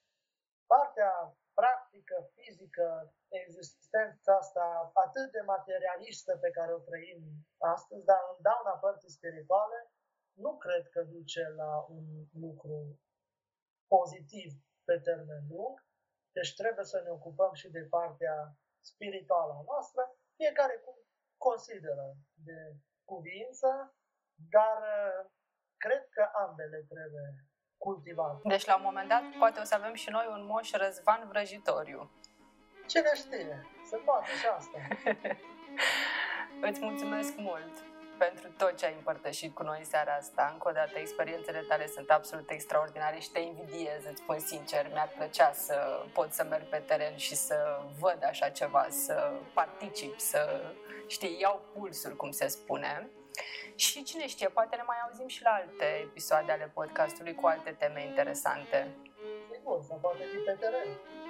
partea 0.65 1.37
practică, 1.53 2.29
fizică, 2.35 3.13
existența 3.27 4.35
asta 4.35 4.91
atât 4.93 5.31
de 5.31 5.41
materialistă 5.45 6.37
pe 6.37 6.49
care 6.49 6.73
o 6.73 6.85
trăim 6.89 7.21
astăzi, 7.57 8.05
dar 8.05 8.21
în 8.33 8.37
dauna 8.41 8.75
părții 8.85 9.15
spirituale, 9.17 9.91
nu 10.33 10.57
cred 10.57 10.89
că 10.89 11.01
duce 11.01 11.43
la 11.61 11.85
un 11.89 12.05
lucru 12.45 12.99
pozitiv 13.87 14.51
pe 14.83 14.99
termen 14.99 15.43
lung. 15.49 15.88
Deci 16.31 16.55
trebuie 16.55 16.85
să 16.85 17.01
ne 17.03 17.09
ocupăm 17.09 17.53
și 17.53 17.69
de 17.69 17.79
partea 17.79 18.35
spirituală 18.81 19.53
a 19.53 19.63
noastră, 19.65 20.15
fiecare 20.35 20.75
cum 20.85 20.95
consideră 21.37 22.15
de 22.33 22.75
cuvință, 23.05 23.95
dar 24.49 24.77
uh, 24.77 25.29
cred 25.77 26.09
că 26.09 26.29
ambele 26.33 26.85
trebuie 26.89 27.45
cultivate. 27.77 28.41
Deci 28.43 28.65
la 28.65 28.75
un 28.75 28.81
moment 28.83 29.09
dat 29.09 29.23
poate 29.37 29.59
o 29.59 29.63
să 29.63 29.75
avem 29.75 29.93
și 29.93 30.09
noi 30.09 30.27
un 30.29 30.45
moș 30.45 30.71
răzvan 30.71 31.27
vrăjitoriu. 31.27 32.11
Cine 32.87 33.11
știe? 33.15 33.67
Se 33.89 33.97
poate 33.97 34.31
și 34.41 34.47
asta. 34.47 34.77
Îți 36.67 36.79
mulțumesc 36.81 37.35
mult! 37.37 37.88
Pentru 38.19 38.47
tot 38.57 38.77
ce 38.77 38.85
ai 38.85 38.93
împărtășit 38.97 39.53
cu 39.55 39.63
noi 39.63 39.81
seara 39.83 40.13
asta. 40.13 40.49
Încă 40.53 40.67
o 40.69 40.71
dată, 40.71 40.99
experiențele 40.99 41.61
tale 41.67 41.87
sunt 41.87 42.09
absolut 42.09 42.49
extraordinare 42.49 43.19
și 43.19 43.31
te 43.31 43.39
invidiez, 43.39 44.05
îți 44.09 44.21
spun 44.21 44.39
sincer. 44.39 44.87
Mi-ar 44.91 45.11
plăcea 45.17 45.51
să 45.51 45.75
pot 46.13 46.31
să 46.31 46.43
merg 46.43 46.63
pe 46.63 46.77
teren 46.77 47.15
și 47.15 47.35
să 47.35 47.79
văd 47.99 48.19
așa 48.23 48.49
ceva, 48.49 48.85
să 48.89 49.31
particip, 49.53 50.19
să, 50.19 50.61
știi, 51.07 51.37
iau 51.39 51.61
pulsul, 51.73 52.15
cum 52.15 52.31
se 52.31 52.47
spune. 52.47 53.09
Și 53.75 54.03
cine 54.03 54.27
știe, 54.27 54.47
poate 54.47 54.75
ne 54.75 54.83
mai 54.85 54.97
auzim 55.05 55.27
și 55.27 55.43
la 55.43 55.49
alte 55.49 55.85
episoade 55.85 56.51
ale 56.51 56.71
podcastului 56.73 57.35
cu 57.35 57.47
alte 57.47 57.71
teme 57.71 58.03
interesante. 58.03 58.87
Sigur, 59.51 59.81
să 59.87 59.93
poate 59.93 60.23
fi 60.31 60.37
pe 60.37 60.51
teren. 60.59 60.87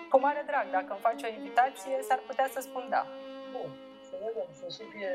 Cu 0.10 0.20
mare 0.20 0.44
drag, 0.46 0.70
dacă 0.72 0.88
îmi 0.90 1.00
faci 1.00 1.24
o 1.24 1.28
invitație, 1.28 2.02
s-ar 2.08 2.20
putea 2.28 2.48
să 2.54 2.60
spun 2.60 2.88
da. 2.90 3.06
Bun, 3.52 3.89
să 4.20 4.26
vedem, 4.28 4.50
să 4.60 4.66
și 4.76 4.84
fie 4.94 5.12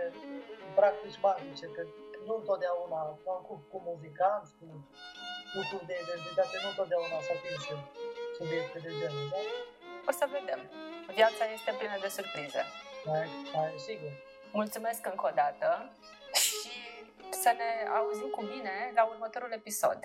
practici 0.78 1.22
magice, 1.26 1.66
că 1.74 1.82
nu 2.26 2.34
întotdeauna 2.40 2.98
am 3.34 3.40
cu, 3.48 3.54
cu 3.70 3.78
muzicanți, 3.88 4.50
cu 4.58 4.66
lucruri 5.56 5.86
de 5.90 5.96
identitate, 6.04 6.54
nu 6.62 6.68
întotdeauna 6.72 7.16
să 7.26 7.30
atinge 7.36 7.74
subiecte 8.38 8.78
de 8.86 8.90
genul, 8.98 9.26
da? 9.32 9.40
O 10.10 10.12
să 10.20 10.24
vedem. 10.36 10.60
Viața 11.18 11.44
este 11.56 11.70
plină 11.78 11.98
de 12.04 12.10
surprize. 12.16 12.62
Mai, 13.10 13.26
mai 13.54 13.72
sigur. 13.86 14.12
Mulțumesc 14.60 15.00
încă 15.12 15.24
o 15.30 15.34
dată 15.42 15.68
și 16.42 16.74
să 17.42 17.50
ne 17.60 17.70
auzim 17.98 18.28
cu 18.36 18.42
bine 18.52 18.74
la 18.94 19.02
următorul 19.12 19.52
episod. 19.60 19.98